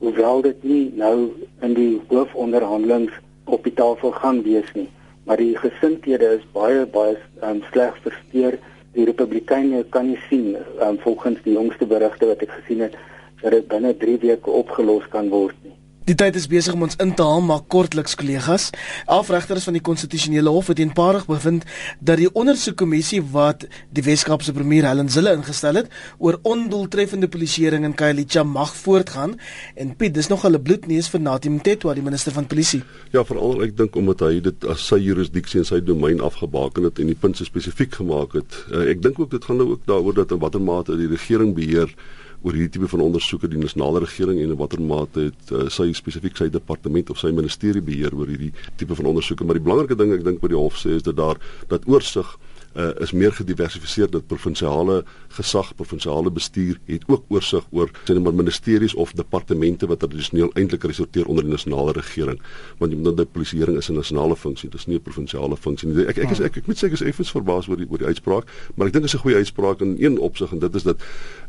hoewel 0.03 0.43
dit 0.45 0.67
nie 0.71 0.83
nou 1.01 1.31
in 1.65 1.73
die 1.73 1.95
hoofonderhandelings 2.11 3.15
op 3.49 3.65
die 3.65 3.73
tafel 3.79 4.13
gaan 4.19 4.43
wees 4.45 4.69
nie. 4.77 4.85
Maar 5.25 5.41
die 5.41 5.57
gesindhede 5.57 6.29
is 6.35 6.45
baie 6.53 6.85
baie 6.85 7.15
um, 7.41 7.63
sleg 7.71 7.97
versteur. 8.05 8.59
Die 8.93 9.07
republikeine 9.09 9.81
kan 9.95 10.11
nie 10.11 10.21
sien 10.27 10.53
um, 10.77 11.01
volgens 11.07 11.41
die 11.47 11.57
jongste 11.57 11.89
berigte 11.89 12.29
wat 12.29 12.45
ek 12.45 12.53
gesien 12.59 12.85
het 12.85 13.01
dat 13.41 13.57
dit 13.57 13.65
binne 13.73 13.97
3 14.05 14.21
weke 14.27 14.53
opgelos 14.61 15.09
kan 15.09 15.33
word 15.33 15.57
nie 15.65 15.66
Die 16.07 16.15
tyd 16.15 16.37
is 16.39 16.45
besig 16.47 16.71
om 16.71 16.85
ons 16.85 16.95
in 17.03 17.09
te 17.19 17.23
haal, 17.27 17.41
maar 17.43 17.65
kortliks 17.67 18.13
kollegas. 18.15 18.69
Afregters 19.11 19.65
van 19.67 19.75
die 19.75 19.81
konstitusionele 19.83 20.53
hof 20.55 20.69
het 20.71 20.79
eenparig 20.79 21.25
bevind 21.27 21.65
dat 21.99 22.21
die 22.21 22.29
ondersoekkommissie 22.31 23.17
wat 23.33 23.65
die 23.91 24.05
Weskaapse 24.05 24.53
premier 24.55 24.87
Helen 24.87 25.11
Zille 25.11 25.33
ingestel 25.35 25.81
het 25.81 25.89
oor 26.23 26.37
ondoeltreffende 26.47 27.27
polisieering 27.27 27.83
in 27.83 27.95
Khayelitsha 27.99 28.45
mag 28.47 28.71
voortgaan 28.85 29.33
en 29.75 29.91
Piet, 29.99 30.13
dis 30.15 30.31
nog 30.31 30.45
'n 30.47 30.61
bloedneus 30.61 31.09
vir 31.09 31.19
Nathi 31.19 31.49
Mthethwa, 31.49 31.93
die 31.93 32.03
minister 32.03 32.31
van 32.31 32.47
polisie. 32.47 32.83
Ja, 33.11 33.25
veral 33.25 33.63
ek 33.63 33.75
dink 33.75 33.95
omdat 33.95 34.19
hy 34.19 34.39
dit 34.39 34.65
as 34.65 34.87
sy 34.87 34.95
jurisdiksie 34.95 35.59
en 35.59 35.65
sy 35.65 35.81
domein 35.81 36.21
afgebaken 36.21 36.83
het 36.83 36.99
en 36.99 37.07
die 37.07 37.19
punte 37.19 37.43
spesifiek 37.43 37.93
gemaak 37.93 38.33
het. 38.33 38.65
Uh, 38.71 38.89
ek 38.89 39.01
dink 39.01 39.19
ook 39.19 39.31
dit 39.31 39.43
gaan 39.43 39.57
nou 39.57 39.71
ook 39.71 39.85
daaroor 39.85 40.13
dat 40.13 40.31
in 40.31 40.39
watter 40.39 40.61
mate 40.61 40.95
die 40.95 41.07
regering 41.07 41.53
beheer 41.53 41.91
oor 42.43 42.53
hierdie 42.53 42.71
tipe 42.77 42.89
van 42.91 43.03
ondersoeke 43.07 43.49
die 43.51 43.59
nasionale 43.61 44.03
regering 44.03 44.41
en 44.41 44.51
in 44.53 44.59
watter 44.59 44.81
mate 44.81 45.29
het 45.29 45.53
uh, 45.53 45.65
sy 45.73 45.89
spesifiek 45.97 46.38
sy 46.38 46.49
departement 46.53 47.09
of 47.09 47.19
sy 47.21 47.31
ministerie 47.35 47.81
beheer 47.81 48.13
oor 48.15 48.29
hierdie 48.29 48.53
tipe 48.77 48.95
van 48.97 49.09
ondersoeke. 49.13 49.45
Maar 49.47 49.59
die 49.59 49.65
belangrike 49.65 49.97
ding 49.99 50.13
ek 50.15 50.25
dink 50.27 50.43
by 50.43 50.51
die 50.53 50.59
hof 50.59 50.77
sê 50.79 50.97
is 50.99 51.07
dat 51.07 51.17
daar 51.17 51.41
dat 51.71 51.88
oorsig 51.89 52.35
uh, 52.78 52.89
is 53.01 53.11
meer 53.11 53.34
gediversifiseer 53.34 54.09
dat 54.11 54.28
provinsiale 54.28 55.03
gesag, 55.38 55.73
provinsiale 55.75 56.32
bestuur 56.32 56.80
het 56.86 57.03
ook 57.07 57.25
oorsig 57.34 57.65
oor 57.71 57.91
sien 58.03 58.21
maar 58.21 58.34
ministeries 58.34 58.93
of 58.93 59.11
departemente 59.17 59.88
wat 59.88 59.99
tradisioneel 59.99 60.51
eintlik 60.53 60.84
resorteer 60.84 61.25
onder 61.25 61.43
die 61.43 61.51
nasionale 61.51 61.91
regering. 61.97 62.39
Want 62.78 62.93
jy 62.93 62.99
moet 62.99 63.15
nou 63.15 63.25
polisieering 63.25 63.78
is 63.78 63.89
'n 63.89 63.97
nasionale 63.97 64.36
funksie, 64.36 64.69
dis 64.69 64.86
nie 64.86 64.97
'n 64.97 65.01
provinsiale 65.01 65.57
funksie 65.57 65.89
nie. 65.89 66.05
Ek 66.05 66.17
ek 66.17 66.32
is 66.32 66.39
ek, 66.39 66.57
ek 66.57 66.67
moet 66.67 66.78
sê 66.78 66.88
ek 66.88 66.93
is 66.93 67.01
effens 67.01 67.32
verbaas 67.32 67.67
oor 67.67 67.78
die 67.78 67.88
oor 67.89 67.97
die 67.97 68.07
uitspraak, 68.07 68.45
maar 68.75 68.88
ek 68.88 68.93
dink 68.93 69.03
dit 69.05 69.13
is 69.13 69.15
'n 69.15 69.23
goeie 69.23 69.38
uitspraak 69.38 69.82
in 69.82 69.95
een 69.99 70.17
opsig 70.19 70.51
en 70.51 70.59
dit 70.59 70.75
is 70.75 70.84
dat 70.84 70.97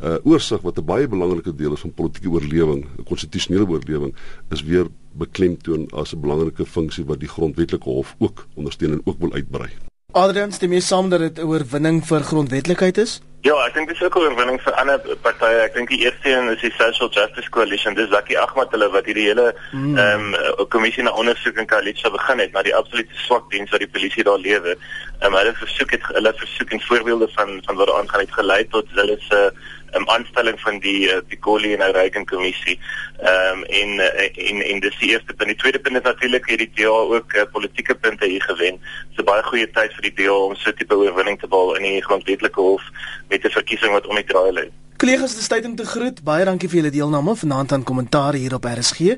uh 0.03 0.17
oorsig 0.25 0.61
wat 0.63 0.79
'n 0.79 0.85
baie 0.85 1.09
belangrike 1.09 1.55
deel 1.55 1.73
is 1.73 1.81
van 1.81 1.93
politieke 1.93 2.31
oorlewing, 2.31 2.87
'n 2.99 3.05
konstitusionele 3.05 3.69
oorlewing 3.69 4.15
is 4.51 4.63
weer 4.63 4.87
beklemtoon 5.13 5.89
as 5.93 6.15
'n 6.15 6.21
belangrike 6.21 6.65
funksie 6.67 7.05
wat 7.05 7.21
die 7.21 7.29
grondwetlike 7.29 7.89
hof 7.89 8.15
ook 8.19 8.47
ondersteun 8.55 8.93
en 8.93 9.01
ook 9.05 9.19
wil 9.19 9.33
uitbrei. 9.33 9.88
Adrian, 10.17 10.53
stem 10.57 10.73
jy 10.73 10.79
saam 10.81 11.11
dat 11.13 11.21
dit 11.21 11.39
'n 11.39 11.45
oorwinning 11.45 11.99
vir 12.01 12.23
grondwetlikheid 12.25 12.97
is? 12.97 13.21
Ja, 13.45 13.55
ek 13.67 13.75
dink 13.75 13.89
dit 13.89 13.97
is 13.97 14.03
ook 14.03 14.17
'n 14.17 14.25
oorwinning 14.25 14.61
vir 14.63 14.73
ander 14.81 14.99
partye. 15.21 15.61
Ek 15.61 15.75
dink 15.75 15.89
die 15.89 16.01
eerste 16.01 16.31
een 16.31 16.49
is 16.49 16.61
die 16.61 16.73
Social 16.79 17.11
Justice 17.11 17.51
Coalition. 17.51 17.95
Dis 17.95 18.09
Zaki 18.09 18.37
Ahmed 18.37 18.71
hulle 18.71 18.89
wat 18.91 19.05
hierdie 19.05 19.29
hele 19.29 19.55
hmm. 19.71 19.99
ehm 19.99 20.21
mm. 20.21 20.35
um, 20.35 20.69
kommissie 20.69 21.03
na 21.03 21.11
ondersoek 21.11 21.57
in 21.57 21.67
Kalitsa 21.67 22.11
begin 22.11 22.39
het 22.39 22.53
na 22.53 22.63
die 22.63 22.75
absolute 22.75 23.15
swak 23.15 23.51
diens 23.51 23.71
wat 23.71 23.81
die 23.81 23.89
polisie 23.89 24.25
daar 24.25 24.39
lewer. 24.39 24.77
Ehm 25.21 25.33
um, 25.33 25.39
hulle 25.39 25.53
versoek 25.55 25.91
het 25.91 26.03
hulle 26.03 26.33
versoek 26.37 26.71
en 26.71 26.81
voorbeelde 26.81 27.29
van 27.37 27.61
van 27.67 27.77
wat 27.77 27.93
aangaan 27.93 28.21
het 28.21 28.33
gelei 28.33 28.69
tot 28.69 28.87
hulle 28.95 29.17
se 29.21 29.37
uh, 29.37 29.51
um, 29.95 30.09
aanstelling 30.09 30.61
van 30.61 30.79
die 30.79 31.09
uh, 31.09 31.21
die 31.29 31.39
Collie 31.39 31.77
en 31.77 31.93
Ryken 31.93 32.27
kommissie. 32.27 32.79
Ehm 33.21 33.59
um, 33.59 33.65
en 33.65 33.95
uh, 33.99 34.51
en 34.51 34.63
en 34.63 34.81
dis 34.81 34.99
die 34.99 35.11
eerste 35.11 35.35
punt. 35.35 35.49
Die 35.49 35.61
tweede 35.63 35.79
punt 35.79 35.97
is 35.97 36.03
natuurlik 36.03 36.49
hierdie 36.49 36.71
DA 36.75 36.99
ook 37.15 37.35
uh, 37.35 37.47
politieke 37.53 37.95
punte 37.95 38.27
hier 38.27 38.43
gewen. 38.43 38.81
So 39.17 39.23
baie 39.23 39.43
goeie 39.43 39.71
tyd 39.71 39.95
vir 39.95 40.11
die 40.11 40.17
DA 40.23 40.35
om 40.35 40.57
so 40.57 40.71
'n 40.71 40.77
tipe 40.77 40.97
oorwinning 40.97 41.41
te 41.41 41.49
behaal 41.49 41.77
in 41.77 41.83
die 41.83 42.03
grondwetlike 42.03 42.61
hof 42.61 42.85
met 43.29 43.45
'n 43.45 43.57
verkiesing 43.61 43.93
wat 43.93 44.07
om 44.07 44.15
die 44.15 44.25
draai 44.25 44.53
lê. 44.53 44.69
Kollegas, 44.99 45.37
dis 45.39 45.47
tyd 45.47 45.63
om 45.63 45.77
te 45.79 45.85
groet. 45.87 46.17
Baie 46.27 46.43
dankie 46.43 46.67
vir 46.67 46.81
julle 46.81 46.91
deelname 46.91 47.37
vanaand 47.39 47.73
aan 47.73 47.85
kommentaar 47.87 48.35
hier 48.35 48.57
op 48.57 48.65
RSG. 48.67 49.13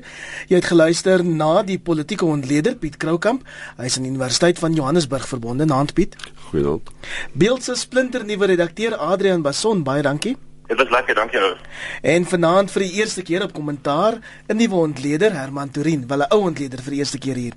Jy 0.51 0.59
het 0.59 0.67
geluister 0.69 1.23
na 1.25 1.63
die 1.65 1.79
politieke 1.81 2.25
ontleder 2.25 2.75
Piet 2.77 2.99
Kroukamp. 3.01 3.41
Hy 3.79 3.89
is 3.89 3.97
aan 3.97 4.05
die 4.05 4.11
Universiteit 4.11 4.61
van 4.61 4.77
Johannesburg 4.77 5.25
verbonde. 5.25 5.65
Naand 5.65 5.95
Piet. 5.97 6.13
Goeienaand. 6.51 6.93
Beeld 7.33 7.65
se 7.65 7.73
splinternuwe 7.75 8.53
redakteur 8.53 8.95
Adrian 8.95 9.41
Bason. 9.41 9.81
Baie 9.81 10.05
dankie. 10.05 10.37
Dit 10.71 10.79
was 10.79 10.89
lekker, 10.89 11.15
dankie 11.15 11.39
ou. 11.43 11.55
En 12.01 12.25
vanaand 12.25 12.71
vir 12.71 12.85
die 12.85 12.93
eerste 13.01 13.25
keer 13.27 13.43
op 13.43 13.51
kommentaar 13.51 14.21
'n 14.47 14.55
nuwe 14.55 14.75
ontleder 14.87 15.35
Herman 15.35 15.69
Turin, 15.69 16.07
wel 16.07 16.23
'n 16.23 16.31
ou 16.31 16.41
ontleder 16.47 16.79
vir 16.79 16.91
die 16.91 16.99
eerste 16.99 17.17
keer 17.17 17.35
hier. 17.35 17.53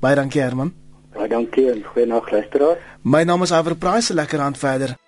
Baie 0.00 0.14
dankie 0.14 0.40
Herman. 0.40 0.72
Baie 1.12 1.28
dankie 1.28 1.70
en 1.70 1.82
goeienaand 1.82 2.30
luisteraars. 2.30 2.78
My 3.02 3.22
naam 3.24 3.42
is 3.42 3.50
Iver 3.50 3.76
Price, 3.76 4.14
lekker 4.14 4.40
aan 4.40 4.56
verder. 4.56 5.01